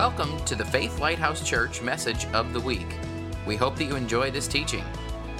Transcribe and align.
Welcome 0.00 0.42
to 0.46 0.54
the 0.54 0.64
Faith 0.64 0.98
Lighthouse 0.98 1.46
Church 1.46 1.82
message 1.82 2.24
of 2.32 2.54
the 2.54 2.60
week. 2.60 2.86
We 3.46 3.54
hope 3.54 3.76
that 3.76 3.84
you 3.84 3.96
enjoy 3.96 4.30
this 4.30 4.48
teaching. 4.48 4.82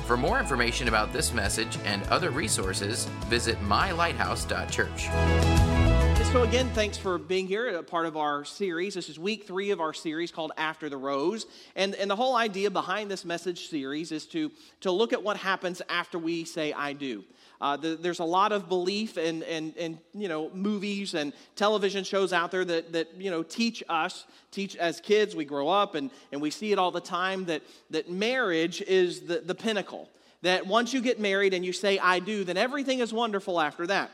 For 0.06 0.18
more 0.18 0.38
information 0.38 0.86
about 0.86 1.14
this 1.14 1.32
message 1.32 1.78
and 1.86 2.02
other 2.08 2.28
resources, 2.28 3.06
visit 3.28 3.58
mylighthouse.church. 3.62 5.08
So, 6.30 6.42
again, 6.42 6.68
thanks 6.74 6.98
for 6.98 7.16
being 7.16 7.46
here, 7.46 7.74
a 7.74 7.82
part 7.82 8.04
of 8.04 8.18
our 8.18 8.44
series. 8.44 8.92
This 8.92 9.08
is 9.08 9.18
week 9.18 9.46
three 9.46 9.70
of 9.70 9.80
our 9.80 9.94
series 9.94 10.30
called 10.30 10.52
After 10.58 10.90
the 10.90 10.98
Rose. 10.98 11.46
And, 11.74 11.94
and 11.94 12.10
the 12.10 12.16
whole 12.16 12.36
idea 12.36 12.70
behind 12.70 13.10
this 13.10 13.24
message 13.24 13.70
series 13.70 14.12
is 14.12 14.26
to, 14.26 14.52
to 14.82 14.90
look 14.90 15.14
at 15.14 15.22
what 15.22 15.38
happens 15.38 15.80
after 15.88 16.18
we 16.18 16.44
say, 16.44 16.74
I 16.74 16.92
do. 16.92 17.24
Uh, 17.60 17.76
the, 17.76 17.94
there's 17.96 18.20
a 18.20 18.24
lot 18.24 18.52
of 18.52 18.68
belief 18.68 19.18
in, 19.18 19.42
in, 19.42 19.72
in, 19.72 19.98
you 20.14 20.28
know, 20.28 20.50
movies 20.54 21.14
and 21.14 21.32
television 21.56 22.04
shows 22.04 22.32
out 22.32 22.50
there 22.50 22.64
that, 22.64 22.92
that 22.92 23.08
you 23.18 23.30
know, 23.30 23.42
teach 23.42 23.82
us, 23.88 24.24
teach 24.50 24.76
as 24.76 25.00
kids, 25.00 25.36
we 25.36 25.44
grow 25.44 25.68
up 25.68 25.94
and, 25.94 26.10
and 26.32 26.40
we 26.40 26.50
see 26.50 26.72
it 26.72 26.78
all 26.78 26.90
the 26.90 27.00
time, 27.00 27.44
that, 27.44 27.62
that 27.90 28.10
marriage 28.10 28.80
is 28.82 29.20
the, 29.22 29.40
the 29.40 29.54
pinnacle. 29.54 30.08
That 30.42 30.66
once 30.66 30.94
you 30.94 31.02
get 31.02 31.20
married 31.20 31.52
and 31.52 31.62
you 31.62 31.74
say, 31.74 31.98
I 31.98 32.18
do, 32.18 32.44
then 32.44 32.56
everything 32.56 33.00
is 33.00 33.12
wonderful 33.12 33.60
after 33.60 33.86
that. 33.88 34.10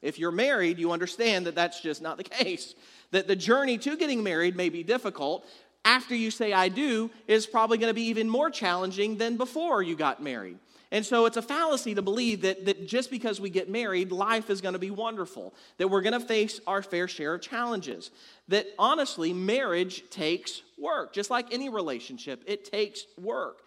If 0.00 0.20
you're 0.20 0.30
married, 0.30 0.78
you 0.78 0.92
understand 0.92 1.46
that 1.46 1.56
that's 1.56 1.80
just 1.80 2.00
not 2.00 2.16
the 2.16 2.24
case. 2.24 2.76
That 3.10 3.26
the 3.26 3.34
journey 3.34 3.76
to 3.78 3.96
getting 3.96 4.22
married 4.22 4.54
may 4.54 4.68
be 4.68 4.84
difficult. 4.84 5.44
After 5.84 6.14
you 6.14 6.30
say, 6.30 6.52
I 6.52 6.68
do, 6.68 7.10
is 7.26 7.46
probably 7.46 7.78
going 7.78 7.90
to 7.90 7.94
be 7.94 8.04
even 8.04 8.28
more 8.28 8.50
challenging 8.50 9.18
than 9.18 9.36
before 9.36 9.82
you 9.82 9.96
got 9.96 10.22
married. 10.22 10.58
And 10.94 11.04
so 11.04 11.26
it's 11.26 11.36
a 11.36 11.42
fallacy 11.42 11.96
to 11.96 12.02
believe 12.02 12.42
that, 12.42 12.66
that 12.66 12.86
just 12.86 13.10
because 13.10 13.40
we 13.40 13.50
get 13.50 13.68
married, 13.68 14.12
life 14.12 14.48
is 14.48 14.60
going 14.60 14.74
to 14.74 14.78
be 14.78 14.92
wonderful, 14.92 15.52
that 15.78 15.88
we're 15.88 16.02
going 16.02 16.12
to 16.12 16.24
face 16.24 16.60
our 16.68 16.82
fair 16.82 17.08
share 17.08 17.34
of 17.34 17.40
challenges. 17.40 18.12
That 18.46 18.68
honestly, 18.78 19.32
marriage 19.32 20.08
takes 20.08 20.62
work. 20.78 21.12
Just 21.12 21.30
like 21.30 21.52
any 21.52 21.68
relationship, 21.68 22.44
it 22.46 22.64
takes 22.64 23.06
work. 23.20 23.62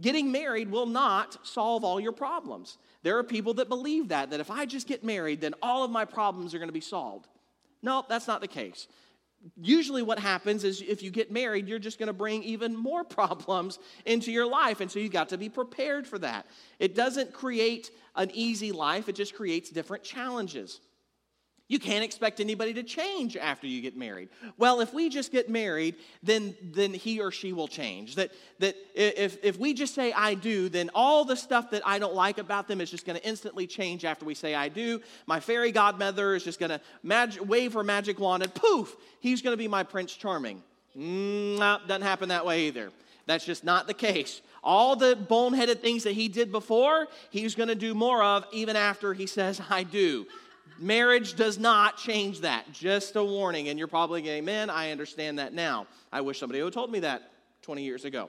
Getting 0.00 0.32
married 0.32 0.70
will 0.70 0.86
not 0.86 1.46
solve 1.46 1.84
all 1.84 2.00
your 2.00 2.10
problems. 2.10 2.78
There 3.02 3.18
are 3.18 3.22
people 3.22 3.52
that 3.54 3.68
believe 3.68 4.08
that, 4.08 4.30
that 4.30 4.40
if 4.40 4.50
I 4.50 4.64
just 4.64 4.88
get 4.88 5.04
married, 5.04 5.42
then 5.42 5.52
all 5.60 5.84
of 5.84 5.90
my 5.90 6.06
problems 6.06 6.54
are 6.54 6.58
going 6.58 6.70
to 6.70 6.72
be 6.72 6.80
solved. 6.80 7.28
No, 7.82 8.02
that's 8.08 8.26
not 8.26 8.40
the 8.40 8.48
case. 8.48 8.88
Usually, 9.60 10.02
what 10.02 10.18
happens 10.18 10.64
is 10.64 10.82
if 10.82 11.02
you 11.02 11.10
get 11.10 11.32
married, 11.32 11.68
you're 11.68 11.78
just 11.78 11.98
going 11.98 12.08
to 12.08 12.12
bring 12.12 12.42
even 12.44 12.76
more 12.76 13.04
problems 13.18 13.78
into 14.04 14.30
your 14.30 14.46
life. 14.46 14.80
And 14.80 14.90
so 14.90 14.98
you've 14.98 15.12
got 15.12 15.30
to 15.30 15.38
be 15.38 15.48
prepared 15.48 16.06
for 16.06 16.18
that. 16.20 16.46
It 16.78 16.94
doesn't 16.94 17.32
create 17.32 17.90
an 18.14 18.30
easy 18.34 18.72
life, 18.72 19.08
it 19.08 19.14
just 19.14 19.34
creates 19.34 19.70
different 19.70 20.04
challenges. 20.04 20.80
You 21.72 21.78
can't 21.78 22.04
expect 22.04 22.38
anybody 22.38 22.74
to 22.74 22.82
change 22.82 23.34
after 23.34 23.66
you 23.66 23.80
get 23.80 23.96
married. 23.96 24.28
Well, 24.58 24.82
if 24.82 24.92
we 24.92 25.08
just 25.08 25.32
get 25.32 25.48
married, 25.48 25.94
then, 26.22 26.54
then 26.62 26.92
he 26.92 27.18
or 27.18 27.30
she 27.30 27.54
will 27.54 27.66
change. 27.66 28.16
That, 28.16 28.30
that 28.58 28.76
if, 28.94 29.42
if 29.42 29.58
we 29.58 29.72
just 29.72 29.94
say 29.94 30.12
I 30.12 30.34
do, 30.34 30.68
then 30.68 30.90
all 30.94 31.24
the 31.24 31.34
stuff 31.34 31.70
that 31.70 31.80
I 31.86 31.98
don't 31.98 32.14
like 32.14 32.36
about 32.36 32.68
them 32.68 32.82
is 32.82 32.90
just 32.90 33.06
going 33.06 33.18
to 33.18 33.26
instantly 33.26 33.66
change 33.66 34.04
after 34.04 34.26
we 34.26 34.34
say 34.34 34.54
I 34.54 34.68
do. 34.68 35.00
My 35.24 35.40
fairy 35.40 35.72
godmother 35.72 36.34
is 36.34 36.44
just 36.44 36.60
going 36.60 36.68
to 36.68 36.80
mag- 37.02 37.40
wave 37.40 37.72
her 37.72 37.82
magic 37.82 38.20
wand 38.20 38.42
and 38.42 38.54
poof, 38.54 38.94
he's 39.20 39.40
going 39.40 39.54
to 39.54 39.58
be 39.58 39.66
my 39.66 39.82
Prince 39.82 40.12
Charming. 40.14 40.62
Mm, 40.94 41.56
doesn't 41.88 42.02
happen 42.02 42.28
that 42.28 42.44
way 42.44 42.66
either. 42.66 42.90
That's 43.24 43.46
just 43.46 43.64
not 43.64 43.86
the 43.86 43.94
case. 43.94 44.42
All 44.62 44.94
the 44.94 45.16
boneheaded 45.16 45.78
things 45.78 46.04
that 46.04 46.12
he 46.12 46.28
did 46.28 46.52
before, 46.52 47.08
he's 47.30 47.54
going 47.54 47.70
to 47.70 47.74
do 47.74 47.94
more 47.94 48.22
of 48.22 48.44
even 48.52 48.76
after 48.76 49.14
he 49.14 49.26
says, 49.26 49.58
I 49.70 49.84
do. 49.84 50.26
Marriage 50.82 51.34
does 51.34 51.58
not 51.58 51.96
change 51.96 52.40
that. 52.40 52.72
Just 52.72 53.14
a 53.14 53.24
warning. 53.24 53.68
And 53.68 53.78
you're 53.78 53.88
probably 53.88 54.20
going, 54.20 54.38
Amen, 54.38 54.68
I 54.68 54.90
understand 54.90 55.38
that 55.38 55.54
now. 55.54 55.86
I 56.12 56.22
wish 56.22 56.40
somebody 56.40 56.60
would 56.60 56.66
have 56.66 56.74
told 56.74 56.90
me 56.90 57.00
that 57.00 57.30
20 57.62 57.84
years 57.84 58.04
ago. 58.04 58.28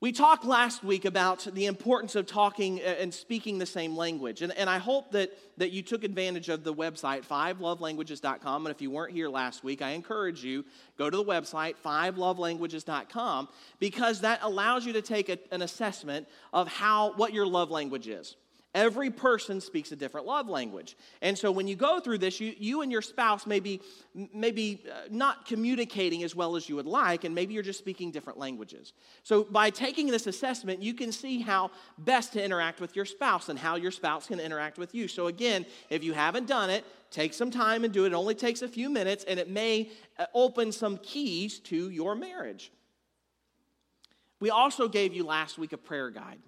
We 0.00 0.12
talked 0.12 0.44
last 0.44 0.84
week 0.84 1.04
about 1.04 1.46
the 1.54 1.66
importance 1.66 2.16
of 2.16 2.26
talking 2.26 2.80
uh, 2.80 2.96
and 2.98 3.14
speaking 3.14 3.58
the 3.58 3.64
same 3.64 3.96
language. 3.96 4.42
And, 4.42 4.52
and 4.52 4.68
I 4.68 4.78
hope 4.78 5.12
that, 5.12 5.30
that 5.56 5.70
you 5.70 5.82
took 5.82 6.04
advantage 6.04 6.48
of 6.48 6.64
the 6.64 6.74
website, 6.74 7.24
fivelovelanguages.com. 7.24 8.66
And 8.66 8.74
if 8.74 8.82
you 8.82 8.90
weren't 8.90 9.12
here 9.12 9.28
last 9.28 9.64
week, 9.64 9.82
I 9.82 9.90
encourage 9.90 10.44
you, 10.44 10.64
go 10.98 11.08
to 11.08 11.16
the 11.16 11.24
website, 11.24 11.76
fivelovelanguages.com, 11.82 13.48
because 13.78 14.20
that 14.20 14.40
allows 14.42 14.84
you 14.84 14.92
to 14.94 15.02
take 15.02 15.28
a, 15.28 15.38
an 15.50 15.62
assessment 15.62 16.28
of 16.52 16.68
how, 16.68 17.14
what 17.14 17.32
your 17.32 17.46
love 17.46 17.70
language 17.70 18.08
is. 18.08 18.36
Every 18.76 19.10
person 19.10 19.62
speaks 19.62 19.90
a 19.90 19.96
different 19.96 20.26
love 20.26 20.50
language. 20.50 20.98
And 21.22 21.36
so 21.36 21.50
when 21.50 21.66
you 21.66 21.76
go 21.76 21.98
through 21.98 22.18
this, 22.18 22.40
you, 22.40 22.54
you 22.58 22.82
and 22.82 22.92
your 22.92 23.00
spouse 23.00 23.46
may 23.46 23.58
be, 23.58 23.80
maybe 24.34 24.84
uh, 24.92 25.08
not 25.10 25.46
communicating 25.46 26.22
as 26.24 26.36
well 26.36 26.56
as 26.56 26.68
you 26.68 26.76
would 26.76 26.86
like, 26.86 27.24
and 27.24 27.34
maybe 27.34 27.54
you're 27.54 27.62
just 27.62 27.78
speaking 27.78 28.10
different 28.10 28.38
languages. 28.38 28.92
So 29.22 29.44
by 29.44 29.70
taking 29.70 30.08
this 30.08 30.26
assessment, 30.26 30.82
you 30.82 30.92
can 30.92 31.10
see 31.10 31.40
how 31.40 31.70
best 31.96 32.34
to 32.34 32.44
interact 32.44 32.78
with 32.82 32.94
your 32.94 33.06
spouse 33.06 33.48
and 33.48 33.58
how 33.58 33.76
your 33.76 33.90
spouse 33.90 34.26
can 34.26 34.40
interact 34.40 34.76
with 34.76 34.94
you. 34.94 35.08
So 35.08 35.28
again, 35.28 35.64
if 35.88 36.04
you 36.04 36.12
haven't 36.12 36.46
done 36.46 36.68
it, 36.68 36.84
take 37.10 37.32
some 37.32 37.50
time 37.50 37.82
and 37.82 37.94
do 37.94 38.04
it. 38.04 38.08
It 38.08 38.14
only 38.14 38.34
takes 38.34 38.60
a 38.60 38.68
few 38.68 38.90
minutes, 38.90 39.24
and 39.26 39.40
it 39.40 39.48
may 39.48 39.90
uh, 40.18 40.26
open 40.34 40.70
some 40.70 40.98
keys 40.98 41.60
to 41.60 41.88
your 41.88 42.14
marriage. 42.14 42.70
We 44.38 44.50
also 44.50 44.86
gave 44.86 45.14
you 45.14 45.24
last 45.24 45.56
week 45.56 45.72
a 45.72 45.78
prayer 45.78 46.10
guide 46.10 46.40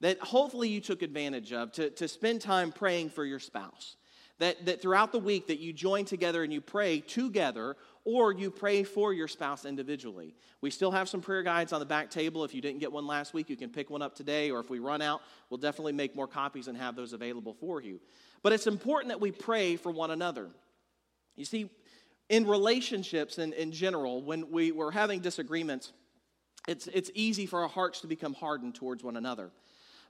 that 0.00 0.18
hopefully 0.18 0.68
you 0.68 0.80
took 0.80 1.02
advantage 1.02 1.52
of 1.52 1.72
to, 1.72 1.90
to 1.90 2.08
spend 2.08 2.40
time 2.40 2.72
praying 2.72 3.10
for 3.10 3.24
your 3.24 3.38
spouse. 3.38 3.96
That, 4.38 4.66
that 4.66 4.82
throughout 4.82 5.12
the 5.12 5.18
week 5.18 5.46
that 5.46 5.60
you 5.60 5.72
join 5.72 6.04
together 6.04 6.44
and 6.44 6.52
you 6.52 6.60
pray 6.60 7.00
together 7.00 7.74
or 8.04 8.32
you 8.32 8.50
pray 8.50 8.82
for 8.82 9.14
your 9.14 9.28
spouse 9.28 9.64
individually. 9.64 10.34
We 10.60 10.70
still 10.70 10.90
have 10.90 11.08
some 11.08 11.22
prayer 11.22 11.42
guides 11.42 11.72
on 11.72 11.80
the 11.80 11.86
back 11.86 12.10
table. 12.10 12.44
If 12.44 12.54
you 12.54 12.60
didn't 12.60 12.80
get 12.80 12.92
one 12.92 13.06
last 13.06 13.32
week, 13.32 13.48
you 13.48 13.56
can 13.56 13.70
pick 13.70 13.88
one 13.88 14.02
up 14.02 14.14
today, 14.14 14.50
or 14.50 14.60
if 14.60 14.68
we 14.68 14.78
run 14.78 15.00
out, 15.00 15.22
we'll 15.48 15.58
definitely 15.58 15.94
make 15.94 16.14
more 16.14 16.28
copies 16.28 16.68
and 16.68 16.76
have 16.76 16.96
those 16.96 17.14
available 17.14 17.54
for 17.54 17.80
you. 17.80 17.98
But 18.42 18.52
it's 18.52 18.66
important 18.66 19.08
that 19.08 19.20
we 19.20 19.32
pray 19.32 19.76
for 19.76 19.90
one 19.90 20.10
another. 20.10 20.50
You 21.34 21.46
see, 21.46 21.70
in 22.28 22.46
relationships 22.46 23.38
and 23.38 23.54
in 23.54 23.72
general, 23.72 24.22
when 24.22 24.50
we, 24.50 24.70
we're 24.70 24.90
having 24.90 25.20
disagreements, 25.20 25.92
it's, 26.68 26.88
it's 26.88 27.10
easy 27.14 27.46
for 27.46 27.62
our 27.62 27.68
hearts 27.68 28.00
to 28.00 28.06
become 28.06 28.34
hardened 28.34 28.74
towards 28.74 29.02
one 29.02 29.16
another. 29.16 29.50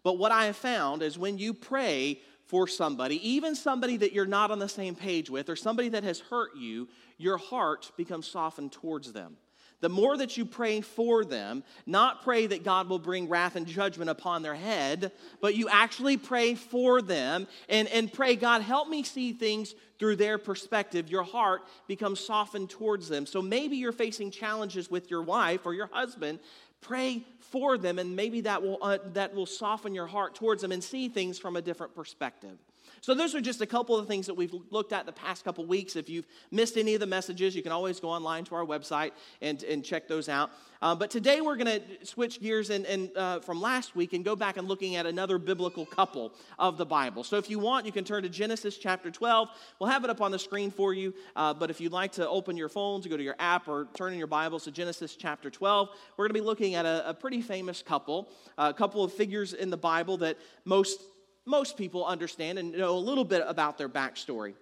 But 0.06 0.18
what 0.18 0.30
I 0.30 0.46
have 0.46 0.54
found 0.54 1.02
is 1.02 1.18
when 1.18 1.36
you 1.36 1.52
pray 1.52 2.20
for 2.44 2.68
somebody, 2.68 3.28
even 3.28 3.56
somebody 3.56 3.96
that 3.96 4.12
you're 4.12 4.24
not 4.24 4.52
on 4.52 4.60
the 4.60 4.68
same 4.68 4.94
page 4.94 5.28
with, 5.28 5.50
or 5.50 5.56
somebody 5.56 5.88
that 5.88 6.04
has 6.04 6.20
hurt 6.20 6.56
you, 6.56 6.86
your 7.18 7.38
heart 7.38 7.90
becomes 7.96 8.28
softened 8.28 8.70
towards 8.70 9.12
them. 9.12 9.36
The 9.80 9.88
more 9.88 10.16
that 10.16 10.36
you 10.36 10.44
pray 10.44 10.80
for 10.80 11.24
them, 11.24 11.62
not 11.84 12.22
pray 12.22 12.46
that 12.46 12.64
God 12.64 12.88
will 12.88 12.98
bring 12.98 13.28
wrath 13.28 13.56
and 13.56 13.66
judgment 13.66 14.10
upon 14.10 14.42
their 14.42 14.54
head, 14.54 15.12
but 15.40 15.54
you 15.54 15.68
actually 15.68 16.16
pray 16.16 16.54
for 16.54 17.02
them 17.02 17.46
and, 17.68 17.86
and 17.88 18.12
pray, 18.12 18.36
God, 18.36 18.62
help 18.62 18.88
me 18.88 19.02
see 19.02 19.32
things 19.32 19.74
through 19.98 20.16
their 20.16 20.38
perspective. 20.38 21.10
Your 21.10 21.22
heart 21.22 21.62
becomes 21.86 22.20
softened 22.20 22.70
towards 22.70 23.08
them. 23.08 23.26
So 23.26 23.42
maybe 23.42 23.76
you're 23.76 23.92
facing 23.92 24.30
challenges 24.30 24.90
with 24.90 25.10
your 25.10 25.22
wife 25.22 25.66
or 25.66 25.74
your 25.74 25.88
husband, 25.92 26.38
Pray 26.80 27.24
for 27.40 27.78
them, 27.78 27.98
and 27.98 28.14
maybe 28.14 28.42
that 28.42 28.62
will, 28.62 28.78
uh, 28.80 28.98
that 29.12 29.34
will 29.34 29.46
soften 29.46 29.94
your 29.94 30.06
heart 30.06 30.34
towards 30.34 30.62
them 30.62 30.72
and 30.72 30.82
see 30.82 31.08
things 31.08 31.38
from 31.38 31.56
a 31.56 31.62
different 31.62 31.94
perspective. 31.94 32.58
So, 33.00 33.14
those 33.14 33.34
are 33.34 33.40
just 33.40 33.60
a 33.60 33.66
couple 33.66 33.96
of 33.96 34.06
things 34.06 34.26
that 34.26 34.34
we've 34.34 34.54
looked 34.70 34.92
at 34.92 35.06
the 35.06 35.12
past 35.12 35.44
couple 35.44 35.64
of 35.64 35.70
weeks. 35.70 35.96
If 35.96 36.08
you've 36.08 36.26
missed 36.50 36.76
any 36.76 36.94
of 36.94 37.00
the 37.00 37.06
messages, 37.06 37.54
you 37.54 37.62
can 37.62 37.72
always 37.72 38.00
go 38.00 38.08
online 38.08 38.44
to 38.44 38.54
our 38.54 38.64
website 38.64 39.12
and, 39.40 39.62
and 39.62 39.84
check 39.84 40.08
those 40.08 40.28
out. 40.28 40.50
Uh, 40.82 40.94
but 40.94 41.10
today 41.10 41.40
we're 41.40 41.56
going 41.56 41.80
to 41.80 42.06
switch 42.06 42.40
gears 42.40 42.68
and, 42.70 42.84
and 42.84 43.16
uh, 43.16 43.40
from 43.40 43.60
last 43.60 43.96
week 43.96 44.12
and 44.12 44.24
go 44.24 44.36
back 44.36 44.56
and 44.58 44.68
looking 44.68 44.96
at 44.96 45.06
another 45.06 45.38
biblical 45.38 45.86
couple 45.86 46.32
of 46.58 46.76
the 46.76 46.84
Bible. 46.84 47.24
So, 47.24 47.36
if 47.36 47.48
you 47.48 47.58
want, 47.58 47.86
you 47.86 47.92
can 47.92 48.04
turn 48.04 48.22
to 48.22 48.28
Genesis 48.28 48.76
chapter 48.76 49.10
12. 49.10 49.48
We'll 49.78 49.90
have 49.90 50.04
it 50.04 50.10
up 50.10 50.20
on 50.20 50.30
the 50.30 50.38
screen 50.38 50.70
for 50.70 50.92
you. 50.92 51.14
Uh, 51.34 51.54
but 51.54 51.70
if 51.70 51.80
you'd 51.80 51.92
like 51.92 52.12
to 52.12 52.28
open 52.28 52.56
your 52.56 52.68
phones, 52.68 53.06
go 53.06 53.16
to 53.16 53.22
your 53.22 53.36
app 53.38 53.68
or 53.68 53.88
turn 53.94 54.12
in 54.12 54.18
your 54.18 54.26
Bibles 54.26 54.64
to 54.64 54.70
Genesis 54.70 55.16
chapter 55.16 55.50
12, 55.50 55.88
we're 56.16 56.24
going 56.24 56.34
to 56.34 56.40
be 56.40 56.46
looking 56.46 56.74
at 56.74 56.84
a, 56.84 57.10
a 57.10 57.14
pretty 57.14 57.40
famous 57.40 57.82
couple, 57.82 58.28
a 58.58 58.74
couple 58.74 59.02
of 59.04 59.12
figures 59.12 59.52
in 59.52 59.70
the 59.70 59.76
Bible 59.76 60.16
that 60.18 60.36
most 60.64 61.00
most 61.46 61.76
people 61.76 62.04
understand 62.04 62.58
and 62.58 62.72
know 62.72 62.96
a 62.96 62.98
little 62.98 63.24
bit 63.24 63.42
about 63.46 63.78
their 63.78 63.88
backstory. 63.88 64.54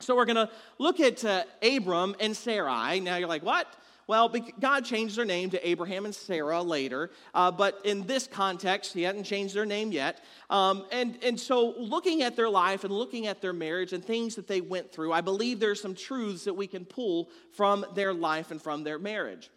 So 0.00 0.14
we're 0.14 0.26
going 0.26 0.36
to 0.36 0.50
look 0.78 1.00
at 1.00 1.24
uh, 1.24 1.44
Abram 1.62 2.14
and 2.20 2.36
Sarai. 2.36 3.00
Now 3.00 3.16
you're 3.16 3.28
like, 3.28 3.42
what? 3.42 3.66
Well, 4.08 4.32
God 4.60 4.84
changed 4.84 5.16
their 5.16 5.24
name 5.24 5.50
to 5.50 5.68
Abraham 5.68 6.04
and 6.04 6.14
Sarah 6.14 6.62
later, 6.62 7.10
uh, 7.34 7.50
but 7.50 7.80
in 7.84 8.06
this 8.06 8.28
context, 8.28 8.92
He 8.92 9.02
hadn't 9.02 9.24
changed 9.24 9.52
their 9.52 9.66
name 9.66 9.90
yet. 9.90 10.22
Um, 10.48 10.86
and, 10.92 11.18
and 11.24 11.40
so, 11.40 11.74
looking 11.76 12.22
at 12.22 12.36
their 12.36 12.48
life 12.48 12.84
and 12.84 12.92
looking 12.92 13.26
at 13.26 13.40
their 13.40 13.52
marriage 13.52 13.92
and 13.92 14.04
things 14.04 14.36
that 14.36 14.46
they 14.46 14.60
went 14.60 14.92
through, 14.92 15.12
I 15.12 15.22
believe 15.22 15.58
there's 15.58 15.82
some 15.82 15.96
truths 15.96 16.44
that 16.44 16.54
we 16.54 16.68
can 16.68 16.84
pull 16.84 17.30
from 17.56 17.84
their 17.96 18.14
life 18.14 18.52
and 18.52 18.62
from 18.62 18.84
their 18.84 19.00
marriage. 19.00 19.50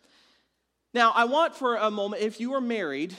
Now, 0.95 1.11
I 1.13 1.25
want 1.25 1.55
for 1.55 1.75
a 1.75 1.91
moment, 1.91 2.23
if 2.23 2.39
you 2.39 2.53
are 2.53 2.61
married, 2.61 3.15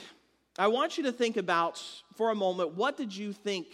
I 0.57 0.67
want 0.67 0.97
you 0.97 1.03
to 1.03 1.11
think 1.11 1.37
about 1.37 1.81
for 2.15 2.29
a 2.29 2.35
moment 2.35 2.75
what 2.75 2.97
did 2.97 3.15
you 3.15 3.33
think 3.33 3.67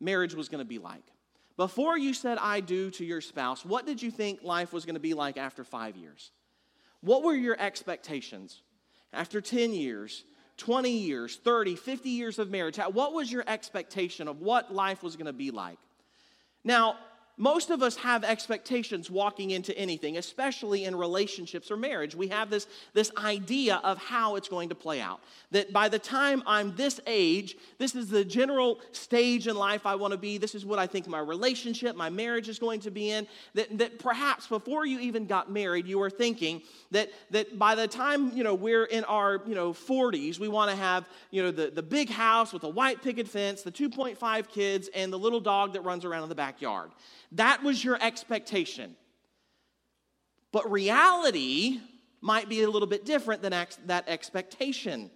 marriage 0.00 0.34
was 0.34 0.48
going 0.48 0.60
to 0.60 0.68
be 0.68 0.78
like? 0.78 1.04
before 1.60 1.98
you 1.98 2.14
said 2.14 2.38
I 2.38 2.60
do 2.60 2.90
to 2.92 3.04
your 3.04 3.20
spouse, 3.20 3.66
what 3.66 3.84
did 3.84 4.00
you 4.00 4.10
think 4.10 4.42
life 4.42 4.72
was 4.72 4.86
going 4.86 4.94
to 4.94 4.98
be 5.00 5.12
like 5.12 5.36
after 5.36 5.62
five 5.62 5.94
years? 5.94 6.30
What 7.02 7.22
were 7.22 7.34
your 7.34 7.54
expectations? 7.60 8.62
After 9.12 9.42
10 9.42 9.74
years, 9.74 10.24
20 10.56 10.90
years, 10.90 11.38
30, 11.44 11.76
50 11.76 12.08
years 12.08 12.38
of 12.38 12.48
marriage, 12.48 12.78
what 12.78 13.12
was 13.12 13.30
your 13.30 13.44
expectation 13.46 14.26
of 14.26 14.40
what 14.40 14.74
life 14.74 15.02
was 15.02 15.16
going 15.16 15.26
to 15.26 15.34
be 15.34 15.50
like? 15.50 15.76
Now, 16.64 16.96
most 17.36 17.70
of 17.70 17.82
us 17.82 17.96
have 17.96 18.22
expectations 18.22 19.10
walking 19.10 19.50
into 19.50 19.76
anything, 19.76 20.18
especially 20.18 20.84
in 20.84 20.94
relationships 20.94 21.70
or 21.70 21.76
marriage. 21.76 22.14
We 22.14 22.28
have 22.28 22.50
this, 22.50 22.66
this 22.92 23.10
idea 23.16 23.80
of 23.82 23.98
how 23.98 24.36
it's 24.36 24.48
going 24.48 24.68
to 24.68 24.74
play 24.74 25.00
out. 25.00 25.20
That 25.50 25.72
by 25.72 25.88
the 25.88 25.98
time 25.98 26.42
I'm 26.46 26.76
this 26.76 27.00
age, 27.06 27.56
this 27.78 27.94
is 27.94 28.08
the 28.08 28.24
general 28.24 28.80
stage 28.92 29.46
in 29.46 29.56
life 29.56 29.86
I 29.86 29.94
want 29.94 30.12
to 30.12 30.18
be. 30.18 30.36
This 30.36 30.54
is 30.54 30.66
what 30.66 30.78
I 30.78 30.86
think 30.86 31.08
my 31.08 31.18
relationship, 31.18 31.96
my 31.96 32.10
marriage 32.10 32.48
is 32.48 32.58
going 32.58 32.80
to 32.80 32.90
be 32.90 33.10
in. 33.10 33.26
That, 33.54 33.78
that 33.78 33.98
perhaps 33.98 34.46
before 34.46 34.84
you 34.84 35.00
even 35.00 35.26
got 35.26 35.50
married, 35.50 35.86
you 35.86 35.98
were 35.98 36.10
thinking 36.10 36.62
that, 36.90 37.10
that 37.30 37.58
by 37.58 37.74
the 37.74 37.88
time 37.88 38.36
you 38.36 38.44
know, 38.44 38.54
we're 38.54 38.84
in 38.84 39.04
our 39.04 39.40
you 39.46 39.54
know, 39.54 39.72
40s, 39.72 40.38
we 40.38 40.48
want 40.48 40.70
to 40.70 40.76
have 40.76 41.06
you 41.30 41.42
know, 41.42 41.50
the, 41.50 41.70
the 41.70 41.82
big 41.82 42.10
house 42.10 42.52
with 42.52 42.64
a 42.64 42.68
white 42.68 43.02
picket 43.02 43.28
fence, 43.28 43.62
the 43.62 43.72
2.5 43.72 44.48
kids, 44.48 44.90
and 44.94 45.12
the 45.12 45.18
little 45.18 45.40
dog 45.40 45.72
that 45.72 45.82
runs 45.82 46.04
around 46.04 46.24
in 46.24 46.28
the 46.28 46.34
backyard. 46.34 46.90
That 47.32 47.62
was 47.62 47.84
your 47.84 47.98
expectation. 48.02 48.96
But 50.52 50.70
reality 50.70 51.80
might 52.20 52.48
be 52.48 52.62
a 52.62 52.70
little 52.70 52.88
bit 52.88 53.04
different 53.04 53.42
than 53.42 53.52
ex- 53.52 53.78
that 53.86 54.08
expectation. 54.08 55.10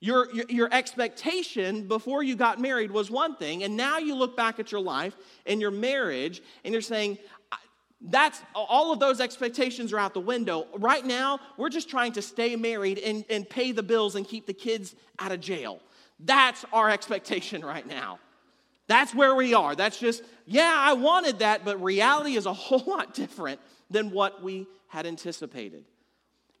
Your, 0.00 0.32
your, 0.32 0.44
your, 0.48 0.68
expectation 0.72 1.88
before 1.88 2.22
you 2.22 2.36
got 2.36 2.60
married 2.60 2.90
was 2.90 3.10
one 3.10 3.36
thing, 3.36 3.62
and 3.62 3.76
now 3.76 3.98
you 3.98 4.14
look 4.14 4.36
back 4.36 4.58
at 4.58 4.70
your 4.72 4.80
life 4.80 5.14
and 5.46 5.60
your 5.60 5.70
marriage, 5.70 6.42
and 6.64 6.72
you're 6.72 6.82
saying, 6.82 7.18
that's 8.00 8.42
all 8.54 8.92
of 8.92 9.00
those 9.00 9.20
expectations 9.20 9.92
are 9.92 9.98
out 9.98 10.12
the 10.12 10.20
window. 10.20 10.66
Right 10.74 11.04
now, 11.04 11.38
we're 11.56 11.70
just 11.70 11.88
trying 11.88 12.12
to 12.12 12.22
stay 12.22 12.54
married 12.56 12.98
and, 12.98 13.24
and 13.30 13.48
pay 13.48 13.72
the 13.72 13.82
bills 13.82 14.16
and 14.16 14.26
keep 14.28 14.46
the 14.46 14.52
kids 14.52 14.94
out 15.18 15.32
of 15.32 15.40
jail. 15.40 15.80
That's 16.20 16.64
our 16.72 16.90
expectation 16.90 17.64
right 17.64 17.86
now. 17.86 18.18
That's 18.88 19.14
where 19.14 19.34
we 19.34 19.54
are. 19.54 19.74
That's 19.74 19.98
just, 19.98 20.22
yeah, 20.44 20.74
I 20.76 20.92
wanted 20.92 21.40
that, 21.40 21.64
but 21.64 21.82
reality 21.82 22.36
is 22.36 22.46
a 22.46 22.52
whole 22.52 22.84
lot 22.86 23.14
different 23.14 23.60
than 23.90 24.10
what 24.10 24.42
we 24.42 24.66
had 24.88 25.06
anticipated. 25.06 25.84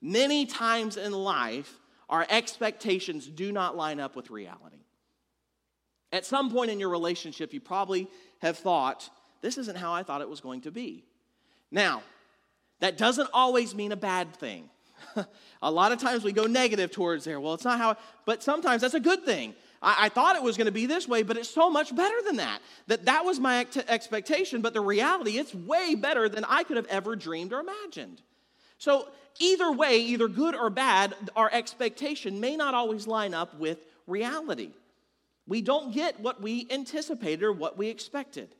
Many 0.00 0.46
times 0.46 0.96
in 0.96 1.12
life, 1.12 1.78
our 2.08 2.26
expectations 2.28 3.26
do 3.26 3.52
not 3.52 3.76
line 3.76 4.00
up 4.00 4.14
with 4.14 4.30
reality. 4.30 4.76
At 6.12 6.24
some 6.24 6.50
point 6.50 6.70
in 6.70 6.78
your 6.78 6.88
relationship, 6.88 7.52
you 7.52 7.60
probably 7.60 8.08
have 8.38 8.58
thought, 8.58 9.08
this 9.40 9.58
isn't 9.58 9.76
how 9.76 9.92
I 9.92 10.02
thought 10.02 10.20
it 10.20 10.28
was 10.28 10.40
going 10.40 10.62
to 10.62 10.70
be. 10.70 11.04
Now, 11.70 12.02
that 12.80 12.96
doesn't 12.96 13.28
always 13.32 13.74
mean 13.74 13.92
a 13.92 13.96
bad 13.96 14.34
thing. 14.36 14.68
a 15.62 15.70
lot 15.70 15.92
of 15.92 15.98
times 15.98 16.22
we 16.22 16.32
go 16.32 16.44
negative 16.44 16.90
towards 16.90 17.24
there. 17.24 17.40
Well, 17.40 17.54
it's 17.54 17.64
not 17.64 17.78
how, 17.78 17.96
but 18.24 18.42
sometimes 18.42 18.82
that's 18.82 18.94
a 18.94 19.00
good 19.00 19.24
thing. 19.24 19.54
I, 19.82 20.06
I 20.06 20.08
thought 20.08 20.36
it 20.36 20.42
was 20.42 20.56
going 20.56 20.66
to 20.66 20.72
be 20.72 20.86
this 20.86 21.06
way, 21.06 21.22
but 21.22 21.36
it's 21.36 21.50
so 21.50 21.70
much 21.70 21.94
better 21.94 22.16
than 22.24 22.36
that. 22.36 22.60
That 22.86 23.04
that 23.04 23.24
was 23.24 23.38
my 23.38 23.58
ex- 23.58 23.76
expectation, 23.76 24.62
but 24.62 24.74
the 24.74 24.80
reality, 24.80 25.38
it's 25.38 25.54
way 25.54 25.94
better 25.94 26.28
than 26.28 26.44
I 26.44 26.62
could 26.62 26.76
have 26.76 26.86
ever 26.86 27.16
dreamed 27.16 27.52
or 27.52 27.60
imagined. 27.60 28.22
So 28.78 29.08
either 29.38 29.70
way, 29.70 29.98
either 29.98 30.28
good 30.28 30.54
or 30.54 30.70
bad, 30.70 31.14
our 31.34 31.50
expectation 31.52 32.40
may 32.40 32.56
not 32.56 32.74
always 32.74 33.06
line 33.06 33.34
up 33.34 33.54
with 33.58 33.78
reality. 34.06 34.70
We 35.46 35.62
don't 35.62 35.92
get 35.94 36.18
what 36.20 36.40
we 36.42 36.66
anticipated 36.70 37.44
or 37.44 37.52
what 37.52 37.78
we 37.78 37.88
expected. 37.88 38.55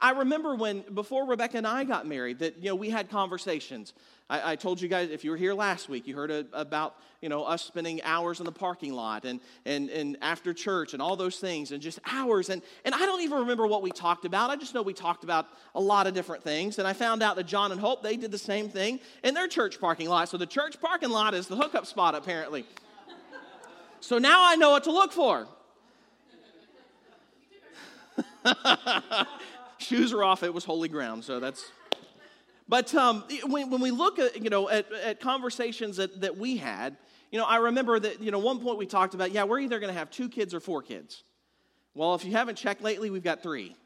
I 0.00 0.12
remember 0.12 0.54
when, 0.54 0.84
before 0.94 1.26
Rebecca 1.26 1.56
and 1.56 1.66
I 1.66 1.82
got 1.82 2.06
married, 2.06 2.38
that, 2.38 2.58
you 2.58 2.66
know, 2.66 2.76
we 2.76 2.88
had 2.88 3.10
conversations. 3.10 3.92
I, 4.30 4.52
I 4.52 4.56
told 4.56 4.80
you 4.80 4.88
guys, 4.88 5.10
if 5.10 5.24
you 5.24 5.32
were 5.32 5.36
here 5.36 5.54
last 5.54 5.88
week, 5.88 6.06
you 6.06 6.14
heard 6.14 6.30
a, 6.30 6.46
about, 6.52 6.94
you 7.20 7.28
know, 7.28 7.42
us 7.42 7.64
spending 7.64 8.00
hours 8.02 8.38
in 8.38 8.46
the 8.46 8.52
parking 8.52 8.92
lot 8.92 9.24
and, 9.24 9.40
and, 9.66 9.90
and 9.90 10.18
after 10.22 10.54
church 10.54 10.92
and 10.92 11.02
all 11.02 11.16
those 11.16 11.38
things 11.38 11.72
and 11.72 11.82
just 11.82 11.98
hours. 12.06 12.48
And, 12.48 12.62
and 12.84 12.94
I 12.94 13.00
don't 13.00 13.22
even 13.22 13.38
remember 13.38 13.66
what 13.66 13.82
we 13.82 13.90
talked 13.90 14.24
about. 14.24 14.50
I 14.50 14.56
just 14.56 14.72
know 14.72 14.82
we 14.82 14.94
talked 14.94 15.24
about 15.24 15.48
a 15.74 15.80
lot 15.80 16.06
of 16.06 16.14
different 16.14 16.44
things. 16.44 16.78
And 16.78 16.86
I 16.86 16.92
found 16.92 17.20
out 17.20 17.34
that 17.34 17.48
John 17.48 17.72
and 17.72 17.80
Hope, 17.80 18.04
they 18.04 18.16
did 18.16 18.30
the 18.30 18.38
same 18.38 18.68
thing 18.68 19.00
in 19.24 19.34
their 19.34 19.48
church 19.48 19.80
parking 19.80 20.08
lot. 20.08 20.28
So 20.28 20.36
the 20.36 20.46
church 20.46 20.80
parking 20.80 21.10
lot 21.10 21.34
is 21.34 21.48
the 21.48 21.56
hookup 21.56 21.86
spot, 21.86 22.14
apparently. 22.14 22.64
so 23.98 24.18
now 24.18 24.46
I 24.46 24.54
know 24.54 24.70
what 24.70 24.84
to 24.84 24.92
look 24.92 25.12
for. 25.12 25.48
Shoes 29.82 30.12
are 30.12 30.22
off. 30.22 30.42
It 30.42 30.54
was 30.54 30.64
holy 30.64 30.88
ground. 30.88 31.24
So 31.24 31.40
that's. 31.40 31.64
But 32.68 32.94
um, 32.94 33.24
when, 33.44 33.70
when 33.70 33.80
we 33.80 33.90
look 33.90 34.18
at, 34.18 34.42
you 34.42 34.48
know, 34.48 34.68
at, 34.68 34.90
at 34.92 35.20
conversations 35.20 35.96
that, 35.98 36.20
that 36.22 36.38
we 36.38 36.56
had, 36.56 36.96
you 37.30 37.38
know, 37.38 37.44
I 37.44 37.56
remember 37.56 37.98
that, 37.98 38.22
you 38.22 38.30
know, 38.30 38.38
one 38.38 38.60
point 38.60 38.78
we 38.78 38.86
talked 38.86 39.14
about, 39.14 39.32
yeah, 39.32 39.44
we're 39.44 39.58
either 39.58 39.78
going 39.78 39.92
to 39.92 39.98
have 39.98 40.10
two 40.10 40.28
kids 40.28 40.54
or 40.54 40.60
four 40.60 40.80
kids. 40.80 41.22
Well, 41.94 42.14
if 42.14 42.24
you 42.24 42.32
haven't 42.32 42.56
checked 42.56 42.82
lately, 42.82 43.10
we've 43.10 43.24
got 43.24 43.42
three. 43.42 43.76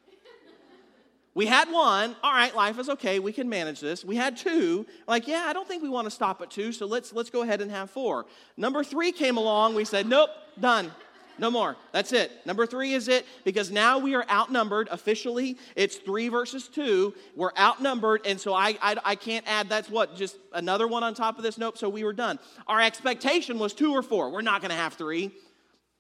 We 1.35 1.47
had 1.47 1.71
one, 1.71 2.17
all 2.23 2.33
right, 2.33 2.55
life 2.57 2.79
is 2.79 2.89
okay, 2.89 3.19
we 3.19 3.31
can 3.31 3.49
manage 3.49 3.79
this. 3.79 4.03
We 4.03 4.17
had 4.17 4.39
two, 4.39 4.87
like, 5.07 5.29
yeah, 5.29 5.45
I 5.47 5.53
don't 5.53 5.69
think 5.69 5.83
we 5.83 5.89
want 5.91 6.07
to 6.07 6.11
stop 6.11 6.41
at 6.41 6.51
two, 6.51 6.73
so 6.73 6.87
let's 6.87 7.13
let's 7.13 7.29
go 7.29 7.43
ahead 7.43 7.61
and 7.61 7.71
have 7.71 7.91
four. 7.91 8.25
Number 8.57 8.83
three 8.83 9.13
came 9.13 9.37
along, 9.37 9.75
we 9.75 9.85
said, 9.85 10.07
nope, 10.07 10.31
done. 10.59 10.91
No 11.39 11.51
more. 11.51 11.77
That's 11.93 12.13
it. 12.13 12.33
Number 12.47 12.67
three 12.67 12.93
is 12.95 13.09
it 13.09 13.27
because 13.45 13.71
now 13.71 13.99
we 13.99 14.15
are 14.15 14.25
outnumbered 14.31 14.89
officially. 14.91 15.59
It's 15.75 15.97
three 15.97 16.29
versus 16.29 16.69
two. 16.69 17.15
We're 17.35 17.53
outnumbered, 17.59 18.27
and 18.27 18.41
so 18.41 18.55
I, 18.55 18.77
I, 18.81 18.97
I 19.05 19.15
can't 19.17 19.47
add. 19.47 19.69
That's 19.69 19.91
what 19.91 20.17
just 20.17 20.37
another 20.53 20.89
one 20.89 21.03
on 21.03 21.15
top 21.15 21.37
of 21.37 21.43
this. 21.43 21.59
Nope. 21.59 21.77
So 21.77 21.89
we 21.89 22.05
were 22.05 22.15
done. 22.15 22.39
Our 22.67 22.81
expectation 22.81 23.59
was 23.59 23.75
two 23.75 23.93
or 23.93 24.03
four. 24.03 24.31
We're 24.31 24.41
not 24.41 24.63
going 24.63 24.71
to 24.71 24.77
have 24.77 24.95
three. 24.95 25.31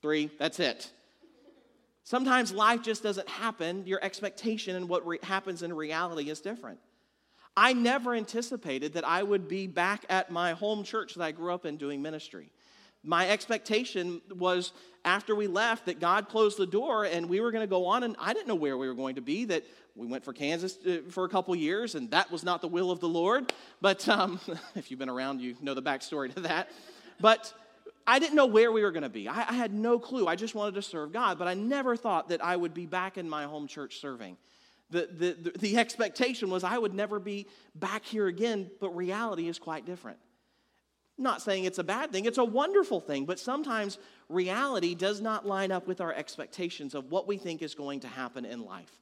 Three. 0.00 0.30
That's 0.38 0.58
it. 0.60 0.90
Sometimes 2.04 2.52
life 2.52 2.82
just 2.82 3.02
doesn't 3.02 3.28
happen. 3.28 3.84
Your 3.86 4.02
expectation 4.02 4.76
and 4.76 4.88
what 4.88 5.06
re- 5.06 5.18
happens 5.22 5.62
in 5.62 5.72
reality 5.72 6.30
is 6.30 6.40
different. 6.40 6.78
I 7.56 7.72
never 7.72 8.14
anticipated 8.14 8.94
that 8.94 9.06
I 9.06 9.22
would 9.22 9.48
be 9.48 9.66
back 9.66 10.04
at 10.08 10.30
my 10.30 10.52
home 10.52 10.84
church 10.84 11.14
that 11.14 11.24
I 11.24 11.32
grew 11.32 11.52
up 11.52 11.66
in 11.66 11.78
doing 11.78 12.02
ministry 12.02 12.52
my 13.06 13.28
expectation 13.28 14.20
was 14.34 14.72
after 15.04 15.36
we 15.36 15.46
left 15.46 15.86
that 15.86 16.00
God 16.00 16.28
closed 16.28 16.58
the 16.58 16.66
door 16.66 17.04
and 17.04 17.28
we 17.28 17.40
were 17.40 17.52
going 17.52 17.62
to 17.62 17.68
go 17.68 17.86
on, 17.86 18.02
and 18.02 18.16
I 18.18 18.32
didn't 18.32 18.48
know 18.48 18.56
where 18.56 18.76
we 18.76 18.88
were 18.88 18.94
going 18.94 19.14
to 19.14 19.20
be. 19.20 19.44
That 19.44 19.64
we 19.94 20.06
went 20.06 20.24
for 20.24 20.32
Kansas 20.32 20.76
uh, 20.84 20.98
for 21.08 21.24
a 21.24 21.28
couple 21.28 21.54
years, 21.54 21.94
and 21.94 22.10
that 22.10 22.30
was 22.30 22.42
not 22.42 22.60
the 22.60 22.68
will 22.68 22.90
of 22.90 22.98
the 22.98 23.08
Lord. 23.08 23.52
But 23.80 24.06
um, 24.08 24.40
if 24.74 24.90
you've 24.90 24.98
been 24.98 25.08
around, 25.08 25.40
you 25.40 25.56
know 25.62 25.72
the 25.72 25.82
backstory 25.82 26.34
to 26.34 26.40
that. 26.40 26.70
But 27.20 27.54
I 28.08 28.18
didn't 28.18 28.34
know 28.34 28.46
where 28.46 28.72
we 28.72 28.82
were 28.82 28.90
going 28.90 29.04
to 29.04 29.08
be. 29.08 29.28
I, 29.28 29.48
I 29.48 29.52
had 29.52 29.72
no 29.72 30.00
clue. 30.00 30.26
I 30.26 30.34
just 30.34 30.56
wanted 30.56 30.74
to 30.74 30.82
serve 30.82 31.12
God, 31.12 31.38
but 31.38 31.46
I 31.46 31.54
never 31.54 31.96
thought 31.96 32.28
that 32.30 32.44
I 32.44 32.56
would 32.56 32.74
be 32.74 32.86
back 32.86 33.16
in 33.16 33.28
my 33.28 33.44
home 33.44 33.68
church 33.68 34.00
serving. 34.00 34.36
The, 34.90 35.08
the, 35.10 35.50
the, 35.50 35.58
the 35.58 35.76
expectation 35.78 36.50
was 36.50 36.64
I 36.64 36.76
would 36.76 36.94
never 36.94 37.18
be 37.18 37.46
back 37.74 38.04
here 38.04 38.26
again, 38.26 38.70
but 38.80 38.90
reality 38.90 39.48
is 39.48 39.58
quite 39.58 39.86
different 39.86 40.18
not 41.18 41.40
saying 41.40 41.64
it's 41.64 41.78
a 41.78 41.84
bad 41.84 42.12
thing, 42.12 42.26
it's 42.26 42.38
a 42.38 42.44
wonderful 42.44 43.00
thing, 43.00 43.24
but 43.24 43.38
sometimes 43.38 43.98
reality 44.28 44.94
does 44.94 45.20
not 45.20 45.46
line 45.46 45.72
up 45.72 45.86
with 45.86 46.00
our 46.00 46.12
expectations 46.12 46.94
of 46.94 47.10
what 47.10 47.26
we 47.26 47.38
think 47.38 47.62
is 47.62 47.74
going 47.74 48.00
to 48.00 48.08
happen 48.08 48.44
in 48.44 48.64
life. 48.64 49.00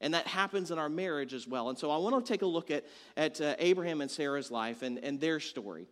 And 0.00 0.12
that 0.12 0.26
happens 0.26 0.70
in 0.70 0.78
our 0.78 0.90
marriage 0.90 1.32
as 1.32 1.48
well. 1.48 1.70
And 1.70 1.78
so 1.78 1.90
I 1.90 1.96
want 1.96 2.24
to 2.24 2.32
take 2.32 2.42
a 2.42 2.46
look 2.46 2.70
at, 2.70 2.84
at 3.16 3.40
uh, 3.40 3.54
Abraham 3.58 4.02
and 4.02 4.10
Sarah's 4.10 4.50
life 4.50 4.82
and, 4.82 4.98
and 4.98 5.18
their 5.18 5.40
story. 5.40 5.86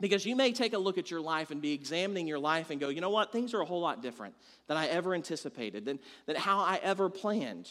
Because 0.00 0.24
you 0.24 0.34
may 0.34 0.52
take 0.52 0.72
a 0.72 0.78
look 0.78 0.98
at 0.98 1.10
your 1.10 1.20
life 1.20 1.50
and 1.50 1.60
be 1.60 1.72
examining 1.72 2.26
your 2.26 2.38
life 2.38 2.70
and 2.70 2.80
go, 2.80 2.88
you 2.88 3.02
know 3.02 3.10
what, 3.10 3.32
things 3.32 3.52
are 3.52 3.60
a 3.60 3.64
whole 3.66 3.82
lot 3.82 4.02
different 4.02 4.34
than 4.66 4.76
I 4.76 4.86
ever 4.86 5.14
anticipated, 5.14 5.84
than, 5.84 6.00
than 6.26 6.36
how 6.36 6.58
I 6.58 6.80
ever 6.82 7.10
planned. 7.10 7.70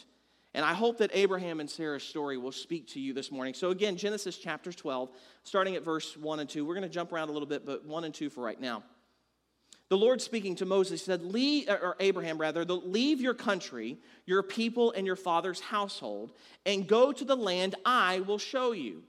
And 0.52 0.64
I 0.64 0.74
hope 0.74 0.98
that 0.98 1.10
Abraham 1.14 1.60
and 1.60 1.70
Sarah's 1.70 2.02
story 2.02 2.36
will 2.36 2.52
speak 2.52 2.88
to 2.88 3.00
you 3.00 3.12
this 3.12 3.30
morning. 3.30 3.54
So, 3.54 3.70
again, 3.70 3.96
Genesis 3.96 4.36
chapter 4.36 4.72
12, 4.72 5.10
starting 5.44 5.76
at 5.76 5.84
verse 5.84 6.16
1 6.16 6.40
and 6.40 6.48
2. 6.48 6.64
We're 6.64 6.74
going 6.74 6.82
to 6.82 6.88
jump 6.88 7.12
around 7.12 7.28
a 7.28 7.32
little 7.32 7.48
bit, 7.48 7.64
but 7.64 7.86
1 7.86 8.04
and 8.04 8.12
2 8.12 8.30
for 8.30 8.42
right 8.42 8.60
now. 8.60 8.82
The 9.90 9.96
Lord 9.96 10.22
speaking 10.22 10.54
to 10.56 10.66
Moses 10.66 11.04
said, 11.04 11.22
leave, 11.22 11.68
or 11.68 11.96
Abraham 11.98 12.38
rather, 12.38 12.64
leave 12.64 13.20
your 13.20 13.34
country, 13.34 13.98
your 14.24 14.42
people, 14.42 14.92
and 14.92 15.04
your 15.04 15.16
father's 15.16 15.60
household, 15.60 16.32
and 16.64 16.86
go 16.86 17.10
to 17.10 17.24
the 17.24 17.36
land 17.36 17.74
I 17.84 18.20
will 18.20 18.38
show 18.38 18.70
you. 18.70 19.02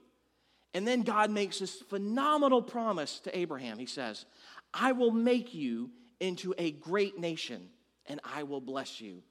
And 0.74 0.86
then 0.86 1.02
God 1.02 1.30
makes 1.30 1.60
this 1.60 1.82
phenomenal 1.82 2.62
promise 2.62 3.20
to 3.20 3.36
Abraham. 3.36 3.78
He 3.78 3.86
says, 3.86 4.26
I 4.74 4.92
will 4.92 5.12
make 5.12 5.54
you 5.54 5.90
into 6.18 6.54
a 6.58 6.72
great 6.72 7.18
nation, 7.18 7.68
and 8.06 8.20
I 8.24 8.42
will 8.42 8.60
bless 8.60 9.00
you. 9.00 9.22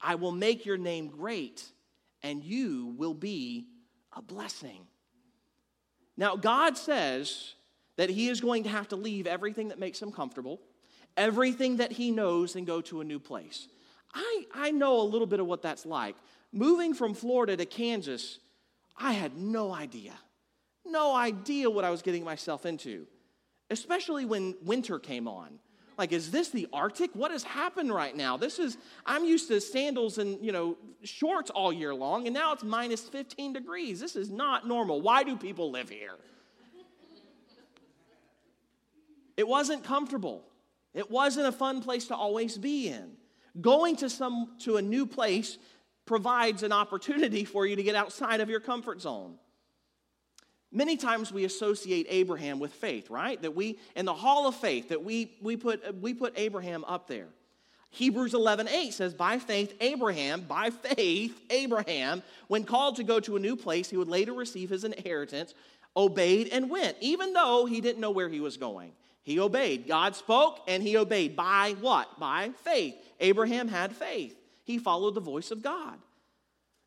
I 0.00 0.14
will 0.14 0.32
make 0.32 0.64
your 0.64 0.78
name 0.78 1.08
great, 1.08 1.64
and 2.22 2.42
you 2.42 2.94
will 2.96 3.14
be 3.14 3.66
a 4.16 4.22
blessing. 4.22 4.86
Now, 6.16 6.36
God 6.36 6.76
says 6.76 7.54
that 7.96 8.10
He 8.10 8.28
is 8.28 8.40
going 8.40 8.64
to 8.64 8.70
have 8.70 8.88
to 8.88 8.96
leave 8.96 9.26
everything 9.26 9.68
that 9.68 9.78
makes 9.78 10.00
Him 10.00 10.12
comfortable, 10.12 10.60
everything 11.16 11.76
that 11.78 11.92
He 11.92 12.10
knows, 12.10 12.56
and 12.56 12.66
go 12.66 12.80
to 12.82 13.00
a 13.00 13.04
new 13.04 13.18
place. 13.18 13.68
I, 14.14 14.44
I 14.54 14.70
know 14.70 15.00
a 15.00 15.02
little 15.02 15.26
bit 15.26 15.40
of 15.40 15.46
what 15.46 15.62
that's 15.62 15.86
like. 15.86 16.16
moving 16.52 16.94
from 16.94 17.14
Florida 17.14 17.56
to 17.56 17.66
Kansas, 17.66 18.38
I 18.96 19.12
had 19.12 19.36
no 19.36 19.72
idea. 19.72 20.14
No 20.84 21.14
idea 21.14 21.70
what 21.70 21.84
I 21.84 21.90
was 21.90 22.02
getting 22.02 22.24
myself 22.24 22.66
into, 22.66 23.06
especially 23.70 24.24
when 24.24 24.56
winter 24.62 24.98
came 24.98 25.28
on. 25.28 25.58
Like, 26.00 26.12
is 26.12 26.30
this 26.30 26.48
the 26.48 26.66
Arctic? 26.72 27.10
What 27.12 27.30
has 27.30 27.42
happened 27.42 27.92
right 27.92 28.16
now? 28.16 28.38
This 28.38 28.58
is, 28.58 28.78
I'm 29.04 29.22
used 29.22 29.48
to 29.48 29.60
sandals 29.60 30.16
and, 30.16 30.42
you 30.42 30.50
know, 30.50 30.78
shorts 31.02 31.50
all 31.50 31.70
year 31.70 31.94
long, 31.94 32.26
and 32.26 32.32
now 32.32 32.54
it's 32.54 32.64
minus 32.64 33.02
15 33.02 33.52
degrees. 33.52 34.00
This 34.00 34.16
is 34.16 34.30
not 34.30 34.66
normal. 34.66 35.02
Why 35.02 35.24
do 35.24 35.36
people 35.36 35.70
live 35.70 35.90
here? 35.90 36.14
It 39.36 39.46
wasn't 39.46 39.84
comfortable. 39.84 40.42
It 40.94 41.10
wasn't 41.10 41.48
a 41.48 41.52
fun 41.52 41.82
place 41.82 42.06
to 42.06 42.16
always 42.16 42.56
be 42.56 42.88
in. 42.88 43.12
Going 43.60 43.96
to 43.96 44.08
some 44.08 44.54
to 44.60 44.78
a 44.78 44.82
new 44.82 45.04
place 45.04 45.58
provides 46.06 46.62
an 46.62 46.72
opportunity 46.72 47.44
for 47.44 47.66
you 47.66 47.76
to 47.76 47.82
get 47.82 47.94
outside 47.94 48.40
of 48.40 48.48
your 48.48 48.60
comfort 48.60 49.02
zone. 49.02 49.34
Many 50.72 50.96
times 50.96 51.32
we 51.32 51.44
associate 51.44 52.06
Abraham 52.08 52.60
with 52.60 52.72
faith, 52.72 53.10
right? 53.10 53.40
That 53.42 53.56
we, 53.56 53.78
in 53.96 54.04
the 54.04 54.14
hall 54.14 54.46
of 54.46 54.54
faith, 54.54 54.90
that 54.90 55.02
we, 55.02 55.36
we, 55.42 55.56
put, 55.56 56.00
we 56.00 56.14
put 56.14 56.34
Abraham 56.36 56.84
up 56.84 57.08
there. 57.08 57.26
Hebrews 57.90 58.34
11, 58.34 58.68
8 58.68 58.94
says, 58.94 59.14
By 59.14 59.38
faith, 59.38 59.74
Abraham, 59.80 60.42
by 60.42 60.70
faith, 60.70 61.40
Abraham, 61.50 62.22
when 62.46 62.62
called 62.62 62.96
to 62.96 63.04
go 63.04 63.18
to 63.20 63.36
a 63.36 63.40
new 63.40 63.56
place, 63.56 63.90
he 63.90 63.96
would 63.96 64.08
later 64.08 64.32
receive 64.32 64.70
his 64.70 64.84
inheritance, 64.84 65.54
obeyed 65.96 66.48
and 66.52 66.70
went, 66.70 66.96
even 67.00 67.32
though 67.32 67.66
he 67.66 67.80
didn't 67.80 68.00
know 68.00 68.12
where 68.12 68.28
he 68.28 68.38
was 68.38 68.56
going. 68.56 68.92
He 69.22 69.40
obeyed. 69.40 69.88
God 69.88 70.14
spoke 70.14 70.60
and 70.68 70.82
he 70.82 70.96
obeyed. 70.96 71.34
By 71.34 71.74
what? 71.80 72.18
By 72.18 72.50
faith. 72.62 72.94
Abraham 73.18 73.66
had 73.66 73.94
faith. 73.94 74.36
He 74.64 74.78
followed 74.78 75.14
the 75.14 75.20
voice 75.20 75.50
of 75.50 75.62
God. 75.62 75.98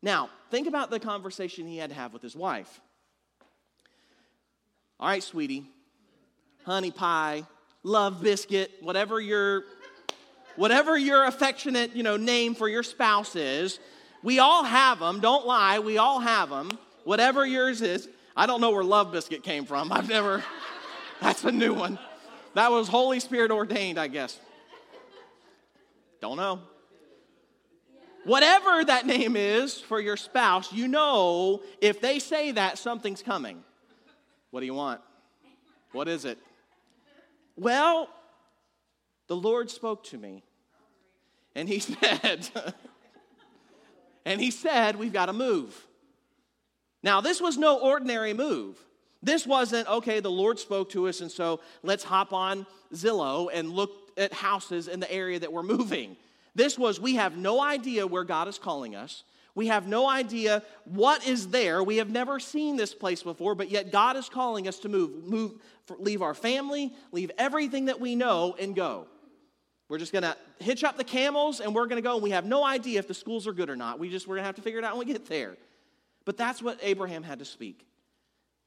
Now, 0.02 0.30
think 0.50 0.66
about 0.66 0.90
the 0.90 0.98
conversation 0.98 1.66
he 1.66 1.76
had 1.76 1.90
to 1.90 1.96
have 1.96 2.12
with 2.12 2.22
his 2.22 2.34
wife. 2.34 2.80
All 5.00 5.08
right, 5.08 5.22
sweetie, 5.22 5.66
honey 6.64 6.90
pie, 6.90 7.44
love 7.82 8.22
biscuit, 8.22 8.70
whatever 8.80 9.20
your 9.20 9.64
whatever 10.56 10.96
your 10.96 11.24
affectionate, 11.26 11.96
you 11.96 12.02
know, 12.02 12.16
name 12.16 12.54
for 12.54 12.68
your 12.68 12.82
spouse 12.82 13.34
is. 13.36 13.80
We 14.22 14.38
all 14.38 14.64
have 14.64 15.00
them. 15.00 15.20
Don't 15.20 15.46
lie. 15.46 15.80
We 15.80 15.98
all 15.98 16.20
have 16.20 16.48
them. 16.48 16.70
Whatever 17.04 17.44
yours 17.44 17.82
is. 17.82 18.08
I 18.36 18.46
don't 18.46 18.60
know 18.60 18.70
where 18.70 18.84
love 18.84 19.12
biscuit 19.12 19.42
came 19.42 19.64
from. 19.66 19.92
I've 19.92 20.08
never 20.08 20.42
That's 21.20 21.44
a 21.44 21.52
new 21.52 21.72
one. 21.72 21.98
That 22.54 22.70
was 22.70 22.88
Holy 22.88 23.20
Spirit 23.20 23.50
ordained, 23.50 23.98
I 23.98 24.08
guess. 24.08 24.38
Don't 26.20 26.36
know. 26.36 26.60
Whatever 28.24 28.84
that 28.84 29.06
name 29.06 29.36
is 29.36 29.80
for 29.80 30.00
your 30.00 30.16
spouse, 30.16 30.72
you 30.72 30.88
know 30.88 31.62
if 31.80 32.00
they 32.00 32.18
say 32.18 32.52
that, 32.52 32.78
something's 32.78 33.22
coming. 33.22 33.62
What 34.54 34.60
do 34.60 34.66
you 34.66 34.74
want? 34.74 35.00
What 35.90 36.06
is 36.06 36.24
it? 36.24 36.38
Well, 37.56 38.08
the 39.26 39.34
Lord 39.34 39.68
spoke 39.68 40.04
to 40.04 40.16
me. 40.16 40.44
And 41.56 41.68
he 41.68 41.80
said, 41.80 42.48
and 44.24 44.40
he 44.40 44.52
said, 44.52 44.94
we've 44.94 45.12
got 45.12 45.26
to 45.26 45.32
move. 45.32 45.88
Now, 47.02 47.20
this 47.20 47.40
was 47.40 47.58
no 47.58 47.80
ordinary 47.80 48.32
move. 48.32 48.78
This 49.20 49.44
wasn't, 49.44 49.88
okay, 49.88 50.20
the 50.20 50.30
Lord 50.30 50.60
spoke 50.60 50.90
to 50.90 51.08
us, 51.08 51.20
and 51.20 51.32
so 51.32 51.58
let's 51.82 52.04
hop 52.04 52.32
on 52.32 52.64
Zillow 52.94 53.48
and 53.52 53.72
look 53.72 53.90
at 54.16 54.32
houses 54.32 54.86
in 54.86 55.00
the 55.00 55.10
area 55.10 55.40
that 55.40 55.52
we're 55.52 55.64
moving. 55.64 56.16
This 56.54 56.78
was, 56.78 57.00
we 57.00 57.16
have 57.16 57.36
no 57.36 57.60
idea 57.60 58.06
where 58.06 58.22
God 58.22 58.46
is 58.46 58.58
calling 58.58 58.94
us. 58.94 59.24
We 59.54 59.68
have 59.68 59.86
no 59.86 60.08
idea 60.08 60.62
what 60.84 61.26
is 61.26 61.48
there. 61.48 61.82
We 61.82 61.98
have 61.98 62.10
never 62.10 62.40
seen 62.40 62.76
this 62.76 62.92
place 62.92 63.22
before, 63.22 63.54
but 63.54 63.70
yet 63.70 63.92
God 63.92 64.16
is 64.16 64.28
calling 64.28 64.66
us 64.66 64.80
to 64.80 64.88
move, 64.88 65.24
move, 65.24 65.54
leave 65.98 66.22
our 66.22 66.34
family, 66.34 66.92
leave 67.12 67.30
everything 67.38 67.84
that 67.84 68.00
we 68.00 68.16
know, 68.16 68.56
and 68.58 68.74
go. 68.74 69.06
We're 69.88 69.98
just 69.98 70.12
gonna 70.12 70.36
hitch 70.58 70.82
up 70.82 70.96
the 70.96 71.04
camels 71.04 71.60
and 71.60 71.74
we're 71.74 71.86
gonna 71.86 72.02
go, 72.02 72.14
and 72.14 72.22
we 72.22 72.30
have 72.30 72.44
no 72.44 72.64
idea 72.64 72.98
if 72.98 73.06
the 73.06 73.14
schools 73.14 73.46
are 73.46 73.52
good 73.52 73.70
or 73.70 73.76
not. 73.76 73.98
We 74.00 74.10
just 74.10 74.26
we're 74.26 74.36
gonna 74.36 74.46
have 74.46 74.56
to 74.56 74.62
figure 74.62 74.80
it 74.80 74.84
out 74.84 74.96
when 74.96 75.06
we 75.06 75.12
get 75.12 75.26
there. 75.26 75.56
But 76.24 76.36
that's 76.36 76.62
what 76.62 76.78
Abraham 76.82 77.22
had 77.22 77.38
to 77.38 77.44
speak. 77.44 77.86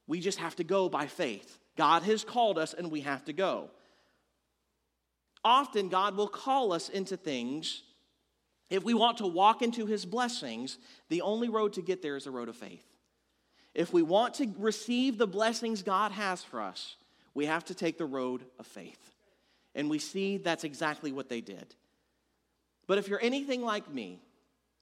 We 0.06 0.20
just 0.20 0.38
have 0.38 0.56
to 0.56 0.64
go 0.64 0.88
by 0.88 1.06
faith. 1.06 1.58
God 1.76 2.02
has 2.04 2.24
called 2.24 2.56
us, 2.56 2.72
and 2.72 2.90
we 2.90 3.02
have 3.02 3.24
to 3.26 3.32
go. 3.32 3.70
Often, 5.44 5.90
God 5.90 6.16
will 6.16 6.28
call 6.28 6.72
us 6.72 6.88
into 6.88 7.16
things 7.16 7.82
if 8.70 8.84
we 8.84 8.94
want 8.94 9.18
to 9.18 9.26
walk 9.26 9.62
into 9.62 9.86
his 9.86 10.04
blessings, 10.04 10.78
the 11.08 11.22
only 11.22 11.48
road 11.48 11.74
to 11.74 11.82
get 11.82 12.02
there 12.02 12.16
is 12.16 12.26
a 12.26 12.30
road 12.30 12.48
of 12.48 12.56
faith. 12.56 12.84
If 13.74 13.92
we 13.92 14.02
want 14.02 14.34
to 14.34 14.52
receive 14.58 15.18
the 15.18 15.26
blessings 15.26 15.82
God 15.82 16.12
has 16.12 16.42
for 16.42 16.60
us, 16.60 16.96
we 17.34 17.46
have 17.46 17.64
to 17.66 17.74
take 17.74 17.98
the 17.98 18.04
road 18.04 18.44
of 18.58 18.66
faith. 18.66 19.14
And 19.74 19.88
we 19.88 19.98
see 19.98 20.38
that's 20.38 20.64
exactly 20.64 21.12
what 21.12 21.28
they 21.28 21.40
did. 21.40 21.74
But 22.86 22.98
if 22.98 23.08
you're 23.08 23.22
anything 23.22 23.62
like 23.62 23.92
me, 23.92 24.20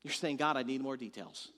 you're 0.02 0.14
saying, 0.14 0.36
God, 0.36 0.56
I 0.56 0.62
need 0.62 0.80
more 0.80 0.96
details. 0.96 1.48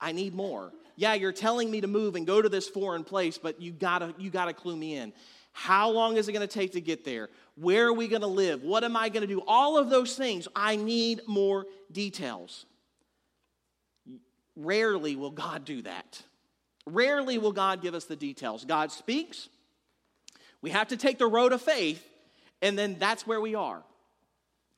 I 0.00 0.12
need 0.12 0.34
more. 0.34 0.72
Yeah, 0.96 1.14
you're 1.14 1.32
telling 1.32 1.70
me 1.70 1.80
to 1.80 1.86
move 1.86 2.16
and 2.16 2.26
go 2.26 2.42
to 2.42 2.48
this 2.48 2.68
foreign 2.68 3.04
place, 3.04 3.38
but 3.38 3.60
you 3.60 3.72
gotta, 3.72 4.14
you 4.18 4.30
gotta 4.30 4.52
clue 4.52 4.76
me 4.76 4.96
in. 4.96 5.12
How 5.52 5.90
long 5.90 6.16
is 6.18 6.28
it 6.28 6.32
gonna 6.32 6.46
take 6.46 6.72
to 6.72 6.80
get 6.80 7.04
there? 7.04 7.30
Where 7.56 7.88
are 7.88 7.92
we 7.92 8.06
going 8.06 8.20
to 8.20 8.28
live? 8.28 8.62
What 8.62 8.84
am 8.84 8.96
I 8.96 9.08
going 9.08 9.22
to 9.22 9.26
do? 9.26 9.42
All 9.46 9.78
of 9.78 9.88
those 9.88 10.14
things, 10.14 10.46
I 10.54 10.76
need 10.76 11.22
more 11.26 11.66
details. 11.90 12.66
Rarely 14.54 15.16
will 15.16 15.30
God 15.30 15.64
do 15.64 15.82
that. 15.82 16.22
Rarely 16.86 17.38
will 17.38 17.52
God 17.52 17.82
give 17.82 17.94
us 17.94 18.04
the 18.04 18.16
details. 18.16 18.64
God 18.64 18.92
speaks, 18.92 19.48
we 20.62 20.70
have 20.70 20.88
to 20.88 20.96
take 20.96 21.18
the 21.18 21.26
road 21.26 21.52
of 21.52 21.62
faith, 21.62 22.06
and 22.62 22.78
then 22.78 22.96
that's 22.98 23.26
where 23.26 23.40
we 23.40 23.54
are. 23.54 23.82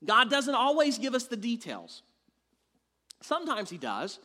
God 0.04 0.30
doesn't 0.30 0.54
always 0.54 0.98
give 0.98 1.14
us 1.14 1.24
the 1.24 1.36
details. 1.36 2.02
Sometimes 3.22 3.70
He 3.70 3.78
does, 3.78 4.18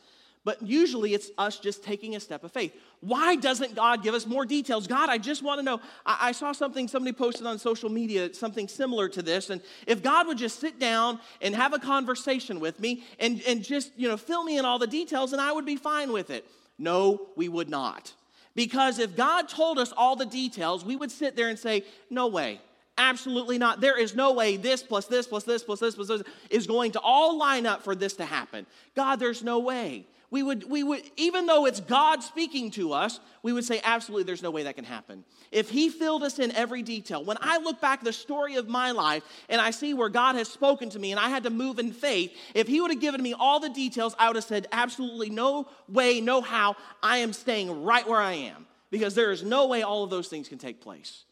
but 0.44 0.62
usually 0.62 1.14
it's 1.14 1.30
us 1.38 1.58
just 1.58 1.82
taking 1.82 2.16
a 2.16 2.20
step 2.20 2.44
of 2.44 2.52
faith. 2.52 2.74
Why 3.00 3.34
doesn't 3.36 3.74
God 3.74 4.02
give 4.02 4.14
us 4.14 4.26
more 4.26 4.44
details? 4.44 4.86
God, 4.86 5.08
I 5.08 5.16
just 5.16 5.42
want 5.42 5.58
to 5.58 5.64
know. 5.64 5.80
I, 6.04 6.28
I, 6.28 6.32
saw 6.32 6.52
something 6.52 6.86
somebody 6.86 7.14
posted 7.14 7.46
on 7.46 7.58
social 7.58 7.88
media, 7.88 8.32
something 8.34 8.68
similar 8.68 9.08
to 9.10 9.22
this. 9.22 9.48
And 9.50 9.62
if 9.86 10.02
God 10.02 10.26
would 10.26 10.38
just 10.38 10.60
sit 10.60 10.78
down 10.78 11.18
and 11.40 11.54
have 11.54 11.72
a 11.72 11.78
conversation 11.78 12.60
with 12.60 12.78
me 12.78 13.04
and, 13.18 13.42
and 13.46 13.64
just, 13.64 13.92
you 13.96 14.06
know, 14.06 14.18
fill 14.18 14.44
me 14.44 14.58
in 14.58 14.64
all 14.64 14.78
the 14.78 14.86
details, 14.86 15.32
and 15.32 15.40
I 15.40 15.50
would 15.50 15.66
be 15.66 15.76
fine 15.76 16.12
with 16.12 16.30
it. 16.30 16.46
No, 16.78 17.28
we 17.36 17.48
would 17.48 17.70
not. 17.70 18.12
Because 18.54 18.98
if 18.98 19.16
God 19.16 19.48
told 19.48 19.78
us 19.78 19.92
all 19.96 20.14
the 20.14 20.26
details, 20.26 20.84
we 20.84 20.94
would 20.94 21.10
sit 21.10 21.36
there 21.36 21.48
and 21.48 21.58
say, 21.58 21.84
No 22.10 22.26
way. 22.26 22.60
Absolutely 22.96 23.58
not. 23.58 23.80
There 23.80 23.98
is 23.98 24.14
no 24.14 24.32
way 24.32 24.56
this 24.56 24.82
plus 24.82 25.06
this 25.06 25.26
plus 25.26 25.42
this 25.42 25.64
plus 25.64 25.80
this 25.80 25.96
plus 25.96 26.06
this 26.06 26.22
is 26.48 26.66
going 26.68 26.92
to 26.92 27.00
all 27.00 27.36
line 27.36 27.66
up 27.66 27.82
for 27.82 27.96
this 27.96 28.14
to 28.14 28.24
happen. 28.24 28.66
God, 28.94 29.16
there's 29.16 29.42
no 29.42 29.58
way 29.58 30.06
we 30.34 30.42
would, 30.42 30.68
we 30.68 30.82
would, 30.82 31.08
even 31.16 31.46
though 31.46 31.64
it's 31.64 31.78
God 31.78 32.20
speaking 32.24 32.72
to 32.72 32.92
us, 32.92 33.20
we 33.44 33.52
would 33.52 33.64
say, 33.64 33.80
absolutely, 33.84 34.24
there's 34.24 34.42
no 34.42 34.50
way 34.50 34.64
that 34.64 34.74
can 34.74 34.84
happen. 34.84 35.24
If 35.52 35.70
He 35.70 35.88
filled 35.88 36.24
us 36.24 36.40
in 36.40 36.50
every 36.50 36.82
detail, 36.82 37.24
when 37.24 37.36
I 37.40 37.58
look 37.58 37.80
back 37.80 38.02
the 38.02 38.12
story 38.12 38.56
of 38.56 38.66
my 38.66 38.90
life 38.90 39.22
and 39.48 39.60
I 39.60 39.70
see 39.70 39.94
where 39.94 40.08
God 40.08 40.34
has 40.34 40.48
spoken 40.48 40.90
to 40.90 40.98
me 40.98 41.12
and 41.12 41.20
I 41.20 41.28
had 41.28 41.44
to 41.44 41.50
move 41.50 41.78
in 41.78 41.92
faith, 41.92 42.36
if 42.52 42.66
He 42.66 42.80
would 42.80 42.90
have 42.90 43.00
given 43.00 43.22
me 43.22 43.32
all 43.32 43.60
the 43.60 43.68
details, 43.68 44.16
I 44.18 44.26
would 44.26 44.34
have 44.34 44.44
said, 44.44 44.66
absolutely 44.72 45.30
no 45.30 45.68
way, 45.88 46.20
no 46.20 46.40
how, 46.40 46.74
I 47.00 47.18
am 47.18 47.32
staying 47.32 47.84
right 47.84 48.04
where 48.04 48.20
I 48.20 48.32
am 48.32 48.66
because 48.90 49.14
there 49.14 49.30
is 49.30 49.44
no 49.44 49.68
way 49.68 49.82
all 49.82 50.02
of 50.02 50.10
those 50.10 50.26
things 50.26 50.48
can 50.48 50.58
take 50.58 50.80
place. 50.80 51.26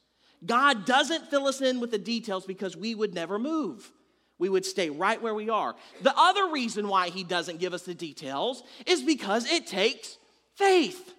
God 0.46 0.84
doesn't 0.84 1.28
fill 1.28 1.48
us 1.48 1.60
in 1.60 1.80
with 1.80 1.90
the 1.90 1.98
details 1.98 2.46
because 2.46 2.76
we 2.76 2.94
would 2.94 3.14
never 3.14 3.40
move 3.40 3.90
we 4.42 4.48
would 4.48 4.66
stay 4.66 4.90
right 4.90 5.22
where 5.22 5.36
we 5.36 5.48
are. 5.50 5.76
The 6.00 6.12
other 6.18 6.48
reason 6.48 6.88
why 6.88 7.10
he 7.10 7.22
doesn't 7.22 7.60
give 7.60 7.72
us 7.72 7.82
the 7.82 7.94
details 7.94 8.64
is 8.86 9.00
because 9.00 9.48
it 9.48 9.68
takes 9.68 10.18
faith. 10.56 11.14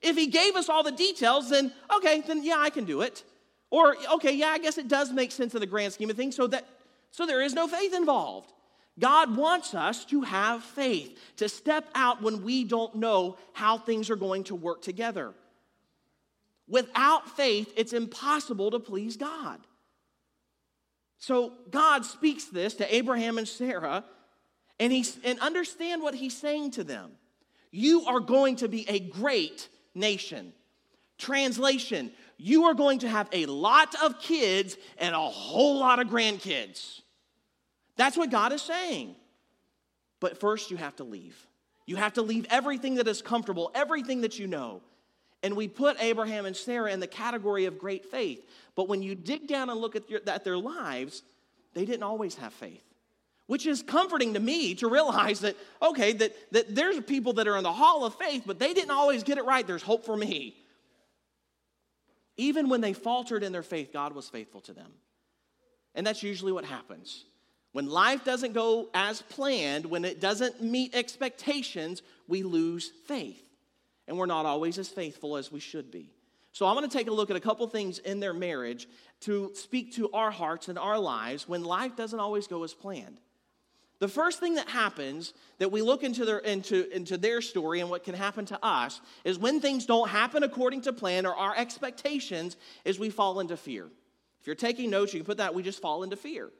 If 0.00 0.16
he 0.16 0.28
gave 0.28 0.54
us 0.54 0.68
all 0.68 0.84
the 0.84 0.92
details, 0.92 1.50
then 1.50 1.72
okay, 1.96 2.20
then 2.20 2.44
yeah, 2.44 2.58
I 2.58 2.70
can 2.70 2.84
do 2.84 3.00
it. 3.00 3.24
Or 3.70 3.96
okay, 4.14 4.36
yeah, 4.36 4.50
I 4.50 4.58
guess 4.58 4.78
it 4.78 4.86
does 4.86 5.10
make 5.10 5.32
sense 5.32 5.52
in 5.54 5.60
the 5.60 5.66
grand 5.66 5.94
scheme 5.94 6.10
of 6.10 6.16
things, 6.16 6.36
so 6.36 6.46
that 6.46 6.64
so 7.10 7.26
there 7.26 7.42
is 7.42 7.54
no 7.54 7.66
faith 7.66 7.92
involved. 7.92 8.52
God 9.00 9.36
wants 9.36 9.74
us 9.74 10.04
to 10.04 10.20
have 10.22 10.62
faith, 10.62 11.18
to 11.38 11.48
step 11.48 11.88
out 11.96 12.22
when 12.22 12.44
we 12.44 12.62
don't 12.62 12.94
know 12.94 13.36
how 13.52 13.78
things 13.78 14.10
are 14.10 14.16
going 14.16 14.44
to 14.44 14.54
work 14.54 14.80
together. 14.80 15.34
Without 16.68 17.36
faith, 17.36 17.72
it's 17.76 17.92
impossible 17.92 18.70
to 18.70 18.78
please 18.78 19.16
God. 19.16 19.58
So 21.24 21.54
God 21.70 22.04
speaks 22.04 22.44
this 22.44 22.74
to 22.74 22.94
Abraham 22.94 23.38
and 23.38 23.48
Sarah, 23.48 24.04
and, 24.78 24.92
he's, 24.92 25.18
and 25.24 25.40
understand 25.40 26.02
what 26.02 26.14
he's 26.14 26.36
saying 26.36 26.72
to 26.72 26.84
them. 26.84 27.12
You 27.70 28.04
are 28.04 28.20
going 28.20 28.56
to 28.56 28.68
be 28.68 28.86
a 28.90 29.00
great 29.00 29.70
nation. 29.94 30.52
Translation, 31.16 32.12
you 32.36 32.64
are 32.64 32.74
going 32.74 32.98
to 32.98 33.08
have 33.08 33.30
a 33.32 33.46
lot 33.46 33.94
of 34.02 34.20
kids 34.20 34.76
and 34.98 35.14
a 35.14 35.18
whole 35.18 35.78
lot 35.78 35.98
of 35.98 36.08
grandkids. 36.08 37.00
That's 37.96 38.18
what 38.18 38.30
God 38.30 38.52
is 38.52 38.60
saying. 38.60 39.16
But 40.20 40.38
first, 40.38 40.70
you 40.70 40.76
have 40.76 40.96
to 40.96 41.04
leave. 41.04 41.46
You 41.86 41.96
have 41.96 42.12
to 42.14 42.22
leave 42.22 42.46
everything 42.50 42.96
that 42.96 43.08
is 43.08 43.22
comfortable, 43.22 43.70
everything 43.74 44.20
that 44.20 44.38
you 44.38 44.46
know. 44.46 44.82
And 45.44 45.56
we 45.56 45.68
put 45.68 46.02
Abraham 46.02 46.46
and 46.46 46.56
Sarah 46.56 46.90
in 46.90 47.00
the 47.00 47.06
category 47.06 47.66
of 47.66 47.78
great 47.78 48.06
faith. 48.06 48.42
But 48.74 48.88
when 48.88 49.02
you 49.02 49.14
dig 49.14 49.46
down 49.46 49.68
and 49.68 49.78
look 49.78 49.94
at, 49.94 50.08
your, 50.08 50.20
at 50.26 50.42
their 50.42 50.56
lives, 50.56 51.22
they 51.74 51.84
didn't 51.84 52.02
always 52.02 52.34
have 52.36 52.54
faith. 52.54 52.82
Which 53.46 53.66
is 53.66 53.82
comforting 53.82 54.32
to 54.34 54.40
me 54.40 54.74
to 54.76 54.88
realize 54.88 55.40
that, 55.40 55.54
okay, 55.82 56.14
that, 56.14 56.34
that 56.52 56.74
there's 56.74 56.98
people 57.00 57.34
that 57.34 57.46
are 57.46 57.58
in 57.58 57.62
the 57.62 57.74
hall 57.74 58.06
of 58.06 58.14
faith, 58.14 58.44
but 58.46 58.58
they 58.58 58.72
didn't 58.72 58.90
always 58.90 59.22
get 59.22 59.36
it 59.36 59.44
right. 59.44 59.66
There's 59.66 59.82
hope 59.82 60.06
for 60.06 60.16
me. 60.16 60.56
Even 62.38 62.70
when 62.70 62.80
they 62.80 62.94
faltered 62.94 63.42
in 63.42 63.52
their 63.52 63.62
faith, 63.62 63.92
God 63.92 64.14
was 64.14 64.30
faithful 64.30 64.62
to 64.62 64.72
them. 64.72 64.92
And 65.94 66.06
that's 66.06 66.22
usually 66.22 66.52
what 66.52 66.64
happens. 66.64 67.26
When 67.72 67.86
life 67.90 68.24
doesn't 68.24 68.54
go 68.54 68.88
as 68.94 69.20
planned, 69.20 69.84
when 69.84 70.06
it 70.06 70.22
doesn't 70.22 70.62
meet 70.62 70.94
expectations, 70.94 72.00
we 72.26 72.42
lose 72.42 72.90
faith. 73.06 73.43
And 74.06 74.18
we're 74.18 74.26
not 74.26 74.46
always 74.46 74.78
as 74.78 74.88
faithful 74.88 75.36
as 75.36 75.50
we 75.50 75.60
should 75.60 75.90
be. 75.90 76.10
So 76.52 76.66
I'm 76.66 76.76
going 76.76 76.88
to 76.88 76.96
take 76.96 77.08
a 77.08 77.12
look 77.12 77.30
at 77.30 77.36
a 77.36 77.40
couple 77.40 77.66
things 77.66 77.98
in 77.98 78.20
their 78.20 78.32
marriage 78.32 78.86
to 79.22 79.50
speak 79.54 79.94
to 79.94 80.10
our 80.12 80.30
hearts 80.30 80.68
and 80.68 80.78
our 80.78 80.98
lives 80.98 81.48
when 81.48 81.64
life 81.64 81.96
doesn't 81.96 82.20
always 82.20 82.46
go 82.46 82.62
as 82.62 82.72
planned. 82.72 83.18
The 83.98 84.08
first 84.08 84.38
thing 84.38 84.54
that 84.54 84.68
happens 84.68 85.32
that 85.58 85.72
we 85.72 85.82
look 85.82 86.02
into 86.02 86.24
their, 86.24 86.38
into, 86.38 86.88
into 86.94 87.16
their 87.16 87.40
story 87.40 87.80
and 87.80 87.88
what 87.88 88.04
can 88.04 88.14
happen 88.14 88.44
to 88.46 88.64
us 88.64 89.00
is 89.24 89.38
when 89.38 89.60
things 89.60 89.86
don't 89.86 90.08
happen 90.08 90.42
according 90.42 90.82
to 90.82 90.92
plan 90.92 91.26
or 91.26 91.34
our 91.34 91.56
expectations, 91.56 92.56
is 92.84 92.98
we 92.98 93.10
fall 93.10 93.40
into 93.40 93.56
fear. 93.56 93.86
If 94.40 94.46
you're 94.46 94.56
taking 94.56 94.90
notes, 94.90 95.14
you 95.14 95.20
can 95.20 95.26
put 95.26 95.38
that, 95.38 95.54
we 95.54 95.62
just 95.62 95.80
fall 95.80 96.02
into 96.02 96.16
fear. 96.16 96.50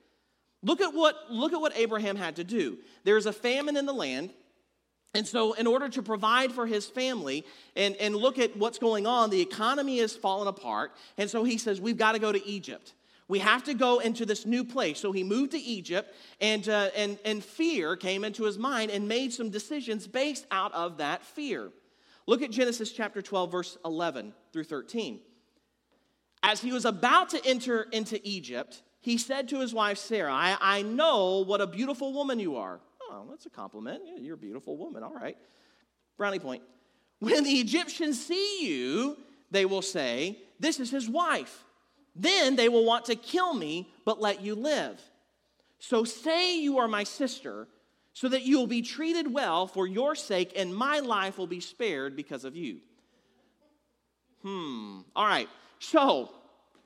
Look 0.63 0.81
at 0.81 0.95
what, 0.95 1.17
look 1.31 1.53
at 1.53 1.61
what 1.61 1.77
Abraham 1.77 2.17
had 2.17 2.37
to 2.37 2.45
do. 2.45 2.79
There's 3.05 3.27
a 3.27 3.33
famine 3.33 3.77
in 3.77 3.85
the 3.85 3.93
land. 3.93 4.31
And 5.15 5.27
so, 5.27 5.53
in 5.53 5.69
order 5.69 5.89
to 5.91 6.03
provide 6.03 6.51
for 6.51 6.67
his 6.67 6.87
family 6.87 7.45
and, 7.77 7.95
and 7.97 8.17
look 8.17 8.39
at 8.39 8.57
what's 8.57 8.79
going 8.79 9.07
on, 9.07 9.31
the 9.31 9.41
economy 9.41 9.99
is 9.99 10.17
falling 10.17 10.49
apart. 10.49 10.93
And 11.17 11.31
so 11.31 11.45
he 11.45 11.57
says, 11.57 11.81
We've 11.81 11.97
got 11.97 12.13
to 12.13 12.19
go 12.19 12.33
to 12.33 12.45
Egypt. 12.47 12.95
We 13.27 13.39
have 13.39 13.65
to 13.65 13.75
go 13.75 14.01
into 14.01 14.27
this 14.27 14.45
new 14.45 14.65
place. 14.65 14.99
So 14.99 15.13
he 15.13 15.25
moved 15.25 15.53
to 15.53 15.59
Egypt, 15.59 16.15
and, 16.41 16.69
uh, 16.69 16.91
and, 16.95 17.19
and 17.25 17.43
fear 17.43 17.97
came 17.97 18.23
into 18.23 18.45
his 18.45 18.59
mind 18.59 18.91
and 18.91 19.09
made 19.09 19.33
some 19.33 19.49
decisions 19.49 20.07
based 20.07 20.47
out 20.51 20.75
of 20.75 20.99
that 20.99 21.25
fear. 21.25 21.71
Look 22.27 22.43
at 22.43 22.51
Genesis 22.51 22.93
chapter 22.93 23.23
12, 23.23 23.51
verse 23.51 23.79
11 23.85 24.35
through 24.53 24.65
13. 24.65 25.21
As 26.43 26.61
he 26.61 26.73
was 26.73 26.85
about 26.85 27.31
to 27.31 27.47
enter 27.47 27.87
into 27.93 28.21
Egypt, 28.23 28.83
he 29.01 29.17
said 29.17 29.49
to 29.49 29.61
his 29.61 29.73
wife 29.73 29.97
Sarah, 29.97 30.33
I, 30.33 30.57
I 30.61 30.83
know 30.83 31.45
what 31.47 31.61
a 31.61 31.67
beautiful 31.67 32.13
woman 32.13 32.39
you 32.39 32.57
are. 32.57 32.81
Oh, 33.11 33.27
that's 33.29 33.47
a 33.47 33.51
compliment. 33.51 34.03
Yeah, 34.07 34.19
you're 34.19 34.35
a 34.35 34.39
beautiful 34.39 34.77
woman. 34.77 35.03
All 35.03 35.15
right. 35.15 35.37
Brownie 36.17 36.39
point. 36.39 36.63
When 37.21 37.45
the 37.45 37.53
Egyptians 37.53 38.25
see 38.25 38.67
you, 38.67 39.17
they 39.51 39.65
will 39.65 39.83
say, 39.83 40.39
This 40.61 40.81
is 40.81 40.91
his 40.91 41.09
wife. 41.09 41.65
Then 42.17 42.57
they 42.57 42.69
will 42.69 42.85
want 42.85 43.07
to 43.07 43.17
kill 43.17 43.55
me, 43.55 43.93
but 44.05 44.21
let 44.21 44.41
you 44.41 44.55
live. 44.55 45.01
So 45.79 46.05
say 46.05 46.59
you 46.59 46.79
are 46.79 46.89
my 46.89 47.05
sister, 47.05 47.67
so 48.13 48.29
that 48.29 48.43
you 48.43 48.59
will 48.59 48.69
be 48.69 48.83
treated 48.83 49.33
well 49.33 49.67
for 49.67 49.87
your 49.87 50.15
sake, 50.15 50.53
and 50.57 50.75
my 50.75 51.01
life 51.01 51.37
will 51.37 51.49
be 51.49 51.61
spared 51.61 52.15
because 52.15 52.45
of 52.45 52.57
you. 52.57 52.79
Hmm. 54.43 55.01
All 55.17 55.27
right. 55.27 55.49
So 55.81 56.31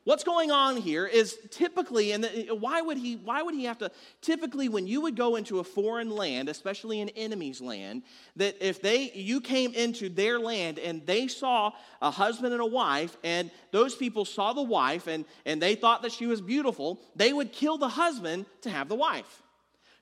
What's 0.04 0.24
going 0.24 0.50
on 0.50 0.78
here 0.78 1.06
is 1.06 1.36
typically, 1.50 2.12
and 2.12 2.26
why 2.60 2.80
would 2.80 2.96
he? 2.96 3.16
Why 3.16 3.42
would 3.42 3.54
he 3.54 3.64
have 3.64 3.76
to? 3.78 3.90
Typically, 4.22 4.70
when 4.70 4.86
you 4.86 5.02
would 5.02 5.16
go 5.16 5.36
into 5.36 5.58
a 5.58 5.64
foreign 5.64 6.10
land, 6.10 6.48
especially 6.48 7.00
an 7.02 7.10
enemy's 7.10 7.60
land, 7.60 8.02
that 8.36 8.56
if 8.60 8.80
they 8.80 9.10
you 9.12 9.40
came 9.42 9.74
into 9.74 10.08
their 10.08 10.38
land 10.38 10.78
and 10.78 11.04
they 11.06 11.28
saw 11.28 11.72
a 12.00 12.10
husband 12.10 12.54
and 12.54 12.62
a 12.62 12.66
wife, 12.66 13.18
and 13.22 13.50
those 13.70 13.94
people 13.94 14.24
saw 14.24 14.54
the 14.54 14.62
wife 14.62 15.08
and 15.08 15.26
and 15.44 15.60
they 15.60 15.74
thought 15.74 16.00
that 16.02 16.12
she 16.12 16.26
was 16.26 16.40
beautiful, 16.40 16.98
they 17.14 17.34
would 17.34 17.52
kill 17.52 17.76
the 17.76 17.88
husband 17.88 18.46
to 18.62 18.70
have 18.70 18.88
the 18.88 18.94
wife. 18.94 19.42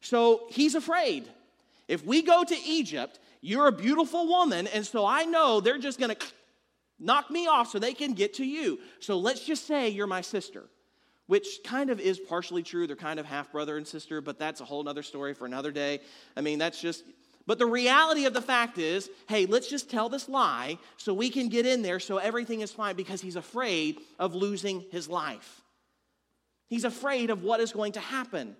So 0.00 0.46
he's 0.50 0.76
afraid. 0.76 1.28
If 1.88 2.04
we 2.04 2.22
go 2.22 2.44
to 2.44 2.56
Egypt, 2.64 3.18
you're 3.40 3.68
a 3.68 3.72
beautiful 3.72 4.28
woman, 4.28 4.66
and 4.68 4.86
so 4.86 5.04
I 5.06 5.24
know 5.24 5.60
they're 5.60 5.78
just 5.78 5.98
going 5.98 6.14
to 6.14 6.26
knock 6.98 7.30
me 7.30 7.46
off 7.46 7.68
so 7.70 7.78
they 7.78 7.94
can 7.94 8.12
get 8.12 8.34
to 8.34 8.44
you. 8.44 8.78
So 9.00 9.18
let's 9.18 9.44
just 9.44 9.66
say 9.66 9.88
you're 9.88 10.06
my 10.06 10.20
sister, 10.20 10.64
which 11.26 11.46
kind 11.64 11.90
of 11.90 12.00
is 12.00 12.18
partially 12.18 12.62
true. 12.62 12.86
They're 12.86 12.96
kind 12.96 13.20
of 13.20 13.26
half 13.26 13.52
brother 13.52 13.76
and 13.76 13.86
sister, 13.86 14.20
but 14.20 14.38
that's 14.38 14.60
a 14.60 14.64
whole 14.64 14.88
other 14.88 15.02
story 15.02 15.34
for 15.34 15.46
another 15.46 15.72
day. 15.72 16.00
I 16.36 16.40
mean, 16.40 16.58
that's 16.58 16.80
just. 16.80 17.04
But 17.46 17.60
the 17.60 17.66
reality 17.66 18.24
of 18.24 18.34
the 18.34 18.42
fact 18.42 18.76
is, 18.76 19.08
hey, 19.28 19.46
let's 19.46 19.68
just 19.68 19.88
tell 19.88 20.08
this 20.08 20.28
lie 20.28 20.78
so 20.96 21.14
we 21.14 21.30
can 21.30 21.48
get 21.48 21.64
in 21.64 21.80
there 21.80 22.00
so 22.00 22.18
everything 22.18 22.60
is 22.60 22.72
fine 22.72 22.96
because 22.96 23.20
he's 23.20 23.36
afraid 23.36 24.00
of 24.18 24.34
losing 24.34 24.84
his 24.90 25.08
life. 25.08 25.62
He's 26.66 26.82
afraid 26.84 27.30
of 27.30 27.44
what 27.44 27.60
is 27.60 27.72
going 27.72 27.92
to 27.92 28.00
happen. 28.00 28.56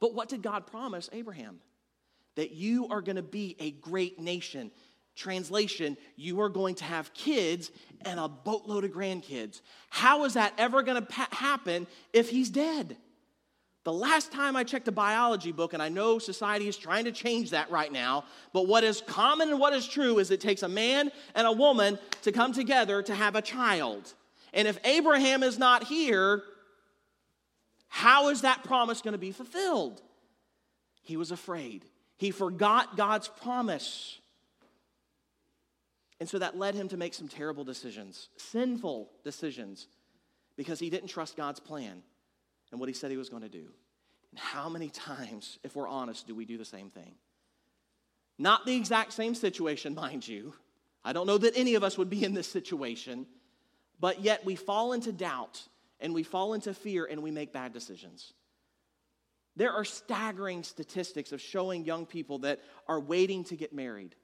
But 0.00 0.14
what 0.14 0.28
did 0.28 0.42
God 0.42 0.68
promise 0.68 1.10
Abraham? 1.12 1.58
That 2.36 2.52
you 2.52 2.86
are 2.88 3.02
going 3.02 3.16
to 3.16 3.22
be 3.22 3.56
a 3.58 3.72
great 3.72 4.20
nation 4.20 4.70
Translation, 5.18 5.96
you 6.14 6.40
are 6.40 6.48
going 6.48 6.76
to 6.76 6.84
have 6.84 7.12
kids 7.12 7.72
and 8.02 8.20
a 8.20 8.28
boatload 8.28 8.84
of 8.84 8.92
grandkids. 8.92 9.62
How 9.90 10.24
is 10.24 10.34
that 10.34 10.54
ever 10.56 10.84
going 10.84 10.94
to 10.94 11.06
pa- 11.06 11.26
happen 11.32 11.88
if 12.12 12.30
he's 12.30 12.50
dead? 12.50 12.96
The 13.82 13.92
last 13.92 14.30
time 14.30 14.54
I 14.54 14.62
checked 14.62 14.86
a 14.86 14.92
biology 14.92 15.50
book, 15.50 15.72
and 15.72 15.82
I 15.82 15.88
know 15.88 16.20
society 16.20 16.68
is 16.68 16.76
trying 16.76 17.06
to 17.06 17.10
change 17.10 17.50
that 17.50 17.68
right 17.68 17.90
now, 17.90 18.26
but 18.52 18.68
what 18.68 18.84
is 18.84 19.00
common 19.00 19.48
and 19.48 19.58
what 19.58 19.72
is 19.72 19.88
true 19.88 20.20
is 20.20 20.30
it 20.30 20.40
takes 20.40 20.62
a 20.62 20.68
man 20.68 21.10
and 21.34 21.48
a 21.48 21.52
woman 21.52 21.98
to 22.22 22.30
come 22.30 22.52
together 22.52 23.02
to 23.02 23.14
have 23.14 23.34
a 23.34 23.42
child. 23.42 24.14
And 24.52 24.68
if 24.68 24.78
Abraham 24.84 25.42
is 25.42 25.58
not 25.58 25.82
here, 25.82 26.44
how 27.88 28.28
is 28.28 28.42
that 28.42 28.62
promise 28.62 29.02
going 29.02 29.12
to 29.12 29.18
be 29.18 29.32
fulfilled? 29.32 30.00
He 31.02 31.16
was 31.16 31.32
afraid. 31.32 31.84
He 32.18 32.30
forgot 32.30 32.96
God's 32.96 33.26
promise. 33.26 34.17
And 36.20 36.28
so 36.28 36.38
that 36.38 36.58
led 36.58 36.74
him 36.74 36.88
to 36.88 36.96
make 36.96 37.14
some 37.14 37.28
terrible 37.28 37.64
decisions, 37.64 38.28
sinful 38.36 39.10
decisions, 39.22 39.86
because 40.56 40.80
he 40.80 40.90
didn't 40.90 41.08
trust 41.08 41.36
God's 41.36 41.60
plan 41.60 42.02
and 42.70 42.80
what 42.80 42.88
he 42.88 42.94
said 42.94 43.10
he 43.10 43.16
was 43.16 43.28
going 43.28 43.42
to 43.42 43.48
do. 43.48 43.66
And 44.30 44.38
how 44.38 44.68
many 44.68 44.88
times, 44.88 45.58
if 45.62 45.76
we're 45.76 45.88
honest, 45.88 46.26
do 46.26 46.34
we 46.34 46.44
do 46.44 46.58
the 46.58 46.64
same 46.64 46.90
thing? 46.90 47.14
Not 48.38 48.66
the 48.66 48.76
exact 48.76 49.12
same 49.12 49.34
situation, 49.34 49.94
mind 49.94 50.26
you. 50.26 50.54
I 51.04 51.12
don't 51.12 51.26
know 51.26 51.38
that 51.38 51.56
any 51.56 51.74
of 51.76 51.84
us 51.84 51.96
would 51.96 52.10
be 52.10 52.24
in 52.24 52.34
this 52.34 52.48
situation, 52.48 53.26
but 54.00 54.20
yet 54.20 54.44
we 54.44 54.56
fall 54.56 54.92
into 54.92 55.12
doubt 55.12 55.62
and 56.00 56.12
we 56.12 56.24
fall 56.24 56.54
into 56.54 56.74
fear 56.74 57.06
and 57.06 57.22
we 57.22 57.30
make 57.30 57.52
bad 57.52 57.72
decisions. 57.72 58.32
There 59.56 59.72
are 59.72 59.84
staggering 59.84 60.62
statistics 60.62 61.32
of 61.32 61.40
showing 61.40 61.84
young 61.84 62.06
people 62.06 62.38
that 62.40 62.60
are 62.86 63.00
waiting 63.00 63.44
to 63.44 63.56
get 63.56 63.72
married 63.72 64.14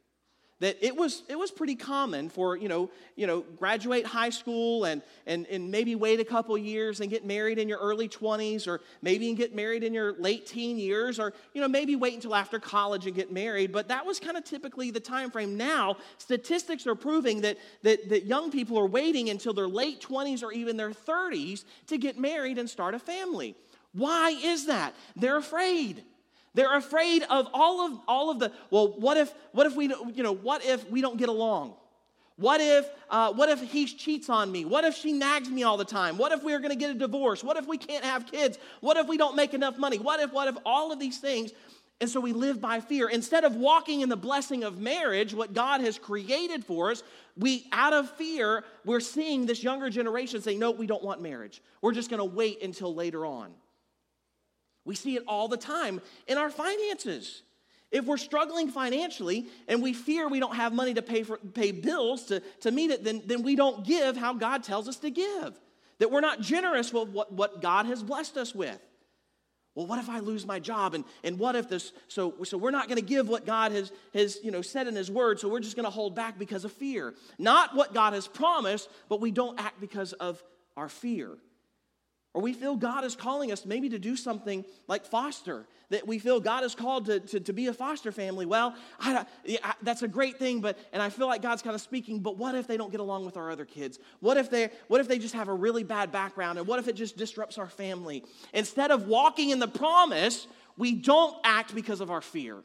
that 0.60 0.76
it 0.80 0.96
was, 0.96 1.24
it 1.28 1.38
was 1.38 1.50
pretty 1.50 1.74
common 1.74 2.28
for, 2.28 2.56
you 2.56 2.68
know, 2.68 2.90
you 3.16 3.26
know, 3.26 3.40
graduate 3.58 4.06
high 4.06 4.30
school 4.30 4.84
and, 4.84 5.02
and, 5.26 5.46
and 5.46 5.70
maybe 5.70 5.94
wait 5.96 6.20
a 6.20 6.24
couple 6.24 6.56
years 6.56 7.00
and 7.00 7.10
get 7.10 7.24
married 7.24 7.58
in 7.58 7.68
your 7.68 7.78
early 7.78 8.08
20s 8.08 8.68
or 8.68 8.80
maybe 9.02 9.32
get 9.34 9.54
married 9.54 9.82
in 9.82 9.92
your 9.92 10.12
late 10.14 10.46
teen 10.46 10.78
years 10.78 11.18
or, 11.18 11.32
you 11.54 11.60
know, 11.60 11.68
maybe 11.68 11.96
wait 11.96 12.14
until 12.14 12.34
after 12.34 12.60
college 12.60 13.06
and 13.06 13.16
get 13.16 13.32
married. 13.32 13.72
But 13.72 13.88
that 13.88 14.06
was 14.06 14.20
kind 14.20 14.36
of 14.36 14.44
typically 14.44 14.90
the 14.90 15.00
time 15.00 15.30
frame. 15.30 15.56
Now, 15.56 15.96
statistics 16.18 16.86
are 16.86 16.94
proving 16.94 17.40
that, 17.40 17.58
that, 17.82 18.08
that 18.08 18.24
young 18.24 18.52
people 18.52 18.78
are 18.78 18.86
waiting 18.86 19.30
until 19.30 19.54
their 19.54 19.68
late 19.68 20.00
20s 20.00 20.42
or 20.42 20.52
even 20.52 20.76
their 20.76 20.92
30s 20.92 21.64
to 21.88 21.98
get 21.98 22.18
married 22.18 22.58
and 22.58 22.70
start 22.70 22.94
a 22.94 23.00
family. 23.00 23.56
Why 23.92 24.30
is 24.30 24.66
that? 24.66 24.94
They're 25.16 25.36
afraid. 25.36 26.04
They're 26.54 26.76
afraid 26.76 27.24
of 27.24 27.48
all 27.52 27.86
of 27.86 27.98
all 28.06 28.30
of 28.30 28.38
the. 28.38 28.52
Well, 28.70 28.88
what 28.88 29.16
if 29.16 29.32
what 29.52 29.66
if 29.66 29.74
we 29.74 29.86
you 30.14 30.22
know 30.22 30.34
what 30.34 30.64
if 30.64 30.88
we 30.88 31.00
don't 31.00 31.18
get 31.18 31.28
along? 31.28 31.74
What 32.36 32.60
if 32.60 32.86
uh, 33.10 33.32
what 33.32 33.48
if 33.48 33.60
he 33.60 33.86
cheats 33.86 34.28
on 34.28 34.50
me? 34.50 34.64
What 34.64 34.84
if 34.84 34.94
she 34.94 35.12
nags 35.12 35.48
me 35.48 35.62
all 35.62 35.76
the 35.76 35.84
time? 35.84 36.16
What 36.16 36.32
if 36.32 36.42
we 36.42 36.52
are 36.52 36.58
going 36.58 36.70
to 36.70 36.76
get 36.76 36.90
a 36.90 36.94
divorce? 36.94 37.44
What 37.44 37.56
if 37.56 37.66
we 37.66 37.76
can't 37.76 38.04
have 38.04 38.30
kids? 38.30 38.58
What 38.80 38.96
if 38.96 39.06
we 39.06 39.16
don't 39.16 39.36
make 39.36 39.54
enough 39.54 39.78
money? 39.78 39.98
What 39.98 40.20
if 40.20 40.32
what 40.32 40.48
if 40.48 40.56
all 40.64 40.92
of 40.92 40.98
these 40.98 41.18
things? 41.18 41.52
And 42.00 42.10
so 42.10 42.20
we 42.20 42.32
live 42.32 42.60
by 42.60 42.80
fear. 42.80 43.08
Instead 43.08 43.44
of 43.44 43.54
walking 43.54 44.00
in 44.00 44.08
the 44.08 44.16
blessing 44.16 44.64
of 44.64 44.78
marriage, 44.78 45.32
what 45.32 45.54
God 45.54 45.80
has 45.80 45.96
created 45.96 46.64
for 46.64 46.90
us, 46.90 47.02
we, 47.36 47.66
out 47.72 47.92
of 47.92 48.10
fear, 48.10 48.64
we're 48.84 49.00
seeing 49.00 49.46
this 49.46 49.62
younger 49.62 49.88
generation 49.90 50.42
say, 50.42 50.56
no, 50.56 50.72
we 50.72 50.86
don't 50.86 51.04
want 51.04 51.22
marriage. 51.22 51.62
We're 51.82 51.92
just 51.92 52.10
going 52.10 52.18
to 52.18 52.24
wait 52.24 52.62
until 52.62 52.94
later 52.94 53.24
on. 53.24 53.52
We 54.84 54.94
see 54.94 55.16
it 55.16 55.24
all 55.26 55.48
the 55.48 55.56
time 55.56 56.00
in 56.26 56.38
our 56.38 56.50
finances. 56.50 57.42
If 57.90 58.06
we're 58.06 58.16
struggling 58.16 58.70
financially 58.70 59.46
and 59.68 59.82
we 59.82 59.92
fear 59.92 60.28
we 60.28 60.40
don't 60.40 60.56
have 60.56 60.72
money 60.72 60.94
to 60.94 61.02
pay, 61.02 61.22
for, 61.22 61.36
pay 61.36 61.70
bills 61.70 62.24
to, 62.24 62.40
to 62.60 62.70
meet 62.72 62.90
it, 62.90 63.04
then, 63.04 63.22
then 63.24 63.42
we 63.42 63.54
don't 63.54 63.86
give 63.86 64.16
how 64.16 64.34
God 64.34 64.64
tells 64.64 64.88
us 64.88 64.96
to 64.96 65.10
give. 65.10 65.60
That 66.00 66.10
we're 66.10 66.20
not 66.20 66.40
generous 66.40 66.92
with 66.92 67.10
what, 67.10 67.32
what 67.32 67.62
God 67.62 67.86
has 67.86 68.02
blessed 68.02 68.36
us 68.36 68.52
with. 68.52 68.80
well, 69.76 69.86
what 69.86 70.00
if 70.00 70.10
I 70.10 70.18
lose 70.18 70.44
my 70.44 70.58
job? 70.58 70.94
And, 70.94 71.04
and 71.22 71.38
what 71.38 71.54
if 71.54 71.68
this? 71.68 71.92
So, 72.08 72.34
so 72.42 72.58
we're 72.58 72.72
not 72.72 72.88
going 72.88 72.98
to 72.98 73.06
give 73.06 73.28
what 73.28 73.46
God 73.46 73.70
has, 73.70 73.92
has 74.12 74.38
you 74.42 74.50
know, 74.50 74.60
said 74.60 74.88
in 74.88 74.96
His 74.96 75.08
Word, 75.08 75.38
so 75.38 75.48
we're 75.48 75.60
just 75.60 75.76
going 75.76 75.84
to 75.84 75.90
hold 75.90 76.16
back 76.16 76.36
because 76.36 76.64
of 76.64 76.72
fear. 76.72 77.14
Not 77.38 77.76
what 77.76 77.94
God 77.94 78.12
has 78.12 78.26
promised, 78.26 78.88
but 79.08 79.20
we 79.20 79.30
don't 79.30 79.58
act 79.60 79.80
because 79.80 80.14
of 80.14 80.42
our 80.76 80.88
fear. 80.88 81.30
Or 82.34 82.42
we 82.42 82.52
feel 82.52 82.74
God 82.74 83.04
is 83.04 83.14
calling 83.14 83.52
us 83.52 83.64
maybe 83.64 83.88
to 83.90 83.98
do 83.98 84.16
something 84.16 84.64
like 84.88 85.06
foster, 85.06 85.66
that 85.90 86.04
we 86.04 86.18
feel 86.18 86.40
God 86.40 86.64
is 86.64 86.74
called 86.74 87.06
to, 87.06 87.20
to, 87.20 87.38
to 87.38 87.52
be 87.52 87.68
a 87.68 87.72
foster 87.72 88.10
family. 88.10 88.44
Well, 88.44 88.74
I, 88.98 89.24
I, 89.62 89.74
that's 89.82 90.02
a 90.02 90.08
great 90.08 90.36
thing, 90.36 90.60
but, 90.60 90.76
and 90.92 91.00
I 91.00 91.10
feel 91.10 91.28
like 91.28 91.42
God's 91.42 91.62
kind 91.62 91.76
of 91.76 91.80
speaking, 91.80 92.18
but 92.18 92.36
what 92.36 92.56
if 92.56 92.66
they 92.66 92.76
don't 92.76 92.90
get 92.90 92.98
along 92.98 93.24
with 93.24 93.36
our 93.36 93.52
other 93.52 93.64
kids? 93.64 94.00
What 94.18 94.36
if, 94.36 94.50
they, 94.50 94.70
what 94.88 95.00
if 95.00 95.06
they 95.06 95.20
just 95.20 95.34
have 95.34 95.46
a 95.46 95.54
really 95.54 95.84
bad 95.84 96.10
background? 96.10 96.58
And 96.58 96.66
what 96.66 96.80
if 96.80 96.88
it 96.88 96.96
just 96.96 97.16
disrupts 97.16 97.56
our 97.56 97.68
family? 97.68 98.24
Instead 98.52 98.90
of 98.90 99.06
walking 99.06 99.50
in 99.50 99.60
the 99.60 99.68
promise, 99.68 100.48
we 100.76 100.92
don't 100.92 101.36
act 101.44 101.72
because 101.72 102.00
of 102.00 102.10
our 102.10 102.20
fear. 102.20 102.58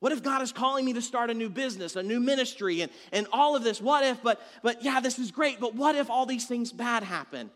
What 0.00 0.12
if 0.12 0.22
God 0.22 0.42
is 0.42 0.52
calling 0.52 0.84
me 0.84 0.92
to 0.92 1.00
start 1.00 1.30
a 1.30 1.34
new 1.34 1.48
business, 1.48 1.96
a 1.96 2.02
new 2.02 2.20
ministry, 2.20 2.82
and, 2.82 2.92
and 3.12 3.26
all 3.32 3.56
of 3.56 3.64
this? 3.64 3.80
What 3.80 4.04
if, 4.04 4.22
but, 4.22 4.42
but 4.62 4.84
yeah, 4.84 5.00
this 5.00 5.18
is 5.18 5.30
great, 5.30 5.58
but 5.58 5.74
what 5.74 5.96
if 5.96 6.10
all 6.10 6.26
these 6.26 6.44
things 6.44 6.70
bad 6.70 7.02
happen? 7.02 7.48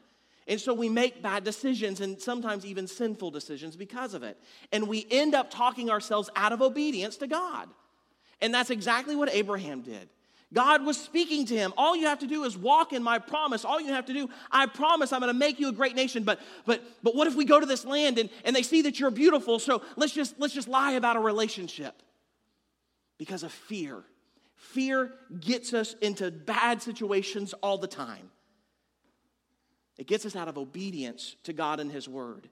And 0.49 0.59
so 0.59 0.73
we 0.73 0.89
make 0.89 1.23
bad 1.23 1.45
decisions 1.45 2.01
and 2.01 2.21
sometimes 2.21 2.65
even 2.65 2.87
sinful 2.87 3.31
decisions 3.31 3.77
because 3.77 4.15
of 4.15 4.23
it. 4.23 4.41
And 4.73 4.89
we 4.89 5.07
end 5.11 5.35
up 5.35 5.51
talking 5.51 5.91
ourselves 5.91 6.31
out 6.35 6.53
of 6.53 6.63
obedience 6.63 7.19
to 7.19 7.27
God. 7.27 7.69
And 8.41 8.55
that's 8.55 8.71
exactly 8.71 9.15
what 9.15 9.29
Abraham 9.31 9.83
did. 9.83 10.09
God 10.55 10.87
was 10.87 10.99
speaking 10.99 11.45
to 11.47 11.55
him. 11.55 11.75
All 11.77 11.95
you 11.95 12.07
have 12.07 12.21
to 12.21 12.27
do 12.27 12.45
is 12.45 12.57
walk 12.57 12.95
in 12.95 13.03
my 13.03 13.19
promise. 13.19 13.67
All 13.67 13.79
you 13.79 13.93
have 13.93 14.07
to 14.07 14.15
do, 14.15 14.31
I 14.51 14.65
promise 14.65 15.13
I'm 15.13 15.21
going 15.21 15.33
to 15.33 15.39
make 15.39 15.61
you 15.61 15.69
a 15.69 15.73
great 15.73 15.95
nation. 15.95 16.23
But 16.23 16.41
but 16.65 16.83
but 17.03 17.15
what 17.15 17.27
if 17.27 17.35
we 17.35 17.45
go 17.45 17.61
to 17.61 17.67
this 17.67 17.85
land 17.85 18.17
and, 18.19 18.31
and 18.45 18.57
they 18.57 18.63
see 18.63 18.81
that 18.83 18.99
you're 18.99 19.11
beautiful? 19.11 19.59
So 19.59 19.83
let's 19.97 20.15
just 20.15 20.37
let's 20.39 20.55
just 20.55 20.67
lie 20.67 20.93
about 20.93 21.17
a 21.17 21.21
relationship. 21.21 22.03
Because 23.19 23.43
of 23.43 23.53
fear. 23.53 24.03
Fear 24.55 25.13
gets 25.41 25.75
us 25.75 25.95
into 26.01 26.31
bad 26.31 26.81
situations 26.81 27.53
all 27.63 27.77
the 27.77 27.87
time. 27.87 28.31
It 29.99 30.07
gets 30.07 30.25
us 30.25 30.37
out 30.37 30.49
of 30.49 30.57
obedience 30.57 31.37
to 31.43 31.53
God 31.53 31.81
and 31.81 31.91
His 31.91 32.09
Word. 32.09 32.49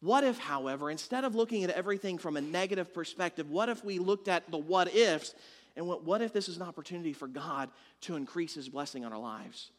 What 0.00 0.24
if, 0.24 0.38
however, 0.38 0.90
instead 0.90 1.24
of 1.24 1.34
looking 1.34 1.64
at 1.64 1.70
everything 1.70 2.18
from 2.18 2.36
a 2.36 2.40
negative 2.40 2.92
perspective, 2.92 3.48
what 3.50 3.70
if 3.70 3.84
we 3.84 3.98
looked 3.98 4.28
at 4.28 4.50
the 4.50 4.58
what 4.58 4.94
ifs 4.94 5.34
and 5.76 5.86
what, 5.86 6.04
what 6.04 6.20
if 6.20 6.32
this 6.32 6.48
is 6.48 6.56
an 6.56 6.62
opportunity 6.62 7.12
for 7.12 7.26
God 7.26 7.70
to 8.02 8.16
increase 8.16 8.54
His 8.54 8.68
blessing 8.68 9.04
on 9.04 9.12
our 9.12 9.18
lives? 9.18 9.70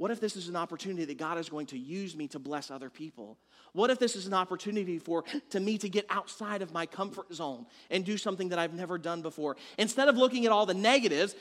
What 0.00 0.10
if 0.10 0.18
this 0.18 0.34
is 0.34 0.48
an 0.48 0.56
opportunity 0.56 1.04
that 1.04 1.18
God 1.18 1.36
is 1.36 1.50
going 1.50 1.66
to 1.66 1.78
use 1.78 2.16
me 2.16 2.26
to 2.28 2.38
bless 2.38 2.70
other 2.70 2.88
people? 2.88 3.36
What 3.74 3.90
if 3.90 3.98
this 3.98 4.16
is 4.16 4.26
an 4.26 4.32
opportunity 4.32 4.98
for 4.98 5.24
to 5.50 5.60
me 5.60 5.76
to 5.76 5.90
get 5.90 6.06
outside 6.08 6.62
of 6.62 6.72
my 6.72 6.86
comfort 6.86 7.32
zone 7.34 7.66
and 7.90 8.02
do 8.02 8.16
something 8.16 8.48
that 8.48 8.58
I've 8.58 8.72
never 8.72 8.96
done 8.96 9.20
before? 9.20 9.58
Instead 9.76 10.08
of 10.08 10.16
looking 10.16 10.46
at 10.46 10.52
all 10.52 10.64
the 10.64 10.72
negatives, 10.72 11.34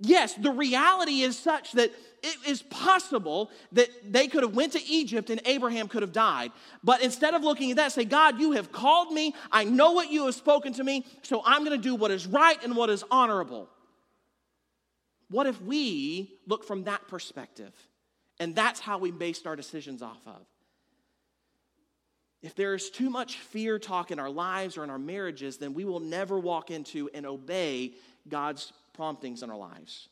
yes, 0.00 0.34
the 0.34 0.50
reality 0.50 1.22
is 1.22 1.38
such 1.38 1.72
that 1.72 1.92
it 2.22 2.36
is 2.46 2.62
possible 2.62 3.50
that 3.72 3.88
they 4.10 4.28
could 4.28 4.42
have 4.42 4.56
went 4.56 4.72
to 4.72 4.82
Egypt 4.86 5.28
and 5.28 5.42
Abraham 5.44 5.88
could 5.88 6.02
have 6.02 6.12
died. 6.12 6.52
But 6.82 7.02
instead 7.02 7.34
of 7.34 7.42
looking 7.42 7.70
at 7.70 7.76
that, 7.76 7.92
say, 7.92 8.04
God, 8.04 8.40
you 8.40 8.52
have 8.52 8.72
called 8.72 9.12
me. 9.12 9.34
I 9.52 9.64
know 9.64 9.92
what 9.92 10.10
you 10.10 10.24
have 10.24 10.34
spoken 10.34 10.72
to 10.74 10.84
me, 10.84 11.04
so 11.22 11.42
I'm 11.44 11.64
going 11.64 11.78
to 11.78 11.82
do 11.82 11.94
what 11.94 12.10
is 12.10 12.26
right 12.26 12.62
and 12.64 12.74
what 12.74 12.88
is 12.88 13.04
honorable. 13.10 13.68
What 15.28 15.46
if 15.46 15.60
we 15.60 16.32
look 16.46 16.64
from 16.64 16.84
that 16.84 17.06
perspective? 17.08 17.74
And 18.40 18.54
that's 18.54 18.80
how 18.80 18.98
we 18.98 19.10
based 19.10 19.46
our 19.46 19.56
decisions 19.56 20.00
off 20.00 20.20
of. 20.26 20.40
If 22.42 22.54
there 22.54 22.74
is 22.74 22.90
too 22.90 23.08
much 23.08 23.38
fear 23.38 23.78
talk 23.78 24.10
in 24.10 24.18
our 24.18 24.28
lives 24.30 24.76
or 24.76 24.84
in 24.84 24.90
our 24.90 24.98
marriages, 24.98 25.56
then 25.56 25.72
we 25.72 25.84
will 25.84 26.00
never 26.00 26.38
walk 26.38 26.70
into 26.70 27.08
and 27.14 27.24
obey 27.24 27.94
God's 28.28 28.72
promptings 28.94 29.42
in 29.42 29.50
our 29.50 29.56
lives. 29.56 30.08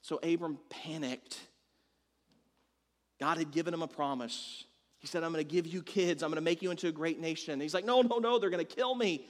So 0.00 0.18
Abram 0.22 0.58
panicked. 0.68 1.38
God 3.20 3.38
had 3.38 3.52
given 3.52 3.72
him 3.72 3.82
a 3.82 3.88
promise. 3.88 4.64
He 4.98 5.06
said, 5.06 5.22
I'm 5.22 5.32
going 5.32 5.44
to 5.44 5.50
give 5.50 5.66
you 5.66 5.82
kids. 5.82 6.22
I'm 6.22 6.30
going 6.30 6.36
to 6.36 6.42
make 6.42 6.62
you 6.62 6.70
into 6.70 6.88
a 6.88 6.92
great 6.92 7.20
nation. 7.20 7.52
And 7.52 7.62
he's 7.62 7.74
like, 7.74 7.84
No, 7.84 8.02
no, 8.02 8.18
no, 8.18 8.38
they're 8.38 8.50
going 8.50 8.64
to 8.64 8.74
kill 8.74 8.94
me. 8.94 9.26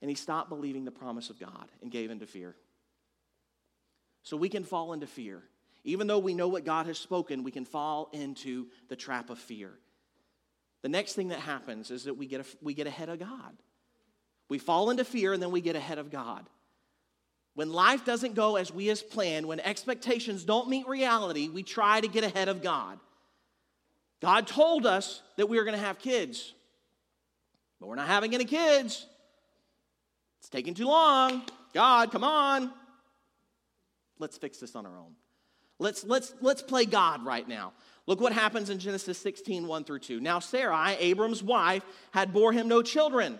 And 0.00 0.08
he 0.08 0.14
stopped 0.14 0.48
believing 0.48 0.84
the 0.84 0.90
promise 0.90 1.30
of 1.30 1.38
God 1.38 1.68
and 1.80 1.90
gave 1.90 2.10
into 2.10 2.26
fear. 2.26 2.54
So 4.24 4.36
we 4.36 4.48
can 4.48 4.64
fall 4.64 4.92
into 4.92 5.06
fear. 5.06 5.42
Even 5.84 6.06
though 6.06 6.18
we 6.18 6.34
know 6.34 6.48
what 6.48 6.64
God 6.64 6.86
has 6.86 6.98
spoken, 6.98 7.42
we 7.42 7.50
can 7.50 7.64
fall 7.64 8.08
into 8.12 8.68
the 8.88 8.96
trap 8.96 9.30
of 9.30 9.38
fear. 9.38 9.72
The 10.82 10.88
next 10.88 11.14
thing 11.14 11.28
that 11.28 11.40
happens 11.40 11.90
is 11.90 12.04
that 12.04 12.14
we 12.14 12.26
get, 12.26 12.40
a, 12.40 12.44
we 12.60 12.74
get 12.74 12.86
ahead 12.86 13.08
of 13.08 13.18
God. 13.18 13.56
We 14.48 14.58
fall 14.58 14.90
into 14.90 15.04
fear 15.04 15.32
and 15.32 15.42
then 15.42 15.50
we 15.50 15.60
get 15.60 15.76
ahead 15.76 15.98
of 15.98 16.10
God. 16.10 16.48
When 17.54 17.70
life 17.70 18.04
doesn't 18.04 18.34
go 18.34 18.56
as 18.56 18.72
we 18.72 18.88
as 18.88 19.02
planned, 19.02 19.46
when 19.46 19.60
expectations 19.60 20.44
don't 20.44 20.68
meet 20.68 20.88
reality, 20.88 21.48
we 21.48 21.62
try 21.62 22.00
to 22.00 22.08
get 22.08 22.24
ahead 22.24 22.48
of 22.48 22.62
God. 22.62 22.98
God 24.20 24.46
told 24.46 24.86
us 24.86 25.20
that 25.36 25.48
we 25.48 25.58
were 25.58 25.64
going 25.64 25.76
to 25.76 25.84
have 25.84 25.98
kids, 25.98 26.54
but 27.78 27.88
we're 27.88 27.96
not 27.96 28.06
having 28.06 28.34
any 28.34 28.44
kids. 28.44 29.06
It's 30.38 30.48
taking 30.48 30.74
too 30.74 30.86
long. 30.86 31.42
God, 31.74 32.10
come 32.10 32.24
on. 32.24 32.72
Let's 34.18 34.38
fix 34.38 34.58
this 34.58 34.74
on 34.74 34.86
our 34.86 34.96
own. 34.96 35.14
Let's, 35.78 36.04
let's, 36.04 36.32
let's 36.40 36.62
play 36.62 36.84
God 36.84 37.24
right 37.24 37.46
now. 37.46 37.72
Look 38.06 38.20
what 38.20 38.32
happens 38.32 38.70
in 38.70 38.78
Genesis 38.78 39.18
16, 39.18 39.66
1 39.66 39.84
through 39.84 39.98
2. 39.98 40.20
Now, 40.20 40.38
Sarai, 40.38 40.96
Abram's 40.98 41.42
wife, 41.42 41.82
had 42.12 42.32
bore 42.32 42.52
him 42.52 42.68
no 42.68 42.82
children, 42.82 43.38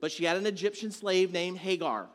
but 0.00 0.12
she 0.12 0.24
had 0.24 0.36
an 0.36 0.46
Egyptian 0.46 0.90
slave 0.90 1.32
named 1.32 1.58
Hagar. 1.58 2.08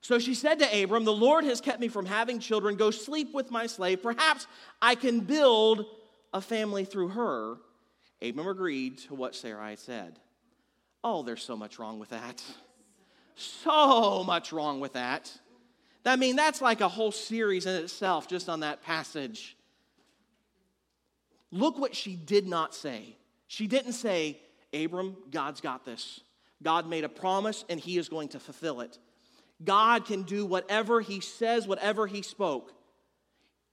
So 0.00 0.18
she 0.18 0.34
said 0.34 0.58
to 0.60 0.82
Abram, 0.82 1.04
The 1.04 1.12
Lord 1.12 1.44
has 1.44 1.60
kept 1.60 1.80
me 1.80 1.88
from 1.88 2.06
having 2.06 2.38
children. 2.38 2.76
Go 2.76 2.90
sleep 2.90 3.34
with 3.34 3.50
my 3.50 3.66
slave. 3.66 4.02
Perhaps 4.02 4.46
I 4.80 4.94
can 4.94 5.20
build 5.20 5.84
a 6.32 6.40
family 6.40 6.84
through 6.84 7.08
her. 7.08 7.56
Abram 8.22 8.48
agreed 8.48 8.98
to 8.98 9.14
what 9.14 9.34
Sarai 9.34 9.76
said. 9.76 10.18
Oh, 11.02 11.22
there's 11.22 11.42
so 11.42 11.56
much 11.56 11.78
wrong 11.78 11.98
with 11.98 12.10
that. 12.10 12.42
So 13.36 14.22
much 14.24 14.52
wrong 14.52 14.80
with 14.80 14.94
that. 14.94 15.32
I 16.04 16.16
mean, 16.16 16.36
that's 16.36 16.60
like 16.60 16.80
a 16.80 16.88
whole 16.88 17.12
series 17.12 17.66
in 17.66 17.74
itself 17.74 18.28
just 18.28 18.48
on 18.48 18.60
that 18.60 18.82
passage. 18.82 19.56
Look 21.50 21.78
what 21.78 21.94
she 21.94 22.16
did 22.16 22.46
not 22.46 22.74
say. 22.74 23.16
She 23.48 23.66
didn't 23.66 23.92
say, 23.92 24.40
Abram, 24.72 25.16
God's 25.30 25.60
got 25.60 25.84
this. 25.84 26.20
God 26.62 26.88
made 26.88 27.04
a 27.04 27.08
promise 27.08 27.64
and 27.68 27.80
he 27.80 27.98
is 27.98 28.08
going 28.08 28.28
to 28.28 28.40
fulfill 28.40 28.80
it. 28.80 28.98
God 29.62 30.06
can 30.06 30.22
do 30.22 30.46
whatever 30.46 31.00
He 31.00 31.20
says, 31.20 31.66
whatever 31.66 32.06
He 32.06 32.22
spoke. 32.22 32.72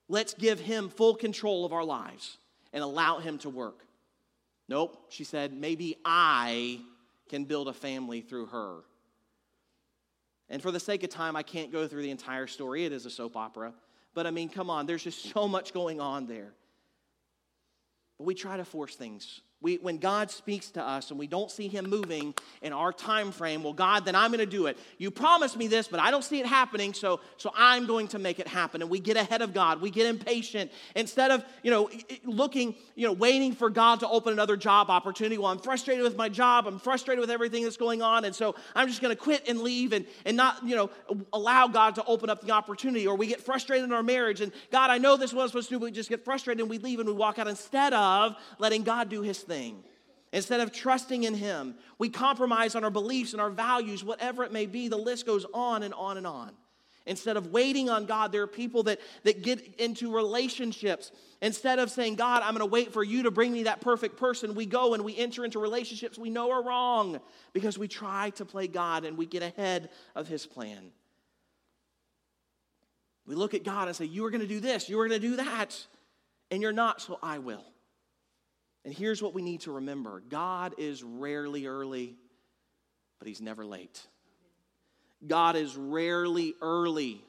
Let's 0.10 0.34
give 0.34 0.60
Him 0.60 0.90
full 0.90 1.16
control 1.16 1.66
of 1.66 1.74
our 1.74 1.84
lives 1.84 2.38
and 2.74 2.84
allow 2.84 3.20
Him 3.20 3.38
to 3.40 3.50
work. 3.50 3.84
Nope, 4.70 5.06
she 5.10 5.24
said, 5.24 5.54
maybe 5.54 5.96
I 6.04 6.82
can 7.30 7.46
build 7.46 7.68
a 7.68 7.74
family 7.74 8.22
through 8.22 8.48
her. 8.48 8.80
And 10.50 10.62
for 10.62 10.72
the 10.72 10.80
sake 10.80 11.04
of 11.04 11.10
time, 11.10 11.36
I 11.36 11.44
can't 11.44 11.72
go 11.72 11.88
through 11.88 12.04
the 12.04 12.12
entire 12.12 12.48
story. 12.48 12.86
It 12.86 12.92
is 12.92 13.06
a 13.06 13.10
soap 13.10 13.36
opera. 13.36 13.74
But 14.14 14.26
I 14.28 14.32
mean, 14.32 14.50
come 14.50 14.70
on, 14.70 14.86
there's 14.86 15.04
just 15.04 15.32
so 15.32 15.48
much 15.48 15.74
going 15.74 16.00
on 16.00 16.26
there. 16.26 16.54
But 18.18 18.26
we 18.26 18.34
try 18.34 18.58
to 18.58 18.66
force 18.66 18.96
things 18.96 19.42
we, 19.60 19.78
when 19.78 19.98
God 19.98 20.30
speaks 20.30 20.70
to 20.72 20.84
us 20.84 21.10
and 21.10 21.20
we 21.20 21.26
don't 21.26 21.50
see 21.50 21.68
Him 21.68 21.90
moving 21.90 22.36
in 22.62 22.74
our 22.74 22.94
time 22.94 23.32
frame, 23.32 23.64
well, 23.64 23.74
God, 23.74 24.06
then 24.06 24.16
I'm 24.16 24.30
going 24.30 24.40
to 24.40 24.46
do 24.46 24.68
it. 24.68 24.78
You 25.00 25.10
promised 25.10 25.58
me 25.58 25.68
this, 25.68 25.88
but 25.88 26.00
I 26.00 26.12
don't 26.12 26.24
see 26.24 26.40
it 26.40 26.46
happening, 26.46 26.94
so, 26.94 27.22
so 27.38 27.52
I'm 27.56 27.88
going 27.88 28.08
to 28.10 28.20
make 28.20 28.40
it 28.40 28.48
happen. 28.48 28.84
And 28.84 28.92
we 28.92 29.00
get 29.00 29.18
ahead 29.18 29.42
of 29.42 29.56
God. 29.56 29.82
We 29.82 29.90
get 29.90 30.06
impatient. 30.06 30.72
Instead 30.96 31.32
of, 31.32 31.44
you 31.64 31.72
know, 31.72 31.90
looking, 32.24 32.76
you 32.96 33.08
know, 33.08 33.14
waiting 33.14 33.54
for 33.54 33.72
God 33.72 34.02
to 34.02 34.10
open 34.10 34.32
another 34.32 34.58
job 34.58 34.92
opportunity. 34.92 35.40
Well, 35.40 35.48
I'm 35.48 35.60
frustrated 35.60 36.04
with 36.04 36.16
my 36.16 36.30
job. 36.30 36.68
I'm 36.68 36.80
frustrated 36.80 37.20
with 37.20 37.32
everything 37.32 37.64
that's 37.64 37.78
going 37.78 38.04
on. 38.04 38.26
And 38.26 38.36
so 38.36 38.56
I'm 38.76 38.88
just 38.88 39.02
going 39.02 39.16
to 39.16 39.20
quit 39.22 39.48
and 39.48 39.62
leave 39.62 39.92
and, 39.92 40.06
and 40.26 40.38
not, 40.38 40.64
you 40.64 40.76
know, 40.76 40.92
allow 41.34 41.68
God 41.68 41.96
to 41.96 42.06
open 42.06 42.30
up 42.30 42.42
the 42.42 42.52
opportunity. 42.52 43.08
Or 43.08 43.16
we 43.16 43.26
get 43.26 43.42
frustrated 43.42 43.86
in 43.86 43.92
our 43.92 44.04
marriage 44.04 44.42
and 44.42 44.52
God, 44.72 44.92
I 44.92 45.00
know 45.00 45.18
this 45.18 45.34
was 45.34 45.50
supposed 45.50 45.70
to 45.70 45.76
do, 45.76 45.80
but 45.80 45.86
we 45.86 45.92
just 45.92 46.10
get 46.10 46.24
frustrated 46.24 46.62
and 46.62 46.70
we 46.70 46.78
leave 46.78 47.00
and 47.00 47.08
we 47.08 47.16
walk 47.16 47.40
out 47.40 47.48
instead 47.48 47.94
of 47.94 48.36
letting 48.60 48.84
God 48.84 49.10
do 49.10 49.22
His 49.22 49.47
thing. 49.48 49.84
Instead 50.34 50.60
of 50.60 50.72
trusting 50.72 51.24
in 51.24 51.34
Him, 51.34 51.76
we 51.98 52.10
compromise 52.10 52.76
on 52.76 52.84
our 52.84 52.92
beliefs 52.92 53.34
and 53.34 53.42
our 53.42 53.50
values, 53.50 54.04
whatever 54.04 54.44
it 54.44 54.52
may 54.52 54.66
be. 54.66 54.88
The 54.88 54.98
list 54.98 55.26
goes 55.26 55.46
on 55.54 55.84
and 55.84 55.94
on 55.94 56.18
and 56.18 56.28
on. 56.28 56.52
Instead 57.06 57.38
of 57.38 57.54
waiting 57.54 57.90
on 57.90 58.06
God, 58.06 58.34
there 58.34 58.44
are 58.44 58.48
people 58.48 58.84
that, 58.84 59.00
that 59.24 59.42
get 59.42 59.76
into 59.80 60.14
relationships. 60.14 61.12
Instead 61.42 61.80
of 61.80 61.90
saying, 61.90 62.16
God, 62.16 62.44
I'm 62.44 62.50
going 62.54 62.60
to 62.60 62.66
wait 62.66 62.92
for 62.92 63.02
you 63.02 63.24
to 63.24 63.32
bring 63.32 63.54
me 63.54 63.64
that 63.64 63.80
perfect 63.80 64.18
person, 64.18 64.56
we 64.56 64.66
go 64.66 64.94
and 64.94 65.06
we 65.06 65.18
enter 65.18 65.46
into 65.46 65.58
relationships 65.60 66.18
we 66.18 66.30
know 66.30 66.52
are 66.52 66.62
wrong 66.62 67.22
because 67.54 67.78
we 67.78 67.88
try 67.88 68.32
to 68.32 68.44
play 68.44 68.68
God 68.68 69.06
and 69.06 69.18
we 69.18 69.26
get 69.26 69.42
ahead 69.42 69.90
of 70.16 70.28
His 70.28 70.46
plan. 70.46 70.92
We 73.26 73.36
look 73.36 73.54
at 73.54 73.64
God 73.64 73.88
and 73.88 73.96
say, 73.96 74.06
You 74.06 74.26
are 74.26 74.30
going 74.30 74.42
to 74.42 74.48
do 74.48 74.60
this, 74.60 74.90
you 74.90 75.00
are 75.00 75.08
going 75.08 75.22
to 75.22 75.28
do 75.28 75.38
that, 75.38 75.82
and 76.52 76.62
you're 76.62 76.74
not, 76.74 77.02
so 77.02 77.20
I 77.24 77.40
will. 77.40 77.64
And 78.88 78.96
here's 78.96 79.22
what 79.22 79.34
we 79.34 79.42
need 79.42 79.60
to 79.62 79.74
remember 79.74 80.24
God 80.30 80.76
is 80.78 81.04
rarely 81.04 81.68
early, 81.68 82.16
but 83.20 83.28
He's 83.28 83.42
never 83.42 83.66
late. 83.66 84.02
God 85.28 85.58
is 85.58 85.76
rarely 85.76 86.56
early, 86.62 87.22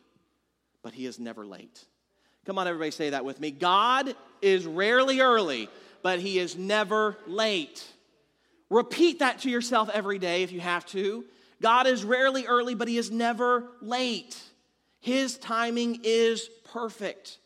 but 0.85 0.95
He 0.95 1.05
is 1.05 1.19
never 1.19 1.45
late. 1.45 1.85
Come 2.47 2.59
on, 2.59 2.69
everybody, 2.69 2.93
say 2.93 3.11
that 3.11 3.25
with 3.25 3.41
me. 3.41 3.51
God 3.51 4.15
is 4.41 4.67
rarely 4.67 5.19
early, 5.19 5.69
but 6.01 6.21
He 6.21 6.39
is 6.39 6.57
never 6.57 7.19
late. 7.27 7.85
Repeat 8.71 9.19
that 9.19 9.41
to 9.41 9.51
yourself 9.51 9.91
every 9.93 10.21
day 10.21 10.45
if 10.45 10.53
you 10.53 10.61
have 10.61 10.87
to. 10.87 11.25
God 11.61 11.89
is 11.89 12.05
rarely 12.05 12.47
early, 12.47 12.77
but 12.77 12.87
He 12.87 12.99
is 12.99 13.11
never 13.11 13.65
late. 13.83 14.41
His 15.01 15.37
timing 15.37 16.03
is 16.05 16.49
perfect, 16.73 17.39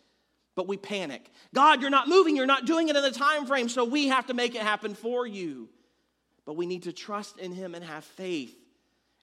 but 0.55 0.69
we 0.69 0.77
panic. 0.77 1.31
God, 1.55 1.81
you're 1.81 1.91
not 1.91 2.09
moving, 2.09 2.37
you're 2.37 2.47
not 2.47 2.67
doing 2.67 2.89
it 2.89 2.97
in 2.97 3.03
the 3.03 3.11
time 3.11 3.47
frame, 3.47 3.69
so 3.69 3.85
we 3.85 4.09
have 4.09 4.27
to 4.27 4.35
make 4.35 4.55
it 4.55 4.63
happen 4.63 4.95
for 4.95 5.27
you. 5.27 5.69
But 6.45 6.57
we 6.57 6.67
need 6.67 6.85
to 6.85 6.93
trust 6.93 7.39
in 7.39 7.53
Him 7.53 7.75
and 7.75 7.85
have 7.85 8.05
faith. 8.05 8.57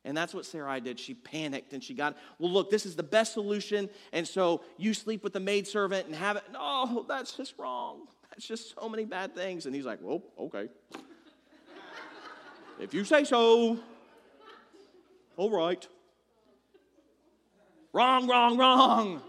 And 0.05 0.15
that's 0.15 0.33
what 0.33 0.45
Sarai 0.45 0.79
did. 0.79 0.99
She 0.99 1.13
panicked 1.13 1.73
and 1.73 1.83
she 1.83 1.93
got, 1.93 2.17
well, 2.39 2.51
look, 2.51 2.71
this 2.71 2.85
is 2.85 2.95
the 2.95 3.03
best 3.03 3.33
solution. 3.33 3.89
And 4.13 4.25
so 4.25 4.63
you 4.77 4.93
sleep 4.93 5.23
with 5.23 5.33
the 5.33 5.41
maidservant 5.41 6.07
and 6.07 6.15
have 6.15 6.37
it. 6.37 6.43
No, 6.53 7.05
that's 7.07 7.33
just 7.33 7.57
wrong. 7.57 8.07
That's 8.29 8.47
just 8.47 8.75
so 8.79 8.87
many 8.87 9.03
bad 9.03 9.35
things. 9.35 9.65
And 9.65 9.75
he's 9.75 9.85
like, 9.85 9.99
well, 10.01 10.23
okay. 10.39 10.69
if 12.79 12.93
you 12.93 13.03
say 13.03 13.25
so, 13.25 13.77
all 15.35 15.49
right. 15.49 15.85
Wrong, 17.91 18.27
wrong, 18.27 18.57
wrong. 18.57 19.21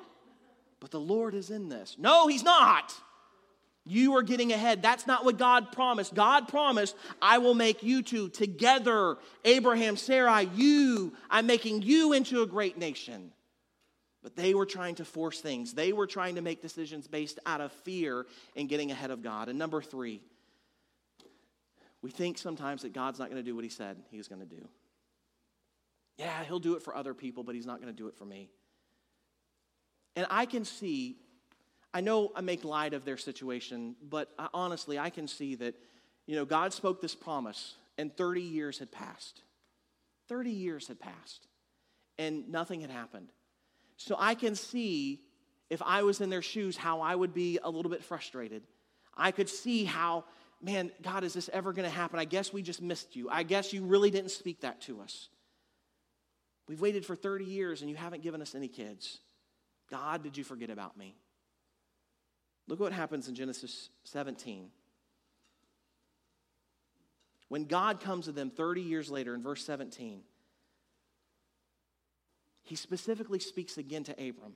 But 0.80 0.90
the 0.90 1.00
Lord 1.00 1.34
is 1.34 1.50
in 1.50 1.68
this. 1.68 1.96
No, 1.98 2.26
He's 2.26 2.42
not. 2.42 2.94
You 3.86 4.16
are 4.16 4.22
getting 4.22 4.52
ahead. 4.52 4.82
That's 4.82 5.06
not 5.06 5.24
what 5.24 5.38
God 5.38 5.72
promised. 5.72 6.14
God 6.14 6.48
promised, 6.48 6.94
I 7.20 7.38
will 7.38 7.54
make 7.54 7.82
you 7.82 8.02
two 8.02 8.28
together, 8.28 9.16
Abraham, 9.44 9.96
Sarah, 9.96 10.42
you, 10.42 11.14
I'm 11.30 11.46
making 11.46 11.82
you 11.82 12.12
into 12.12 12.42
a 12.42 12.46
great 12.46 12.78
nation. 12.78 13.32
But 14.22 14.36
they 14.36 14.52
were 14.52 14.66
trying 14.66 14.96
to 14.96 15.04
force 15.04 15.40
things. 15.40 15.72
They 15.72 15.94
were 15.94 16.06
trying 16.06 16.34
to 16.34 16.42
make 16.42 16.60
decisions 16.60 17.08
based 17.08 17.38
out 17.46 17.62
of 17.62 17.72
fear 17.72 18.26
and 18.54 18.68
getting 18.68 18.90
ahead 18.90 19.10
of 19.10 19.22
God. 19.22 19.48
And 19.48 19.58
number 19.58 19.80
three, 19.80 20.20
we 22.02 22.10
think 22.10 22.36
sometimes 22.36 22.82
that 22.82 22.92
God's 22.92 23.18
not 23.18 23.30
going 23.30 23.42
to 23.42 23.48
do 23.48 23.54
what 23.54 23.64
He 23.64 23.70
said 23.70 23.96
He 24.10 24.18
was 24.18 24.28
going 24.28 24.42
to 24.42 24.46
do. 24.46 24.68
Yeah, 26.18 26.44
He'll 26.44 26.58
do 26.58 26.74
it 26.74 26.82
for 26.82 26.94
other 26.94 27.14
people, 27.14 27.44
but 27.44 27.54
He's 27.54 27.66
not 27.66 27.80
going 27.80 27.92
to 27.92 27.96
do 27.96 28.08
it 28.08 28.14
for 28.14 28.26
me. 28.26 28.50
And 30.16 30.26
I 30.30 30.46
can 30.46 30.64
see, 30.64 31.16
I 31.94 32.00
know 32.00 32.32
I 32.34 32.40
make 32.40 32.64
light 32.64 32.94
of 32.94 33.04
their 33.04 33.16
situation, 33.16 33.96
but 34.02 34.30
I, 34.38 34.48
honestly, 34.52 34.98
I 34.98 35.10
can 35.10 35.28
see 35.28 35.54
that, 35.56 35.74
you 36.26 36.36
know, 36.36 36.44
God 36.44 36.72
spoke 36.72 37.00
this 37.00 37.14
promise, 37.14 37.74
and 37.98 38.16
30 38.16 38.42
years 38.42 38.78
had 38.78 38.90
passed. 38.90 39.42
30 40.28 40.50
years 40.50 40.88
had 40.88 41.00
passed, 41.00 41.46
and 42.18 42.48
nothing 42.48 42.80
had 42.80 42.90
happened. 42.90 43.28
So 43.96 44.16
I 44.18 44.34
can 44.34 44.54
see, 44.54 45.20
if 45.68 45.82
I 45.82 46.02
was 46.02 46.20
in 46.20 46.30
their 46.30 46.42
shoes, 46.42 46.76
how 46.76 47.00
I 47.00 47.14
would 47.14 47.34
be 47.34 47.58
a 47.62 47.70
little 47.70 47.90
bit 47.90 48.02
frustrated. 48.02 48.62
I 49.16 49.30
could 49.30 49.48
see 49.48 49.84
how, 49.84 50.24
man, 50.62 50.90
God, 51.02 51.24
is 51.24 51.34
this 51.34 51.50
ever 51.52 51.72
going 51.72 51.88
to 51.88 51.94
happen? 51.94 52.18
I 52.18 52.24
guess 52.24 52.52
we 52.52 52.62
just 52.62 52.80
missed 52.80 53.14
you. 53.14 53.28
I 53.28 53.42
guess 53.42 53.72
you 53.72 53.84
really 53.84 54.10
didn't 54.10 54.30
speak 54.30 54.62
that 54.62 54.80
to 54.82 55.00
us. 55.00 55.28
We've 56.68 56.80
waited 56.80 57.04
for 57.04 57.16
30 57.16 57.44
years 57.44 57.80
and 57.80 57.90
you 57.90 57.96
haven't 57.96 58.22
given 58.22 58.40
us 58.40 58.54
any 58.54 58.68
kids. 58.68 59.18
God, 59.90 60.22
did 60.22 60.36
you 60.36 60.44
forget 60.44 60.70
about 60.70 60.96
me? 60.96 61.16
Look 62.68 62.78
what 62.78 62.92
happens 62.92 63.28
in 63.28 63.34
Genesis 63.34 63.90
17. 64.04 64.70
When 67.48 67.64
God 67.64 68.00
comes 68.00 68.26
to 68.26 68.32
them 68.32 68.50
30 68.50 68.80
years 68.80 69.10
later 69.10 69.34
in 69.34 69.42
verse 69.42 69.64
17, 69.64 70.20
he 72.62 72.76
specifically 72.76 73.40
speaks 73.40 73.76
again 73.76 74.04
to 74.04 74.12
Abram. 74.12 74.54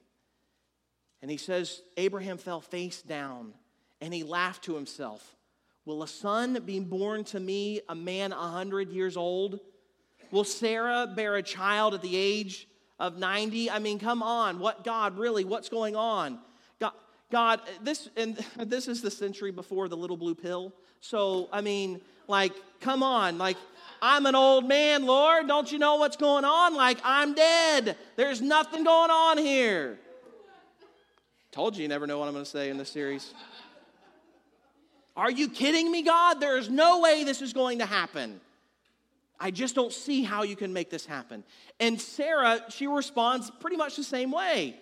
And 1.20 1.31
he 1.31 1.37
says, 1.37 1.83
Abraham 1.97 2.38
fell 2.38 2.61
face 2.61 3.03
down 3.03 3.55
and 4.01 4.14
he 4.14 4.23
laughed 4.23 4.64
to 4.64 4.75
himself. 4.77 5.35
Will 5.85 6.03
a 6.03 6.09
son 6.09 6.62
be 6.64 6.79
born 6.79 7.25
to 7.25 7.40
me, 7.40 7.81
a 7.88 7.94
man 7.94 8.33
a 8.33 8.37
hundred 8.37 8.92
years 8.92 9.16
old? 9.16 9.59
Will 10.31 10.44
Sarah 10.44 11.12
bear 11.12 11.35
a 11.35 11.42
child 11.42 11.94
at 11.94 12.03
the 12.03 12.14
age 12.14 12.68
of 12.98 13.18
90. 13.18 13.70
I 13.70 13.78
mean, 13.78 13.98
come 13.98 14.22
on. 14.22 14.59
What 14.59 14.85
God, 14.85 15.18
really, 15.18 15.44
what's 15.44 15.68
going 15.68 15.96
on? 15.96 16.38
God, 16.80 16.92
God, 17.30 17.61
this 17.83 18.09
and 18.16 18.37
this 18.59 18.88
is 18.88 19.02
the 19.02 19.11
century 19.11 19.50
before 19.50 19.88
the 19.88 19.96
little 19.96 20.16
blue 20.16 20.35
pill. 20.35 20.72
So, 21.00 21.48
I 21.52 21.61
mean, 21.61 22.00
like, 22.28 22.52
come 22.80 23.02
on. 23.02 23.38
Like, 23.38 23.57
I'm 24.00 24.26
an 24.26 24.35
old 24.35 24.66
man, 24.66 25.07
Lord. 25.07 25.48
Don't 25.48 25.70
you 25.70 25.78
know 25.78 25.96
what's 25.96 26.16
going 26.16 26.44
on? 26.44 26.74
Like, 26.74 26.98
I'm 27.04 27.35
dead. 27.35 27.96
There's 28.16 28.40
nothing 28.40 28.85
going 28.85 29.11
on 29.11 29.38
here. 29.38 29.98
Told 31.50 31.76
you 31.76 31.83
you 31.83 31.88
never 31.88 32.07
know 32.07 32.18
what 32.18 32.26
I'm 32.26 32.33
going 32.33 32.44
to 32.44 32.50
say 32.50 32.68
in 32.68 32.78
this 32.78 32.90
series. 32.90 33.33
Are 35.16 35.30
you 35.30 35.48
kidding 35.48 35.90
me, 35.90 36.02
God? 36.02 36.40
There's 36.40 36.68
no 36.68 37.00
way 37.00 37.22
this 37.22 37.40
is 37.40 37.52
going 37.52 37.78
to 37.78 37.87
happen. 37.87 38.40
I 39.38 39.51
just 39.51 39.75
don't 39.75 39.92
see 39.92 40.23
how 40.23 40.42
you 40.42 40.57
can 40.57 40.73
make 40.73 40.90
this 40.90 41.07
happen. 41.07 41.44
And 41.81 42.01
Sarah, 42.01 42.64
she 42.68 42.87
responds 42.87 43.51
pretty 43.61 43.77
much 43.77 43.97
the 43.97 44.05
same 44.05 44.31
way. 44.31 44.77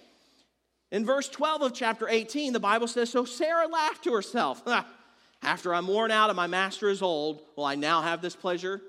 In 0.91 1.07
verse 1.07 1.29
12 1.29 1.62
of 1.62 1.75
chapter 1.75 2.09
18, 2.09 2.53
the 2.53 2.61
Bible 2.61 2.87
says 2.87 3.11
So 3.11 3.25
Sarah 3.25 3.67
laughed 3.67 4.05
to 4.05 4.12
herself. 4.12 4.62
After 5.43 5.75
I'm 5.75 5.88
worn 5.88 6.12
out 6.12 6.31
and 6.31 6.37
my 6.37 6.47
master 6.47 6.88
is 6.88 7.03
old, 7.03 7.43
will 7.57 7.65
I 7.65 7.75
now 7.75 8.01
have 8.03 8.23
this 8.23 8.37
pleasure? 8.37 8.81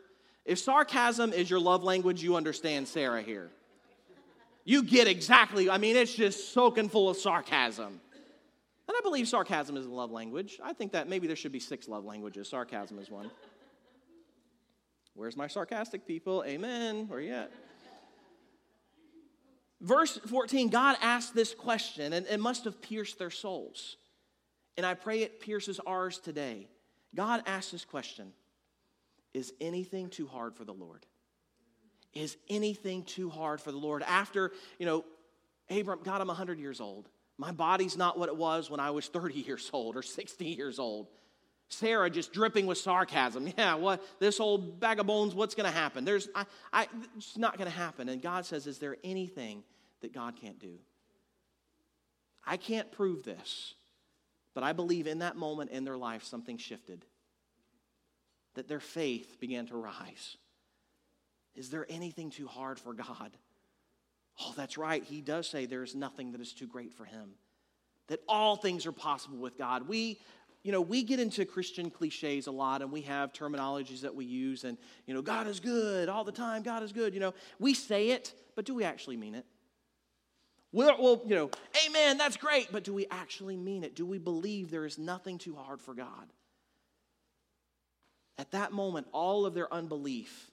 If 0.45 0.60
sarcasm 0.60 1.34
is 1.34 1.49
your 1.49 1.60
love 1.60 1.84
language, 1.84 2.21
you 2.21 2.36
understand 2.36 2.88
Sarah 2.88 3.23
here. 3.23 3.49
You 4.65 4.84
get 4.84 5.08
exactly, 5.08 5.69
I 5.69 5.78
mean, 5.78 5.95
it's 5.95 6.13
just 6.13 6.54
soaking 6.54 6.89
full 6.89 7.10
of 7.10 7.17
sarcasm. 7.17 7.99
And 8.88 8.97
I 8.97 9.02
believe 9.02 9.28
sarcasm 9.28 9.78
is 9.78 9.86
a 9.86 9.89
love 9.89 10.12
language. 10.12 10.60
I 10.63 10.73
think 10.73 10.91
that 10.91 11.08
maybe 11.08 11.26
there 11.26 11.36
should 11.36 11.52
be 11.52 11.60
six 11.60 11.88
love 11.88 12.06
languages. 12.06 12.49
Sarcasm 12.49 12.99
is 12.99 13.10
one. 13.10 13.32
Where's 15.15 15.38
my 15.38 15.47
sarcastic 15.47 16.08
people? 16.08 16.43
Amen. 16.47 17.08
Where 17.08 17.19
are 17.19 17.21
you 17.21 17.34
at? 17.34 17.52
Verse 19.82 20.17
14, 20.28 20.69
God 20.69 20.95
asked 21.02 21.36
this 21.36 21.54
question, 21.54 22.13
and 22.13 22.26
it 22.26 22.39
must 22.39 22.63
have 22.63 22.82
pierced 22.82 23.19
their 23.19 23.30
souls. 23.30 23.97
And 24.78 24.86
I 24.86 24.93
pray 24.93 25.21
it 25.21 25.41
pierces 25.41 25.80
ours 25.86 26.19
today. 26.19 26.67
God 27.13 27.43
asked 27.45 27.71
this 27.71 27.86
question 27.86 28.32
Is 29.34 29.54
anything 29.60 30.10
too 30.10 30.26
hard 30.26 30.56
for 30.56 30.63
the 30.63 30.73
Lord? 30.73 31.06
Is 32.13 32.38
anything 32.49 33.04
too 33.04 33.30
hard 33.30 33.60
for 33.60 33.71
the 33.71 33.78
Lord? 33.78 34.04
After, 34.04 34.52
you 34.80 34.86
know, 34.86 35.04
Abram, 35.69 35.99
God, 36.04 36.21
I'm 36.21 36.28
100 36.28 36.60
years 36.60 36.80
old. 36.80 37.10
My 37.38 37.52
body's 37.52 37.97
not 37.97 38.19
what 38.19 38.30
it 38.30 38.38
was 38.38 38.69
when 38.69 38.80
I 38.80 38.91
was 38.91 39.08
30 39.08 39.34
years 39.41 39.69
old 39.73 39.97
or 39.97 40.04
60 40.04 40.45
years 40.45 40.80
old. 40.80 41.08
Sarah 41.69 42.10
just 42.10 42.34
dripping 42.34 42.65
with 42.65 42.78
sarcasm. 42.78 43.52
Yeah, 43.58 43.76
what 43.76 44.04
this 44.19 44.39
old 44.39 44.80
bag 44.80 44.99
of 44.99 45.08
bones, 45.08 45.34
what's 45.34 45.56
going 45.56 45.71
to 45.71 45.76
happen? 45.76 46.06
There's, 46.06 46.30
I, 46.36 46.45
I, 46.71 46.88
it's 47.17 47.38
not 47.38 47.58
going 47.58 47.69
to 47.69 47.76
happen. 47.76 48.10
And 48.10 48.21
God 48.21 48.45
says, 48.45 48.67
Is 48.67 48.80
there 48.80 48.97
anything 49.04 49.63
that 50.02 50.13
God 50.13 50.36
can't 50.36 50.60
do? 50.60 50.78
I 52.45 52.58
can't 52.58 52.91
prove 52.91 53.23
this, 53.23 53.73
but 54.54 54.63
I 54.63 54.73
believe 54.73 55.08
in 55.08 55.19
that 55.19 55.36
moment 55.36 55.71
in 55.71 55.86
their 55.86 55.97
life, 55.97 56.23
something 56.23 56.58
shifted. 56.58 57.06
That 58.56 58.67
their 58.67 58.80
faith 58.80 59.39
began 59.39 59.65
to 59.67 59.78
rise. 59.78 60.38
Is 61.56 61.69
there 61.69 61.86
anything 61.89 62.30
too 62.30 62.47
hard 62.47 62.80
for 62.80 62.93
God? 62.93 63.32
Oh, 64.41 64.54
that's 64.56 64.78
right. 64.78 65.04
He 65.04 65.21
does 65.21 65.47
say 65.47 65.65
there 65.65 65.84
is 65.84 65.95
nothing 65.95 66.32
that 66.32 66.41
is 66.41 66.54
too 66.54 66.67
great 66.67 66.93
for 66.93 67.06
him. 67.06 67.32
That 68.08 68.19
all 68.28 68.56
things 68.56 68.86
are 68.86 68.91
possible 68.91 69.38
with 69.38 69.58
God. 69.58 69.88
We 69.88 70.19
you 70.63 70.71
know, 70.71 70.82
we 70.82 71.04
get 71.04 71.19
into 71.19 71.45
Christian 71.45 71.89
cliches 71.89 72.47
a 72.47 72.52
lot 72.52 72.82
and 72.82 72.91
we 72.91 73.02
have 73.02 73.34
terminologies 73.34 74.02
that 74.02 74.15
we 74.15 74.26
use 74.26 74.63
and, 74.63 74.78
you 75.06 75.13
know, 75.13 75.21
God 75.21 75.45
is 75.47 75.60
good 75.60 76.08
all 76.08 76.23
the 76.23 76.32
time, 76.32 76.63
God 76.63 76.84
is 76.84 76.93
good. 76.93 77.13
You 77.13 77.19
know, 77.19 77.34
we 77.60 77.73
say 77.73 78.10
it, 78.12 78.34
but 78.56 78.65
do 78.65 78.73
we 78.73 78.84
actually 78.84 79.17
mean 79.17 79.36
it? 79.36 79.45
We'll, 80.71 81.21
you 81.28 81.36
know, 81.36 81.52
amen, 81.86 82.17
that's 82.17 82.38
great, 82.38 82.71
but 82.71 82.84
do 82.84 82.93
we 82.93 83.06
actually 83.12 83.56
mean 83.56 83.84
it? 83.84 83.95
Do 83.95 84.06
we 84.08 84.17
believe 84.17 84.71
there 84.71 84.86
is 84.86 84.97
nothing 84.97 85.38
too 85.38 85.54
hard 85.54 85.82
for 85.82 85.93
God? 85.93 86.34
At 88.39 88.52
that 88.52 88.71
moment, 88.71 89.06
all 89.12 89.45
of 89.45 89.54
their 89.54 89.71
unbelief, 89.71 90.49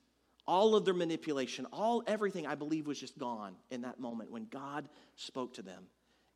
all 0.46 0.75
of 0.75 0.85
their 0.85 0.92
manipulation, 0.92 1.66
all 1.73 2.03
everything 2.07 2.46
I 2.46 2.55
believe 2.55 2.87
was 2.87 3.01
just 3.01 3.16
gone 3.16 3.55
in 3.70 3.83
that 3.83 3.99
moment 3.99 4.31
when 4.31 4.44
God 4.44 4.88
spoke 5.14 5.55
to 5.55 5.62
them. 5.62 5.85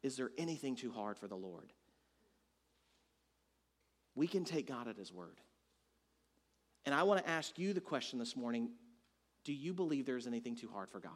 Is 0.03 0.17
there 0.17 0.31
anything 0.39 0.77
too 0.77 0.91
hard 0.91 1.19
for 1.19 1.29
the 1.29 1.35
Lord? 1.35 1.71
We 4.15 4.27
can 4.27 4.45
take 4.45 4.67
God 4.67 4.89
at 4.89 4.97
His 4.97 5.13
word. 5.13 5.41
And 6.87 6.95
I 6.95 7.03
want 7.05 7.25
to 7.25 7.31
ask 7.31 7.59
you 7.59 7.73
the 7.73 7.81
question 7.81 8.19
this 8.19 8.37
morning 8.37 8.71
do 9.45 9.53
you 9.53 9.75
believe 9.75 10.07
there's 10.07 10.27
anything 10.27 10.57
too 10.57 10.71
hard 10.73 10.89
for 10.89 11.01
God? 11.01 11.13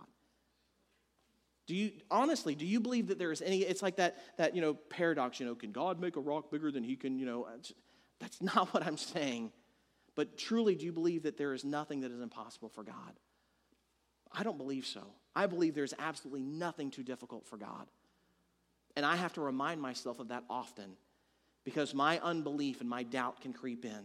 Do 1.67 1.75
you 1.75 1.93
honestly, 2.11 2.55
do 2.55 2.67
you 2.67 2.81
believe 2.81 3.09
that 3.09 3.19
there 3.19 3.33
is 3.33 3.43
any 3.43 3.61
it's 3.61 3.83
like 3.83 3.97
that 3.97 4.17
that 4.39 4.55
you 4.55 4.61
know 4.61 4.75
paradox, 4.75 5.41
you 5.41 5.47
know, 5.47 5.55
can 5.55 5.73
God 5.73 6.01
make 6.01 6.17
a 6.17 6.21
rock 6.21 6.51
bigger 6.51 6.71
than 6.71 6.83
he 6.83 6.97
can, 6.97 7.19
you 7.19 7.27
know, 7.27 7.47
That's 8.21 8.41
not 8.43 8.73
what 8.75 8.87
I'm 8.87 8.97
saying. 8.97 9.53
But 10.15 10.37
truly, 10.37 10.75
do 10.75 10.85
you 10.85 10.93
believe 10.93 11.23
that 11.23 11.37
there 11.37 11.53
is 11.53 11.65
nothing 11.65 12.01
that 12.01 12.11
is 12.11 12.21
impossible 12.21 12.69
for 12.69 12.83
God? 12.83 13.15
I 14.33 14.43
don't 14.43 14.59
believe 14.59 14.85
so. 14.85 15.03
I 15.37 15.47
believe 15.47 15.75
there's 15.75 15.95
absolutely 15.99 16.43
nothing 16.43 16.91
too 16.91 17.05
difficult 17.05 17.47
for 17.47 17.57
God. 17.57 17.87
And 18.97 19.07
I 19.07 19.17
have 19.17 19.33
to 19.35 19.41
remind 19.41 19.81
myself 19.81 20.19
of 20.19 20.29
that 20.29 20.43
often 20.51 20.97
because 21.65 21.95
my 21.95 22.19
unbelief 22.21 22.81
and 22.81 22.89
my 22.89 23.03
doubt 23.03 23.41
can 23.41 23.53
creep 23.53 23.85
in. 23.85 24.05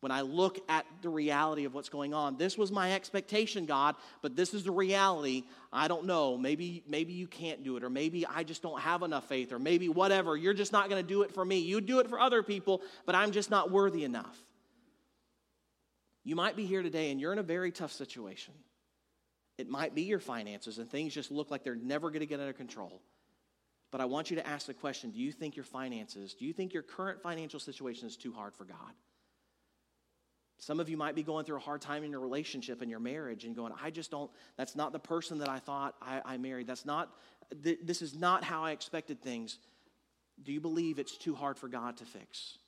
When 0.00 0.12
I 0.12 0.20
look 0.20 0.60
at 0.68 0.86
the 1.02 1.08
reality 1.08 1.64
of 1.64 1.74
what's 1.74 1.88
going 1.88 2.14
on, 2.14 2.36
this 2.36 2.56
was 2.56 2.70
my 2.70 2.92
expectation, 2.92 3.66
God, 3.66 3.96
but 4.22 4.36
this 4.36 4.54
is 4.54 4.62
the 4.62 4.70
reality. 4.70 5.42
I 5.72 5.88
don't 5.88 6.04
know. 6.04 6.38
Maybe, 6.38 6.84
maybe 6.86 7.12
you 7.12 7.26
can't 7.26 7.64
do 7.64 7.76
it, 7.76 7.82
or 7.82 7.90
maybe 7.90 8.24
I 8.24 8.44
just 8.44 8.62
don't 8.62 8.80
have 8.80 9.02
enough 9.02 9.28
faith, 9.28 9.52
or 9.52 9.58
maybe 9.58 9.88
whatever. 9.88 10.36
You're 10.36 10.54
just 10.54 10.72
not 10.72 10.88
going 10.88 11.02
to 11.02 11.08
do 11.08 11.22
it 11.22 11.34
for 11.34 11.44
me. 11.44 11.58
You 11.58 11.80
do 11.80 11.98
it 11.98 12.08
for 12.08 12.20
other 12.20 12.44
people, 12.44 12.82
but 13.06 13.16
I'm 13.16 13.32
just 13.32 13.50
not 13.50 13.72
worthy 13.72 14.04
enough. 14.04 14.38
You 16.22 16.36
might 16.36 16.54
be 16.54 16.64
here 16.64 16.82
today 16.82 17.10
and 17.10 17.20
you're 17.20 17.32
in 17.32 17.38
a 17.38 17.42
very 17.42 17.72
tough 17.72 17.92
situation. 17.92 18.54
It 19.56 19.68
might 19.68 19.96
be 19.96 20.02
your 20.02 20.20
finances, 20.20 20.78
and 20.78 20.88
things 20.88 21.12
just 21.12 21.32
look 21.32 21.50
like 21.50 21.64
they're 21.64 21.74
never 21.74 22.10
going 22.10 22.20
to 22.20 22.26
get 22.26 22.38
under 22.38 22.52
control. 22.52 23.02
But 23.90 24.00
I 24.00 24.04
want 24.04 24.30
you 24.30 24.36
to 24.36 24.46
ask 24.46 24.66
the 24.66 24.74
question 24.74 25.10
do 25.10 25.18
you 25.18 25.32
think 25.32 25.56
your 25.56 25.64
finances, 25.64 26.34
do 26.34 26.44
you 26.44 26.52
think 26.52 26.72
your 26.74 26.82
current 26.82 27.22
financial 27.22 27.60
situation 27.60 28.06
is 28.06 28.16
too 28.16 28.32
hard 28.32 28.54
for 28.54 28.64
God? 28.64 28.92
Some 30.58 30.80
of 30.80 30.88
you 30.88 30.96
might 30.96 31.14
be 31.14 31.22
going 31.22 31.44
through 31.44 31.56
a 31.56 31.60
hard 31.60 31.80
time 31.80 32.02
in 32.02 32.10
your 32.10 32.20
relationship 32.20 32.82
and 32.82 32.90
your 32.90 32.98
marriage 32.98 33.44
and 33.44 33.54
going, 33.54 33.72
I 33.80 33.90
just 33.90 34.10
don't, 34.10 34.30
that's 34.56 34.74
not 34.74 34.92
the 34.92 34.98
person 34.98 35.38
that 35.38 35.48
I 35.48 35.60
thought 35.60 35.94
I, 36.02 36.20
I 36.24 36.36
married. 36.36 36.66
That's 36.66 36.84
not, 36.84 37.12
th- 37.62 37.78
this 37.84 38.02
is 38.02 38.14
not 38.14 38.42
how 38.42 38.64
I 38.64 38.72
expected 38.72 39.22
things. 39.22 39.58
Do 40.42 40.52
you 40.52 40.60
believe 40.60 40.98
it's 40.98 41.16
too 41.16 41.36
hard 41.36 41.58
for 41.58 41.68
God 41.68 41.98
to 41.98 42.04
fix? 42.04 42.58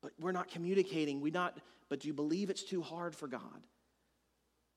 But 0.00 0.12
we're 0.18 0.32
not 0.32 0.48
communicating. 0.48 1.20
We 1.20 1.30
not, 1.30 1.58
but 1.90 2.00
do 2.00 2.08
you 2.08 2.14
believe 2.14 2.48
it's 2.48 2.62
too 2.62 2.80
hard 2.80 3.14
for 3.14 3.28
God? 3.28 3.62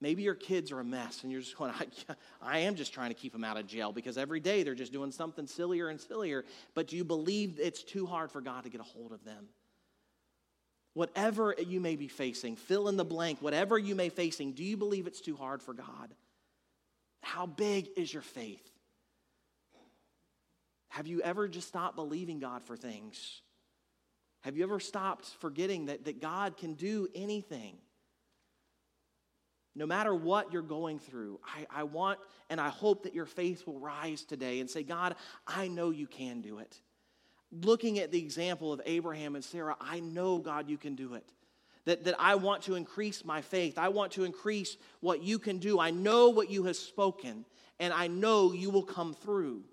Maybe 0.02 0.24
your 0.24 0.36
kids 0.36 0.72
are 0.72 0.80
a 0.80 0.84
mess 0.84 1.24
and 1.24 1.32
you're 1.32 1.42
just 1.42 1.58
going, 1.58 1.72
I, 1.72 2.14
I, 2.42 2.60
am 2.60 2.76
just 2.76 2.94
trying 2.94 3.10
to 3.10 3.16
keep 3.16 3.34
them 3.34 3.44
out 3.44 3.58
of 3.58 3.68
jail 3.68 3.92
because 3.92 4.18
every 4.18 4.40
day 4.40 4.64
they're 4.64 4.76
just 4.76 4.94
doing 4.94 5.12
something 5.12 5.46
sillier 5.46 5.90
and 5.90 6.00
sillier. 6.00 6.46
But 6.74 6.88
do 6.88 6.96
you 6.96 7.04
believe 7.04 7.60
it's 7.60 7.84
too 7.84 8.06
hard 8.06 8.32
for 8.32 8.40
God 8.40 8.64
to 8.64 8.70
get 8.70 8.80
a 8.80 8.86
hold 8.86 9.12
of 9.12 9.24
them? 9.26 9.50
Whatever 10.94 11.54
you 11.58 11.80
may 11.80 11.96
be 11.96 12.08
facing, 12.08 12.56
fill 12.56 12.88
in 12.88 12.98
the 12.98 13.06
blank, 13.06 13.40
whatever 13.42 13.78
you 13.78 13.94
may 13.94 14.10
be 14.10 14.16
facing, 14.16 14.54
do 14.54 14.64
you 14.64 14.78
believe 14.78 15.06
it's 15.06 15.22
too 15.22 15.36
hard 15.36 15.62
for 15.62 15.74
God? 15.74 16.14
How 17.22 17.46
big 17.46 17.90
is 17.96 18.12
your 18.12 18.22
faith? 18.22 18.68
Have 20.90 21.08
you 21.08 21.22
ever 21.22 21.48
just 21.48 21.68
stopped 21.68 21.96
believing 21.96 22.40
God 22.40 22.64
for 22.64 22.76
things? 22.76 23.42
Have 24.42 24.58
you 24.58 24.64
ever 24.64 24.80
stopped 24.80 25.26
forgetting 25.40 25.88
that, 25.88 26.06
that 26.06 26.22
God 26.22 26.58
can 26.58 26.74
do 26.74 27.08
anything? 27.14 27.78
No 29.76 29.86
matter 29.86 30.14
what 30.14 30.52
you're 30.52 30.62
going 30.62 31.00
through, 31.00 31.40
I, 31.46 31.82
I 31.82 31.84
want 31.84 32.20
and 32.50 32.60
I 32.60 32.70
hope 32.70 33.04
that 33.04 33.14
your 33.14 33.26
faith 33.26 33.66
will 33.68 33.80
rise 33.80 34.24
today 34.24 34.60
and 34.60 34.70
say, 34.70 34.84
God, 34.84 35.16
I 35.48 35.68
know 35.68 35.92
you 35.92 36.08
can 36.08 36.42
do 36.42 36.60
it. 36.60 36.82
Looking 37.52 38.00
at 38.00 38.12
the 38.12 38.20
example 38.20 38.74
of 38.74 38.82
Abraham 38.86 39.36
and 39.36 39.44
Sarah, 39.44 39.76
I 39.80 40.00
know, 40.00 40.38
God, 40.40 40.70
you 40.70 40.78
can 40.78 40.96
do 40.96 41.14
it. 41.14 41.32
That, 41.86 42.04
that 42.04 42.16
I 42.20 42.36
want 42.36 42.64
to 42.64 42.76
increase 42.76 43.24
my 43.24 43.42
faith. 43.42 43.78
I 43.78 43.90
want 43.90 44.12
to 44.14 44.24
increase 44.24 44.78
what 45.00 45.24
you 45.24 45.40
can 45.40 45.58
do. 45.58 45.80
I 45.80 45.92
know 45.92 46.30
what 46.30 46.52
you 46.52 46.66
have 46.66 46.76
spoken, 46.76 47.46
and 47.80 47.94
I 47.94 48.08
know 48.08 48.52
you 48.52 48.70
will 48.70 48.84
come 48.84 49.14
through. 49.14 49.64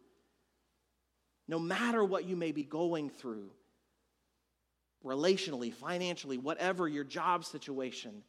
No 1.49 1.59
matter 1.59 2.05
what 2.05 2.25
you 2.25 2.37
may 2.37 2.53
be 2.53 2.63
going 2.63 3.11
through, 3.11 3.51
relationally, 5.05 5.73
financially, 5.73 6.39
whatever 6.39 6.89
your 6.89 7.05
job 7.05 7.45
situation, 7.45 8.23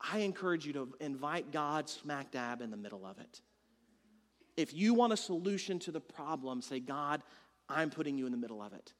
I 0.00 0.18
encourage 0.18 0.66
you 0.66 0.72
to 0.74 0.94
invite 1.00 1.52
God 1.52 1.88
smack 1.88 2.30
dab 2.30 2.60
in 2.60 2.70
the 2.70 2.76
middle 2.76 3.06
of 3.06 3.18
it. 3.18 3.40
If 4.56 4.72
you 4.72 4.94
want 4.94 5.12
a 5.12 5.16
solution 5.16 5.78
to 5.80 5.92
the 5.92 6.00
problem, 6.00 6.62
say, 6.62 6.80
God, 6.80 7.22
I'm 7.68 7.90
putting 7.90 8.16
you 8.16 8.26
in 8.26 8.32
the 8.32 8.38
middle 8.38 8.62
of 8.62 8.72
it. 8.72 8.94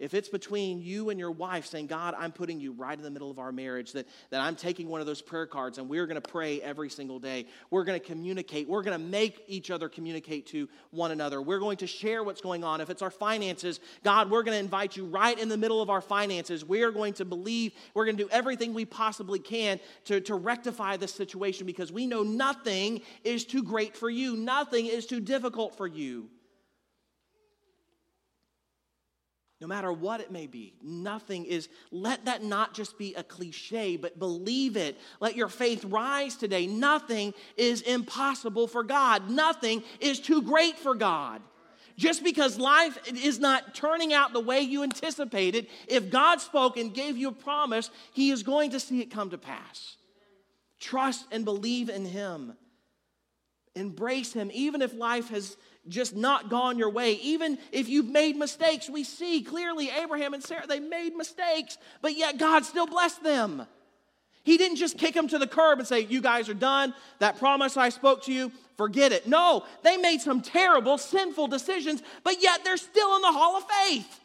If 0.00 0.14
it's 0.14 0.30
between 0.30 0.80
you 0.80 1.10
and 1.10 1.20
your 1.20 1.30
wife 1.30 1.66
saying, 1.66 1.86
God, 1.86 2.14
I'm 2.16 2.32
putting 2.32 2.58
you 2.58 2.72
right 2.72 2.96
in 2.96 3.04
the 3.04 3.10
middle 3.10 3.30
of 3.30 3.38
our 3.38 3.52
marriage, 3.52 3.92
that, 3.92 4.08
that 4.30 4.40
I'm 4.40 4.56
taking 4.56 4.88
one 4.88 5.02
of 5.02 5.06
those 5.06 5.20
prayer 5.20 5.46
cards 5.46 5.76
and 5.76 5.90
we're 5.90 6.06
going 6.06 6.20
to 6.20 6.26
pray 6.26 6.62
every 6.62 6.88
single 6.88 7.18
day. 7.18 7.44
We're 7.70 7.84
going 7.84 8.00
to 8.00 8.06
communicate. 8.06 8.66
We're 8.66 8.82
going 8.82 8.98
to 8.98 9.04
make 9.04 9.44
each 9.46 9.70
other 9.70 9.90
communicate 9.90 10.46
to 10.48 10.70
one 10.90 11.10
another. 11.10 11.42
We're 11.42 11.58
going 11.58 11.76
to 11.78 11.86
share 11.86 12.24
what's 12.24 12.40
going 12.40 12.64
on. 12.64 12.80
If 12.80 12.88
it's 12.88 13.02
our 13.02 13.10
finances, 13.10 13.78
God, 14.02 14.30
we're 14.30 14.42
going 14.42 14.54
to 14.54 14.64
invite 14.64 14.96
you 14.96 15.04
right 15.04 15.38
in 15.38 15.50
the 15.50 15.58
middle 15.58 15.82
of 15.82 15.90
our 15.90 16.00
finances. 16.00 16.64
We 16.64 16.82
are 16.82 16.90
going 16.90 17.12
to 17.14 17.26
believe, 17.26 17.72
we're 17.92 18.06
going 18.06 18.16
to 18.16 18.24
do 18.24 18.30
everything 18.30 18.72
we 18.72 18.86
possibly 18.86 19.38
can 19.38 19.80
to, 20.06 20.22
to 20.22 20.34
rectify 20.34 20.96
this 20.96 21.12
situation 21.12 21.66
because 21.66 21.92
we 21.92 22.06
know 22.06 22.22
nothing 22.22 23.02
is 23.22 23.44
too 23.44 23.62
great 23.62 23.94
for 23.94 24.08
you, 24.08 24.34
nothing 24.34 24.86
is 24.86 25.04
too 25.04 25.20
difficult 25.20 25.76
for 25.76 25.86
you. 25.86 26.30
No 29.60 29.66
matter 29.66 29.92
what 29.92 30.20
it 30.20 30.30
may 30.30 30.46
be. 30.46 30.72
Nothing 30.82 31.44
is, 31.44 31.68
let 31.90 32.24
that 32.24 32.42
not 32.42 32.72
just 32.72 32.96
be 32.96 33.14
a 33.14 33.22
cliche, 33.22 33.96
but 33.96 34.18
believe 34.18 34.76
it. 34.76 34.98
Let 35.20 35.36
your 35.36 35.48
faith 35.48 35.84
rise 35.84 36.36
today. 36.36 36.66
Nothing 36.66 37.34
is 37.56 37.82
impossible 37.82 38.66
for 38.66 38.82
God, 38.82 39.28
nothing 39.30 39.82
is 40.00 40.18
too 40.18 40.42
great 40.42 40.78
for 40.78 40.94
God. 40.94 41.42
Just 41.96 42.24
because 42.24 42.58
life 42.58 42.98
is 43.12 43.38
not 43.38 43.74
turning 43.74 44.14
out 44.14 44.32
the 44.32 44.40
way 44.40 44.60
you 44.60 44.82
anticipated, 44.82 45.66
if 45.86 46.08
God 46.08 46.40
spoke 46.40 46.78
and 46.78 46.94
gave 46.94 47.18
you 47.18 47.28
a 47.28 47.32
promise, 47.32 47.90
He 48.14 48.30
is 48.30 48.42
going 48.42 48.70
to 48.70 48.80
see 48.80 49.02
it 49.02 49.10
come 49.10 49.28
to 49.30 49.38
pass. 49.38 49.96
Trust 50.78 51.26
and 51.30 51.44
believe 51.44 51.90
in 51.90 52.06
Him. 52.06 52.54
Embrace 53.74 54.32
Him, 54.32 54.50
even 54.54 54.80
if 54.80 54.94
life 54.94 55.28
has 55.28 55.58
just 55.88 56.14
not 56.14 56.50
gone 56.50 56.78
your 56.78 56.90
way. 56.90 57.12
Even 57.14 57.58
if 57.72 57.88
you've 57.88 58.08
made 58.08 58.36
mistakes, 58.36 58.88
we 58.88 59.04
see 59.04 59.42
clearly 59.42 59.90
Abraham 59.90 60.34
and 60.34 60.42
Sarah, 60.42 60.66
they 60.66 60.80
made 60.80 61.14
mistakes, 61.16 61.78
but 62.02 62.16
yet 62.16 62.38
God 62.38 62.64
still 62.64 62.86
blessed 62.86 63.22
them. 63.22 63.66
He 64.42 64.56
didn't 64.56 64.76
just 64.76 64.98
kick 64.98 65.14
them 65.14 65.28
to 65.28 65.38
the 65.38 65.46
curb 65.46 65.78
and 65.78 65.88
say, 65.88 66.00
You 66.00 66.20
guys 66.20 66.48
are 66.48 66.54
done. 66.54 66.94
That 67.18 67.38
promise 67.38 67.76
I 67.76 67.90
spoke 67.90 68.24
to 68.24 68.32
you, 68.32 68.50
forget 68.76 69.12
it. 69.12 69.26
No, 69.26 69.64
they 69.82 69.96
made 69.96 70.20
some 70.20 70.40
terrible, 70.40 70.98
sinful 70.98 71.48
decisions, 71.48 72.02
but 72.24 72.42
yet 72.42 72.64
they're 72.64 72.76
still 72.78 73.16
in 73.16 73.22
the 73.22 73.32
hall 73.32 73.56
of 73.56 73.64
faith. 73.64 74.20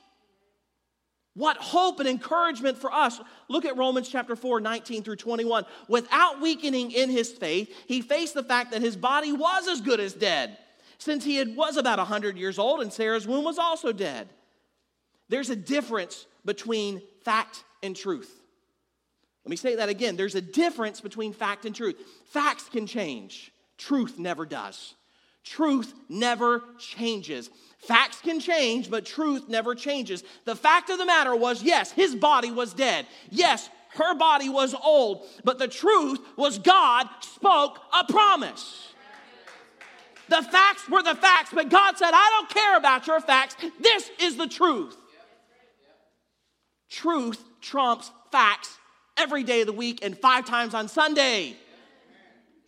What 1.33 1.57
hope 1.57 1.99
and 1.99 2.07
encouragement 2.07 2.77
for 2.77 2.93
us. 2.93 3.19
Look 3.49 3.65
at 3.65 3.75
Romans 3.75 4.07
chapter 4.07 4.37
4, 4.37 4.61
19 4.61 5.03
through 5.03 5.17
21. 5.17 5.65
Without 5.89 6.39
weakening 6.39 6.91
in 6.91 7.09
his 7.09 7.29
faith, 7.29 7.69
he 7.87 7.99
faced 8.01 8.35
the 8.35 8.43
fact 8.43 8.71
that 8.71 8.81
his 8.81 8.95
body 8.95 9.33
was 9.33 9.67
as 9.67 9.81
good 9.81 9.99
as 9.99 10.13
dead 10.13 10.57
since 10.97 11.23
he 11.23 11.36
had, 11.36 11.55
was 11.55 11.77
about 11.77 11.97
100 11.99 12.38
years 12.38 12.60
old 12.60 12.81
and 12.81 12.91
Sarah's 12.91 13.27
womb 13.27 13.43
was 13.43 13.58
also 13.58 13.91
dead. 13.91 14.29
There's 15.29 15.49
a 15.49 15.55
difference 15.55 16.25
between 16.43 17.01
fact 17.23 17.63
and 17.81 17.95
truth. 17.95 18.41
Let 19.43 19.49
me 19.49 19.55
say 19.55 19.75
that 19.75 19.89
again. 19.89 20.15
There's 20.15 20.36
a 20.36 20.41
difference 20.41 21.01
between 21.01 21.34
fact 21.34 21.65
and 21.65 21.75
truth. 21.75 21.95
Facts 22.25 22.69
can 22.69 22.88
change, 22.88 23.51
truth 23.77 24.17
never 24.17 24.45
does. 24.45 24.95
Truth 25.43 25.93
never 26.10 26.63
changes. 26.79 27.51
Facts 27.77 28.19
can 28.19 28.39
change, 28.39 28.89
but 28.89 29.05
truth 29.05 29.47
never 29.47 29.75
changes. 29.75 30.23
The 30.43 30.55
fact 30.55 30.89
of 30.89 30.97
the 30.97 31.05
matter 31.05 31.36
was 31.36 31.62
yes, 31.62 31.91
his 31.91 32.15
body 32.15 32.49
was 32.49 32.73
dead. 32.73 33.05
Yes, 33.29 33.69
her 33.89 34.15
body 34.15 34.49
was 34.49 34.73
old, 34.73 35.23
but 35.43 35.60
the 35.60 35.67
truth 35.67 36.19
was 36.36 36.58
God 36.58 37.08
spoke 37.21 37.79
a 37.93 38.12
promise. 38.12 38.94
The 40.29 40.41
facts 40.41 40.89
were 40.89 41.04
the 41.04 41.15
facts, 41.15 41.52
but 41.54 41.69
God 41.69 41.97
said, 41.97 42.12
I 42.13 42.29
don't 42.31 42.50
care 42.50 42.77
about 42.77 43.08
your 43.08 43.21
facts. 43.21 43.56
This 43.79 44.10
is 44.19 44.37
the 44.37 44.47
truth. 44.47 44.95
Truth 46.89 47.43
trumps 47.62 48.12
facts 48.31 48.77
every 49.17 49.43
day 49.43 49.62
of 49.62 49.67
the 49.67 49.73
week 49.73 50.00
and 50.04 50.17
five 50.17 50.45
times 50.45 50.73
on 50.73 50.87
Sunday. 50.87 51.56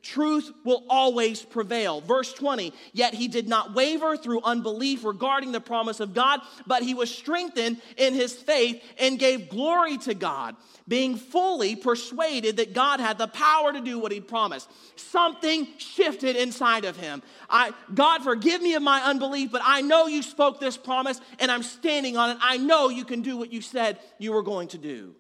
Truth 0.04 0.52
will 0.64 0.86
always 0.90 1.42
prevail. 1.42 2.02
Verse 2.02 2.32
20, 2.34 2.72
yet 2.94 3.14
he 3.14 3.28
did 3.28 3.50
not 3.50 3.74
waver 3.74 4.16
through 4.16 4.42
unbelief 4.42 5.04
regarding 5.04 5.52
the 5.52 5.60
promise 5.60 6.00
of 6.00 6.14
God, 6.14 6.40
but 6.66 6.84
he 6.84 6.94
was 6.94 7.14
strengthened 7.14 7.82
in 7.98 8.14
his 8.14 8.34
faith 8.34 8.82
and 9.00 9.20
gave 9.20 9.50
glory 9.50 9.98
to 10.00 10.14
God, 10.14 10.56
being 10.88 11.18
fully 11.18 11.76
persuaded 11.76 12.58
that 12.58 12.74
God 12.74 13.00
had 13.00 13.18
the 13.18 13.28
power 13.28 13.74
to 13.74 13.82
do 13.82 14.00
what 14.00 14.12
he 14.12 14.22
promised. 14.22 14.70
Something 14.96 15.68
shifted 15.78 16.36
inside 16.36 16.86
of 16.86 16.96
him. 16.96 17.22
I, 17.50 17.74
God, 17.94 18.24
forgive 18.24 18.62
me 18.62 18.76
of 18.76 18.84
my 18.84 19.02
unbelief, 19.02 19.52
but 19.52 19.62
I 19.66 19.82
know 19.82 20.08
you 20.08 20.22
spoke 20.22 20.60
this 20.60 20.78
promise 20.78 21.20
and 21.40 21.52
I'm 21.52 21.64
standing 21.64 22.16
on 22.16 22.30
it. 22.30 22.38
I 22.40 22.58
know 22.58 22.90
you 22.90 23.04
can 23.04 23.22
do 23.22 23.36
what 23.36 23.52
you 23.52 23.62
said 23.62 24.00
you 24.20 24.32
were 24.32 24.44
going 24.44 24.70
to 24.70 24.78
do. 24.78 25.16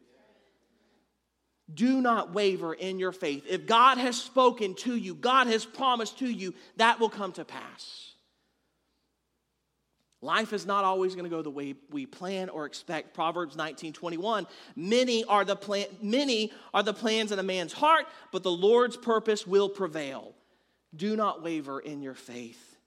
Do 1.73 2.01
not 2.01 2.33
waver 2.33 2.73
in 2.73 2.97
your 2.97 3.11
faith. 3.11 3.45
If 3.47 3.65
God 3.65 3.97
has 3.97 4.19
spoken 4.19 4.73
to 4.75 4.95
you, 4.95 5.13
God 5.13 5.47
has 5.47 5.65
promised 5.65 6.19
to 6.19 6.27
you, 6.27 6.53
that 6.77 6.99
will 6.99 7.09
come 7.09 7.33
to 7.33 7.43
pass. 7.43 8.07
Life 10.21 10.51
is 10.51 10.65
not 10.65 10.83
always 10.83 11.13
going 11.13 11.25
to 11.25 11.29
go 11.29 11.41
the 11.41 11.51
way 11.51 11.75
we 11.91 12.05
plan 12.05 12.49
or 12.49 12.65
expect. 12.65 13.13
Proverbs 13.13 13.55
19, 13.55 13.93
21. 13.93 14.47
Many 14.75 15.23
are, 15.25 15.45
the 15.45 15.55
plan, 15.55 15.85
many 16.01 16.51
are 16.73 16.81
the 16.81 16.93
plans 16.93 17.31
in 17.31 17.37
a 17.37 17.43
man's 17.43 17.73
heart, 17.73 18.05
but 18.31 18.41
the 18.41 18.51
Lord's 18.51 18.97
purpose 18.97 19.45
will 19.45 19.69
prevail. 19.69 20.33
Do 20.95 21.15
not 21.15 21.43
waver 21.43 21.79
in 21.79 22.01
your 22.01 22.15
faith. 22.15 22.77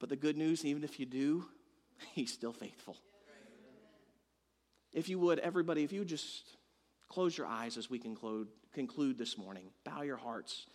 But 0.00 0.08
the 0.08 0.16
good 0.16 0.36
news, 0.36 0.64
even 0.64 0.82
if 0.82 0.98
you 0.98 1.06
do, 1.06 1.46
he's 2.12 2.32
still 2.32 2.52
faithful. 2.52 2.96
If 4.92 5.08
you 5.08 5.18
would, 5.20 5.38
everybody, 5.38 5.84
if 5.84 5.92
you 5.92 6.04
just 6.04 6.44
close 7.12 7.36
your 7.36 7.46
eyes 7.46 7.76
as 7.76 7.90
we 7.90 7.98
conclude, 7.98 8.48
conclude 8.72 9.18
this 9.18 9.36
morning, 9.36 9.64
bow 9.84 10.00
your 10.00 10.16
hearts 10.16 10.66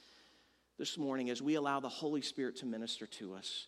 this 0.77 0.95
morning 0.95 1.31
as 1.31 1.41
we 1.41 1.55
allow 1.55 1.79
the 1.79 1.89
Holy 1.89 2.21
Spirit 2.21 2.57
to 2.57 2.65
minister 2.67 3.07
to 3.07 3.33
us. 3.33 3.65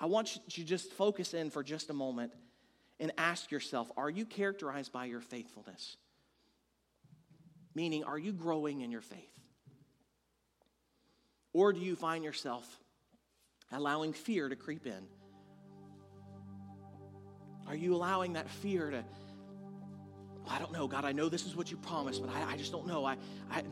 I 0.00 0.06
want 0.06 0.34
you 0.34 0.42
to 0.50 0.64
just 0.64 0.90
focus 0.92 1.32
in 1.32 1.50
for 1.50 1.62
just 1.62 1.90
a 1.90 1.92
moment 1.92 2.32
and 2.98 3.12
ask 3.18 3.52
yourself 3.52 3.90
are 3.96 4.10
you 4.10 4.24
characterized 4.24 4.92
by 4.92 5.04
your 5.04 5.20
faithfulness? 5.20 5.96
Meaning, 7.76 8.02
are 8.02 8.18
you 8.18 8.32
growing 8.32 8.80
in 8.80 8.90
your 8.90 9.02
faith? 9.02 9.38
Or 11.52 11.72
do 11.72 11.78
you 11.78 11.94
find 11.94 12.24
yourself 12.24 12.66
allowing 13.70 14.12
fear 14.12 14.48
to 14.48 14.56
creep 14.56 14.86
in? 14.86 15.06
Are 17.68 17.76
you 17.76 17.94
allowing 17.94 18.32
that 18.32 18.50
fear 18.50 18.90
to, 18.90 19.04
I 20.48 20.58
don't 20.58 20.72
know, 20.72 20.88
God, 20.88 21.04
I 21.04 21.12
know 21.12 21.28
this 21.28 21.46
is 21.46 21.54
what 21.54 21.70
you 21.70 21.76
promised, 21.76 22.22
but 22.22 22.34
I, 22.34 22.52
I 22.52 22.56
just 22.56 22.72
don't 22.72 22.86
know. 22.86 23.04
I, 23.04 23.16
I, 23.50 23.62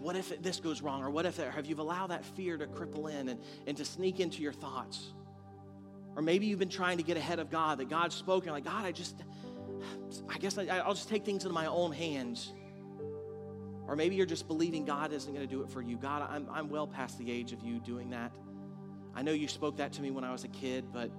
what 0.00 0.16
if 0.16 0.32
it, 0.32 0.42
this 0.42 0.60
goes 0.60 0.82
wrong? 0.82 1.02
Or 1.02 1.10
what 1.10 1.26
if, 1.26 1.36
have 1.36 1.66
you 1.66 1.76
allowed 1.80 2.08
that 2.08 2.24
fear 2.24 2.56
to 2.56 2.66
cripple 2.66 3.10
in 3.10 3.28
and, 3.28 3.40
and 3.66 3.76
to 3.76 3.84
sneak 3.84 4.20
into 4.20 4.42
your 4.42 4.52
thoughts? 4.52 5.12
Or 6.16 6.22
maybe 6.22 6.46
you've 6.46 6.58
been 6.58 6.68
trying 6.68 6.98
to 6.98 7.04
get 7.04 7.16
ahead 7.16 7.38
of 7.38 7.50
God, 7.50 7.78
that 7.78 7.88
God's 7.88 8.16
spoken, 8.16 8.50
like, 8.50 8.64
God, 8.64 8.84
I 8.84 8.92
just, 8.92 9.22
I 10.28 10.38
guess 10.38 10.58
I, 10.58 10.66
I'll 10.66 10.94
just 10.94 11.08
take 11.08 11.24
things 11.24 11.44
into 11.44 11.54
my 11.54 11.66
own 11.66 11.92
hands. 11.92 12.52
Or 13.86 13.96
maybe 13.96 14.16
you're 14.16 14.26
just 14.26 14.48
believing 14.48 14.84
God 14.84 15.12
isn't 15.12 15.32
going 15.32 15.46
to 15.46 15.52
do 15.52 15.62
it 15.62 15.70
for 15.70 15.80
you. 15.80 15.96
God, 15.96 16.28
I'm, 16.28 16.46
I'm 16.52 16.68
well 16.68 16.86
past 16.86 17.18
the 17.18 17.30
age 17.30 17.52
of 17.52 17.62
you 17.62 17.78
doing 17.78 18.10
that. 18.10 18.32
I 19.14 19.22
know 19.22 19.32
you 19.32 19.48
spoke 19.48 19.78
that 19.78 19.92
to 19.94 20.02
me 20.02 20.10
when 20.10 20.24
I 20.24 20.32
was 20.32 20.44
a 20.44 20.48
kid, 20.48 20.86
but 20.92 21.10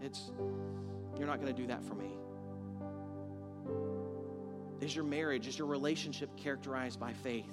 it's, 0.00 0.30
you're 1.18 1.26
not 1.26 1.40
going 1.40 1.52
to 1.52 1.60
do 1.60 1.66
that 1.66 1.82
for 1.82 1.94
me. 1.94 2.12
Is 4.82 4.96
your 4.96 5.04
marriage, 5.04 5.46
is 5.46 5.56
your 5.56 5.68
relationship 5.68 6.36
characterized 6.36 6.98
by 6.98 7.12
faith? 7.12 7.46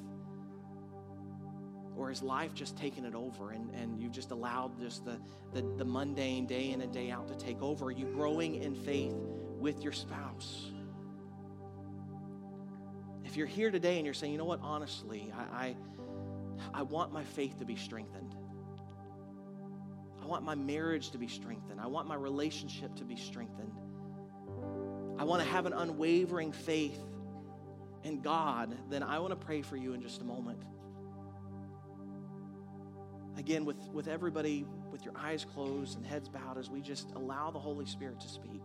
Or 1.95 2.09
is 2.09 2.23
life 2.23 2.55
just 2.55 2.75
taking 2.75 3.05
it 3.05 3.13
over 3.13 3.51
and, 3.51 3.69
and 3.75 4.01
you've 4.01 4.13
just 4.13 4.31
allowed 4.31 4.79
just 4.79 5.05
the, 5.05 5.19
the, 5.53 5.61
the 5.77 5.85
mundane 5.85 6.47
day 6.47 6.71
in 6.71 6.81
and 6.81 6.91
day 6.91 7.11
out 7.11 7.27
to 7.27 7.35
take 7.35 7.61
over? 7.61 7.85
Are 7.85 7.91
you 7.91 8.05
growing 8.05 8.55
in 8.55 8.73
faith 8.73 9.13
with 9.59 9.83
your 9.83 9.91
spouse? 9.91 10.71
If 13.25 13.37
you're 13.37 13.45
here 13.45 13.69
today 13.69 13.97
and 13.97 14.05
you're 14.05 14.15
saying, 14.15 14.31
you 14.31 14.39
know 14.39 14.45
what, 14.45 14.61
honestly, 14.63 15.31
I, 15.37 15.65
I, 15.65 15.75
I 16.73 16.81
want 16.81 17.13
my 17.13 17.23
faith 17.23 17.59
to 17.59 17.65
be 17.65 17.75
strengthened. 17.75 18.33
I 20.19 20.25
want 20.25 20.43
my 20.43 20.55
marriage 20.55 21.11
to 21.11 21.19
be 21.19 21.27
strengthened. 21.27 21.79
I 21.79 21.85
want 21.85 22.07
my 22.07 22.15
relationship 22.15 22.95
to 22.95 23.03
be 23.03 23.17
strengthened. 23.17 23.73
I 25.19 25.25
want 25.25 25.43
to 25.43 25.49
have 25.49 25.67
an 25.67 25.73
unwavering 25.73 26.53
faith 26.53 26.99
in 28.03 28.21
God, 28.21 28.75
then 28.89 29.03
I 29.03 29.19
want 29.19 29.31
to 29.31 29.45
pray 29.45 29.61
for 29.61 29.75
you 29.75 29.93
in 29.93 30.01
just 30.01 30.21
a 30.21 30.25
moment 30.25 30.63
again, 33.39 33.65
with, 33.65 33.79
with 33.93 34.07
everybody 34.07 34.65
with 34.91 35.03
your 35.05 35.13
eyes 35.17 35.45
closed 35.45 35.97
and 35.97 36.05
heads 36.05 36.27
bowed, 36.29 36.57
as 36.57 36.69
we 36.69 36.81
just 36.81 37.11
allow 37.15 37.49
the 37.49 37.57
Holy 37.57 37.85
Spirit 37.85 38.19
to 38.19 38.27
speak. 38.27 38.61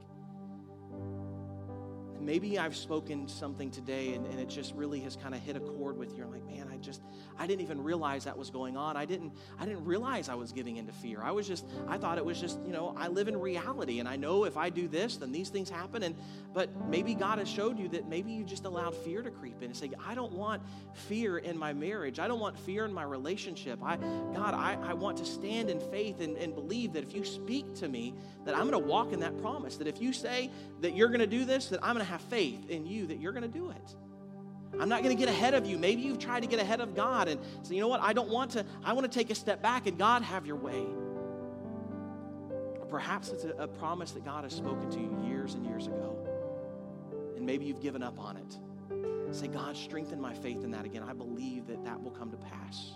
Maybe 2.25 2.59
I've 2.59 2.75
spoken 2.75 3.29
something 3.29 3.71
today 3.71 4.15
and, 4.15 4.27
and 4.27 4.41
it 4.41 4.49
just 4.49 4.75
really 4.75 5.01
has 5.01 5.15
kind 5.15 5.35
of 5.35 5.41
hit 5.43 5.57
a 5.57 5.61
chord 5.61 5.99
with 5.99 6.17
you. 6.17 6.25
I'm 6.25 6.33
like, 6.33 6.47
man, 6.47 6.69
I 6.73 6.79
just, 6.79 7.03
I 7.39 7.47
didn't 7.47 7.61
even 7.63 7.83
realize 7.83 8.25
that 8.25 8.37
was 8.37 8.51
going 8.51 8.77
on. 8.77 8.97
I 8.97 9.05
didn't, 9.05 9.33
I 9.59 9.67
didn't 9.67 9.85
realize 9.85 10.29
I 10.29 10.35
was 10.35 10.53
giving 10.53 10.77
into 10.77 10.93
fear. 10.93 11.21
I 11.23 11.33
was 11.33 11.47
just, 11.47 11.67
I 11.87 11.99
thought 11.99 12.17
it 12.17 12.25
was 12.25 12.41
just, 12.41 12.59
you 12.65 12.73
know, 12.73 12.95
I 12.97 13.09
live 13.09 13.29
in 13.29 13.39
reality 13.39 14.01
and 14.01 14.09
I 14.09 14.17
know 14.17 14.45
if 14.45 14.57
I 14.57 14.71
do 14.71 14.89
this, 14.89 15.19
then 15.19 15.33
these 15.33 15.51
things 15.51 15.69
happen. 15.69 16.03
And, 16.03 16.17
but 16.53 16.71
maybe 16.89 17.15
God 17.15 17.39
has 17.39 17.49
showed 17.49 17.79
you 17.79 17.89
that 17.91 18.09
maybe 18.09 18.33
you 18.33 18.45
just 18.45 18.65
allowed 18.65 18.95
fear 18.95 19.23
to 19.23 19.31
creep 19.31 19.59
in 19.59 19.67
and 19.67 19.77
say, 19.77 19.91
I 20.07 20.15
don't 20.15 20.33
want 20.33 20.63
fear 20.95 21.39
in 21.39 21.59
my 21.59 21.73
marriage. 21.73 22.19
I 22.19 22.27
don't 22.27 22.41
want 22.41 22.59
fear 22.59 22.87
in 22.87 22.93
my 22.93 23.03
relationship. 23.03 23.81
I, 23.83 23.97
God, 23.97 24.55
I, 24.55 24.79
I 24.83 24.95
want 24.95 25.19
to 25.19 25.27
stand 25.27 25.69
in 25.69 25.81
faith 25.91 26.21
and, 26.21 26.39
and 26.39 26.55
believe 26.55 26.95
that 26.95 27.03
if 27.03 27.15
you 27.15 27.25
speak 27.25 27.75
to 27.77 27.89
me, 27.89 28.15
that 28.45 28.55
I'm 28.55 28.69
going 28.69 28.83
to 28.83 28.89
walk 28.89 29.13
in 29.13 29.21
that 29.21 29.41
promise. 29.43 29.77
That 29.77 29.87
if 29.87 30.01
you 30.01 30.13
say 30.13 30.51
that 30.81 30.97
you're 30.97 31.09
going 31.09 31.21
to 31.21 31.27
do 31.27 31.45
this, 31.45 31.69
that 31.69 31.81
I'm 31.83 31.95
going 31.95 32.07
to 32.07 32.13
have 32.15 32.23
faith 32.23 32.71
in 32.71 32.87
you 32.87 33.09
that 33.09 33.19
you're 33.19 33.33
going 33.33 33.43
to 33.43 33.59
do 33.59 33.71
it. 33.71 33.97
I'm 34.79 34.89
not 34.89 35.03
going 35.03 35.17
to 35.17 35.21
get 35.21 35.29
ahead 35.29 35.55
of 35.55 35.67
you. 35.67 35.77
Maybe 35.77 36.03
you've 36.03 36.21
tried 36.21 36.43
to 36.43 36.49
get 36.49 36.61
ahead 36.61 36.81
of 36.81 36.95
God 36.95 37.27
and 37.27 37.41
say, 37.63 37.75
you 37.75 37.81
know 37.81 37.89
what, 37.89 38.01
I 38.01 38.13
don't 38.13 38.29
want 38.29 38.53
to, 38.53 38.65
I 38.85 38.93
want 38.93 39.11
to 39.11 39.19
take 39.19 39.31
a 39.31 39.35
step 39.35 39.61
back 39.61 39.89
and 39.89 39.99
God 39.99 40.23
have 40.23 40.47
your 40.47 40.57
way. 40.57 40.85
Or 42.79 42.87
perhaps 42.89 43.31
it's 43.31 43.45
a, 43.45 43.51
a 43.51 43.67
promise 43.67 44.13
that 44.13 44.25
God 44.25 44.45
has 44.45 44.53
spoken 44.53 44.91
to 44.91 44.99
you 44.99 45.27
years 45.29 45.55
and 45.55 45.67
years 45.67 45.89
ago. 45.89 46.17
And 47.37 47.45
maybe 47.45 47.65
you've 47.65 47.83
given 47.83 48.03
up 48.03 48.21
on 48.21 48.37
it. 48.37 48.59
Say, 49.35 49.49
God, 49.49 49.77
strengthen 49.77 50.21
my 50.21 50.33
faith 50.33 50.63
in 50.63 50.71
that 50.71 50.85
again. 50.85 51.03
I 51.03 51.13
believe 51.13 51.67
that 51.67 51.85
that 51.85 52.01
will 52.01 52.13
come 52.13 52.31
to 52.31 52.37
pass. 52.37 52.93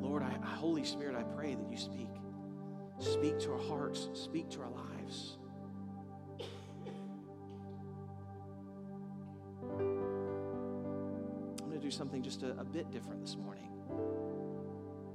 Lord, 0.00 0.24
I, 0.24 0.36
Holy 0.44 0.84
Spirit, 0.84 1.14
I 1.14 1.22
pray 1.22 1.54
that 1.54 1.70
you 1.70 1.76
speak. 1.76 2.08
Speak 2.98 3.38
to 3.40 3.52
our 3.52 3.62
hearts, 3.68 4.08
speak 4.14 4.48
to 4.50 4.60
our 4.62 4.70
lives. 4.70 5.38
I'm 11.60 11.68
going 11.68 11.72
to 11.72 11.78
do 11.78 11.90
something 11.90 12.22
just 12.22 12.42
a, 12.42 12.58
a 12.58 12.64
bit 12.64 12.90
different 12.90 13.20
this 13.20 13.36
morning. 13.36 13.68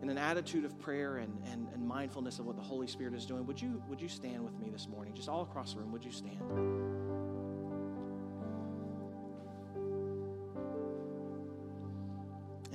In 0.01 0.09
an 0.09 0.17
attitude 0.17 0.65
of 0.65 0.79
prayer 0.79 1.17
and, 1.17 1.41
and, 1.51 1.67
and 1.73 1.88
mindfulness 1.88 2.39
of 2.39 2.45
what 2.45 2.55
the 2.55 2.61
Holy 2.61 2.88
Spirit 2.88 3.13
is 3.13 3.25
doing, 3.25 3.45
would 3.45 3.61
you, 3.61 3.84
would 3.88 4.01
you 4.01 4.09
stand 4.09 4.43
with 4.43 4.57
me 4.59 4.69
this 4.69 4.88
morning? 4.88 5.13
Just 5.13 5.29
all 5.29 5.43
across 5.43 5.73
the 5.73 5.79
room, 5.79 5.91
would 5.91 6.03
you 6.03 6.11
stand? 6.11 6.39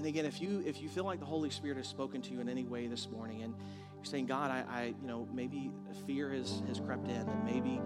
And 0.07 0.14
again, 0.14 0.24
if 0.24 0.40
you 0.40 0.62
if 0.64 0.80
you 0.80 0.88
feel 0.88 1.02
like 1.02 1.18
the 1.18 1.26
Holy 1.26 1.50
Spirit 1.50 1.78
has 1.78 1.88
spoken 1.88 2.22
to 2.22 2.32
you 2.32 2.40
in 2.40 2.48
any 2.48 2.62
way 2.62 2.86
this 2.86 3.11
morning, 3.11 3.42
and 3.42 3.52
you're 3.96 4.04
saying, 4.04 4.26
God, 4.26 4.52
I, 4.52 4.62
I 4.70 4.94
you 5.02 5.09
know 5.09 5.26
maybe 5.34 5.72
fear 6.07 6.30
has 6.30 6.62
has 6.68 6.78
crept 6.78 7.09
in, 7.09 7.16
and 7.16 7.44
maybe 7.44 7.80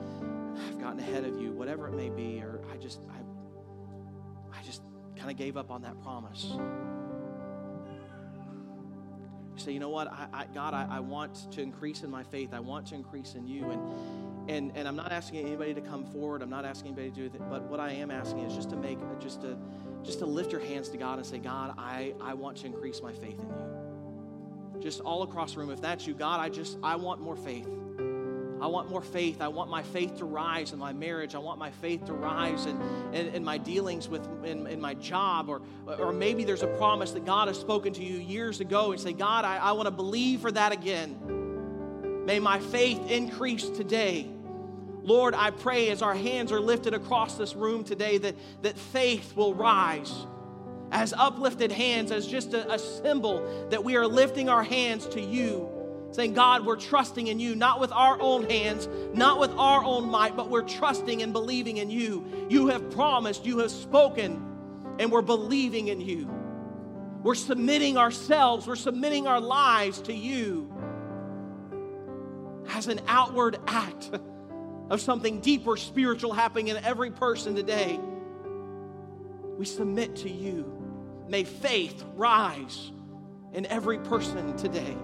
I've 0.68 0.78
gotten 0.78 1.00
ahead 1.00 1.24
of 1.24 1.40
you, 1.40 1.52
whatever 1.52 1.88
it 1.88 1.94
may 1.94 2.10
be, 2.10 2.42
or 2.42 2.60
I 2.70 2.76
just 2.76 3.00
I 4.52 4.62
just 4.66 4.82
kind 5.16 5.30
of 5.30 5.38
gave 5.38 5.56
up 5.56 5.70
on 5.70 5.80
that 5.80 5.98
promise. 6.02 6.44
You 9.54 9.56
say, 9.56 9.72
you 9.72 9.80
know 9.80 9.88
what, 9.88 10.12
I, 10.12 10.26
I, 10.30 10.44
God, 10.52 10.74
I, 10.74 10.86
I 10.90 11.00
want 11.00 11.50
to 11.52 11.62
increase 11.62 12.02
in 12.02 12.10
my 12.10 12.22
faith. 12.22 12.50
I 12.52 12.60
want 12.60 12.88
to 12.88 12.96
increase 12.96 13.34
in 13.34 13.46
you. 13.46 13.70
And, 13.70 14.50
and, 14.50 14.72
and 14.74 14.88
I'm 14.88 14.96
not 14.96 15.12
asking 15.12 15.46
anybody 15.46 15.74
to 15.74 15.80
come 15.80 16.04
forward. 16.04 16.42
I'm 16.42 16.50
not 16.50 16.64
asking 16.64 16.92
anybody 16.92 17.10
to 17.10 17.16
do 17.16 17.24
it. 17.26 17.50
But 17.50 17.64
what 17.64 17.80
I 17.80 17.92
am 17.92 18.10
asking 18.10 18.40
is 18.40 18.54
just 18.54 18.70
to 18.70 18.76
make, 18.76 18.98
just 19.20 19.42
to, 19.42 19.58
just 20.04 20.20
to 20.20 20.26
lift 20.26 20.52
your 20.52 20.60
hands 20.60 20.88
to 20.90 20.96
God 20.96 21.18
and 21.18 21.26
say, 21.26 21.38
God, 21.38 21.74
I, 21.78 22.14
I 22.20 22.34
want 22.34 22.58
to 22.58 22.66
increase 22.66 23.02
my 23.02 23.12
faith 23.12 23.38
in 23.38 23.48
you. 23.48 24.80
Just 24.80 25.00
all 25.00 25.22
across 25.22 25.54
the 25.54 25.60
room. 25.60 25.70
If 25.70 25.80
that's 25.80 26.06
you, 26.06 26.14
God, 26.14 26.40
I 26.40 26.48
just, 26.48 26.78
I 26.82 26.96
want 26.96 27.20
more 27.20 27.36
faith. 27.36 27.68
I 28.60 28.66
want 28.66 28.90
more 28.90 29.00
faith. 29.00 29.40
I 29.40 29.48
want 29.48 29.70
my 29.70 29.82
faith 29.82 30.18
to 30.18 30.26
rise 30.26 30.72
in 30.72 30.78
my 30.78 30.92
marriage. 30.92 31.34
I 31.34 31.38
want 31.38 31.58
my 31.58 31.70
faith 31.70 32.04
to 32.06 32.12
rise 32.12 32.66
in, 32.66 32.78
in, 33.12 33.28
in 33.34 33.44
my 33.44 33.56
dealings 33.56 34.08
with 34.08 34.26
in, 34.44 34.66
in, 34.66 34.80
my 34.80 34.94
job. 34.94 35.48
Or, 35.48 35.62
or 35.86 36.12
maybe 36.12 36.44
there's 36.44 36.62
a 36.62 36.66
promise 36.66 37.12
that 37.12 37.24
God 37.24 37.48
has 37.48 37.58
spoken 37.58 37.94
to 37.94 38.04
you 38.04 38.18
years 38.18 38.60
ago 38.60 38.92
and 38.92 39.00
say, 39.00 39.14
God, 39.14 39.46
I, 39.46 39.56
I 39.56 39.72
want 39.72 39.86
to 39.86 39.90
believe 39.90 40.40
for 40.40 40.52
that 40.52 40.72
again. 40.72 42.24
May 42.26 42.38
my 42.38 42.58
faith 42.58 43.10
increase 43.10 43.66
today. 43.70 44.28
Lord, 45.02 45.34
I 45.34 45.50
pray 45.50 45.88
as 45.90 46.02
our 46.02 46.14
hands 46.14 46.52
are 46.52 46.60
lifted 46.60 46.94
across 46.94 47.36
this 47.36 47.54
room 47.54 47.84
today 47.84 48.18
that, 48.18 48.36
that 48.62 48.78
faith 48.78 49.34
will 49.36 49.54
rise 49.54 50.26
as 50.92 51.12
uplifted 51.12 51.70
hands, 51.70 52.10
as 52.10 52.26
just 52.26 52.52
a, 52.52 52.72
a 52.72 52.78
symbol 52.78 53.68
that 53.70 53.84
we 53.84 53.96
are 53.96 54.06
lifting 54.06 54.48
our 54.48 54.64
hands 54.64 55.06
to 55.08 55.20
you 55.20 55.68
saying, 56.12 56.34
God, 56.34 56.66
we're 56.66 56.76
trusting 56.76 57.28
in 57.28 57.38
you, 57.38 57.54
not 57.54 57.80
with 57.80 57.92
our 57.92 58.20
own 58.20 58.48
hands, 58.48 58.88
not 59.14 59.38
with 59.38 59.50
our 59.52 59.84
own 59.84 60.10
might, 60.10 60.36
but 60.36 60.50
we're 60.50 60.62
trusting 60.62 61.22
and 61.22 61.32
believing 61.32 61.76
in 61.76 61.90
you. 61.90 62.26
You 62.48 62.68
have 62.68 62.90
promised, 62.90 63.46
you 63.46 63.58
have 63.58 63.70
spoken, 63.70 64.44
and 64.98 65.12
we're 65.12 65.22
believing 65.22 65.88
in 65.88 66.00
you. 66.00 66.28
We're 67.22 67.34
submitting 67.34 67.96
ourselves, 67.96 68.66
we're 68.66 68.76
submitting 68.76 69.26
our 69.26 69.40
lives 69.40 70.00
to 70.02 70.12
you 70.12 70.72
as 72.70 72.88
an 72.88 73.00
outward 73.06 73.58
act 73.66 74.10
of 74.90 75.00
something 75.00 75.40
deeper 75.40 75.76
spiritual 75.76 76.32
happening 76.32 76.68
in 76.68 76.76
every 76.78 77.12
person 77.12 77.54
today. 77.54 77.98
We 79.56 79.64
submit 79.64 80.16
to 80.16 80.30
you. 80.30 80.76
May 81.28 81.44
faith 81.44 82.04
rise 82.16 82.90
in 83.52 83.66
every 83.66 83.98
person 83.98 84.56
today. 84.56 84.96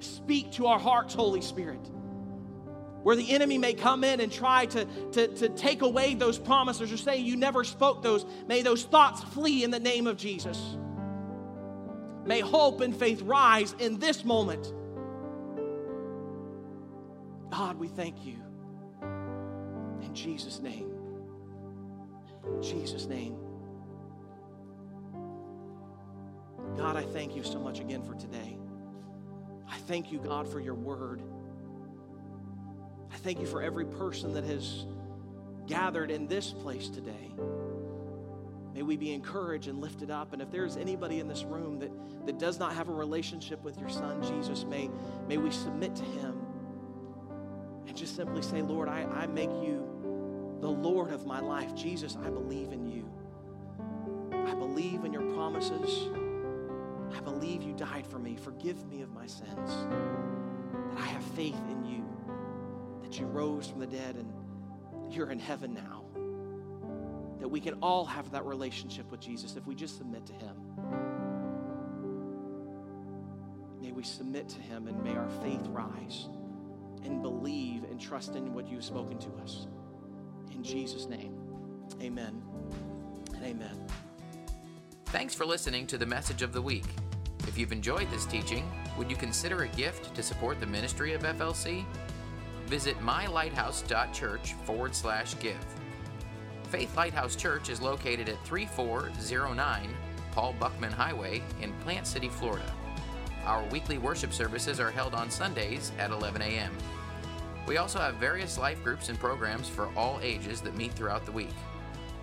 Speak 0.00 0.52
to 0.52 0.66
our 0.66 0.78
hearts, 0.78 1.14
Holy 1.14 1.40
Spirit. 1.40 1.90
Where 3.04 3.14
the 3.14 3.30
enemy 3.30 3.56
may 3.56 3.72
come 3.72 4.02
in 4.02 4.18
and 4.18 4.32
try 4.32 4.66
to, 4.66 4.84
to, 5.12 5.28
to 5.28 5.48
take 5.50 5.82
away 5.82 6.14
those 6.14 6.40
promises 6.40 6.92
or 6.92 6.96
say 6.96 7.18
you 7.18 7.36
never 7.36 7.62
spoke 7.62 8.02
those, 8.02 8.26
may 8.48 8.62
those 8.62 8.82
thoughts 8.82 9.22
flee 9.22 9.62
in 9.62 9.70
the 9.70 9.78
name 9.78 10.08
of 10.08 10.16
Jesus. 10.16 10.58
May 12.24 12.40
hope 12.40 12.80
and 12.80 12.94
faith 12.96 13.22
rise 13.22 13.76
in 13.78 14.00
this 14.00 14.24
moment. 14.24 14.72
God, 17.50 17.78
we 17.78 17.88
thank 17.88 18.24
you. 18.24 18.36
In 20.02 20.10
Jesus' 20.14 20.60
name. 20.60 20.90
In 22.44 22.62
Jesus' 22.62 23.06
name. 23.06 23.36
God, 26.76 26.96
I 26.96 27.02
thank 27.02 27.34
you 27.34 27.42
so 27.42 27.58
much 27.58 27.80
again 27.80 28.02
for 28.02 28.14
today. 28.14 28.58
I 29.68 29.76
thank 29.78 30.12
you, 30.12 30.18
God, 30.18 30.46
for 30.50 30.60
your 30.60 30.74
word. 30.74 31.22
I 33.12 33.16
thank 33.16 33.40
you 33.40 33.46
for 33.46 33.62
every 33.62 33.86
person 33.86 34.34
that 34.34 34.44
has 34.44 34.86
gathered 35.66 36.10
in 36.10 36.26
this 36.26 36.52
place 36.52 36.88
today. 36.88 37.34
May 38.74 38.82
we 38.82 38.96
be 38.96 39.12
encouraged 39.14 39.68
and 39.68 39.80
lifted 39.80 40.10
up. 40.10 40.34
And 40.34 40.42
if 40.42 40.50
there's 40.50 40.76
anybody 40.76 41.18
in 41.18 41.28
this 41.28 41.44
room 41.44 41.78
that, 41.78 41.90
that 42.26 42.38
does 42.38 42.58
not 42.58 42.74
have 42.74 42.90
a 42.90 42.92
relationship 42.92 43.64
with 43.64 43.78
your 43.78 43.88
son, 43.88 44.22
Jesus, 44.22 44.64
may, 44.64 44.90
may 45.26 45.38
we 45.38 45.50
submit 45.50 45.96
to 45.96 46.04
him 46.04 46.45
and 47.86 47.96
just 47.96 48.16
simply 48.16 48.42
say, 48.42 48.62
Lord, 48.62 48.88
I, 48.88 49.04
I 49.04 49.26
make 49.26 49.50
you 49.50 49.86
the 50.60 50.68
Lord 50.68 51.10
of 51.12 51.26
my 51.26 51.40
life. 51.40 51.74
Jesus, 51.74 52.16
I 52.24 52.30
believe 52.30 52.72
in 52.72 52.86
you. 52.86 53.08
I 54.32 54.54
believe 54.54 55.04
in 55.04 55.12
your 55.12 55.34
promises. 55.34 56.08
I 57.14 57.20
believe 57.20 57.62
you 57.62 57.72
died 57.74 58.06
for 58.06 58.18
me. 58.18 58.36
Forgive 58.36 58.84
me 58.86 59.02
of 59.02 59.12
my 59.12 59.26
sins. 59.26 59.70
That 60.90 60.98
I 60.98 61.06
have 61.06 61.22
faith 61.22 61.60
in 61.70 61.84
you, 61.84 62.04
that 63.02 63.18
you 63.18 63.26
rose 63.26 63.68
from 63.68 63.80
the 63.80 63.86
dead 63.86 64.16
and 64.16 64.32
you're 65.12 65.30
in 65.30 65.38
heaven 65.38 65.74
now. 65.74 66.02
That 67.40 67.48
we 67.48 67.60
can 67.60 67.74
all 67.82 68.04
have 68.04 68.30
that 68.32 68.44
relationship 68.44 69.10
with 69.10 69.20
Jesus 69.20 69.56
if 69.56 69.66
we 69.66 69.74
just 69.74 69.98
submit 69.98 70.26
to 70.26 70.32
Him. 70.32 70.56
May 73.80 73.92
we 73.92 74.02
submit 74.02 74.48
to 74.48 74.60
Him 74.60 74.88
and 74.88 75.02
may 75.04 75.14
our 75.16 75.28
faith 75.42 75.66
rise 75.68 76.28
and 77.06 77.22
believe 77.22 77.84
and 77.84 78.00
trust 78.00 78.34
in 78.34 78.52
what 78.52 78.68
you've 78.68 78.84
spoken 78.84 79.18
to 79.18 79.28
us. 79.42 79.66
In 80.52 80.62
Jesus' 80.62 81.06
name, 81.06 81.34
amen 82.02 82.42
and 83.34 83.44
amen. 83.44 83.86
Thanks 85.06 85.34
for 85.34 85.46
listening 85.46 85.86
to 85.86 85.98
the 85.98 86.06
message 86.06 86.42
of 86.42 86.52
the 86.52 86.60
week. 86.60 86.84
If 87.46 87.56
you've 87.56 87.72
enjoyed 87.72 88.10
this 88.10 88.26
teaching, 88.26 88.70
would 88.98 89.10
you 89.10 89.16
consider 89.16 89.62
a 89.62 89.68
gift 89.68 90.14
to 90.14 90.22
support 90.22 90.60
the 90.60 90.66
ministry 90.66 91.12
of 91.14 91.22
FLC? 91.22 91.84
Visit 92.66 92.98
mylighthouse.church 93.00 94.54
forward 94.64 94.94
slash 94.94 95.38
give. 95.38 95.64
Faith 96.64 96.96
Lighthouse 96.96 97.36
Church 97.36 97.70
is 97.70 97.80
located 97.80 98.28
at 98.28 98.44
3409 98.44 99.94
Paul 100.32 100.54
Buchman 100.60 100.92
Highway 100.92 101.42
in 101.62 101.72
Plant 101.74 102.06
City, 102.06 102.28
Florida. 102.28 102.70
Our 103.44 103.64
weekly 103.66 103.98
worship 103.98 104.32
services 104.32 104.80
are 104.80 104.90
held 104.90 105.14
on 105.14 105.30
Sundays 105.30 105.92
at 105.98 106.10
11 106.10 106.42
a.m. 106.42 106.72
We 107.66 107.78
also 107.78 107.98
have 107.98 108.14
various 108.16 108.58
life 108.58 108.82
groups 108.84 109.08
and 109.08 109.18
programs 109.18 109.68
for 109.68 109.88
all 109.96 110.20
ages 110.22 110.60
that 110.60 110.76
meet 110.76 110.92
throughout 110.92 111.26
the 111.26 111.32
week. 111.32 111.54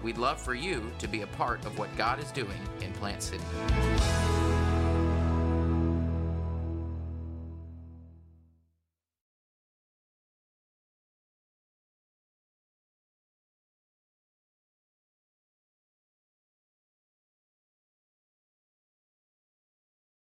We'd 0.02 0.18
love 0.18 0.42
for 0.42 0.54
you 0.54 0.90
to 1.00 1.08
be 1.08 1.22
a 1.22 1.28
part 1.28 1.66
of 1.66 1.78
what 1.78 1.96
God 1.98 2.20
is 2.20 2.32
doing 2.32 2.60
in 2.82 2.94
Plant 2.94 3.22
City. 3.22 3.44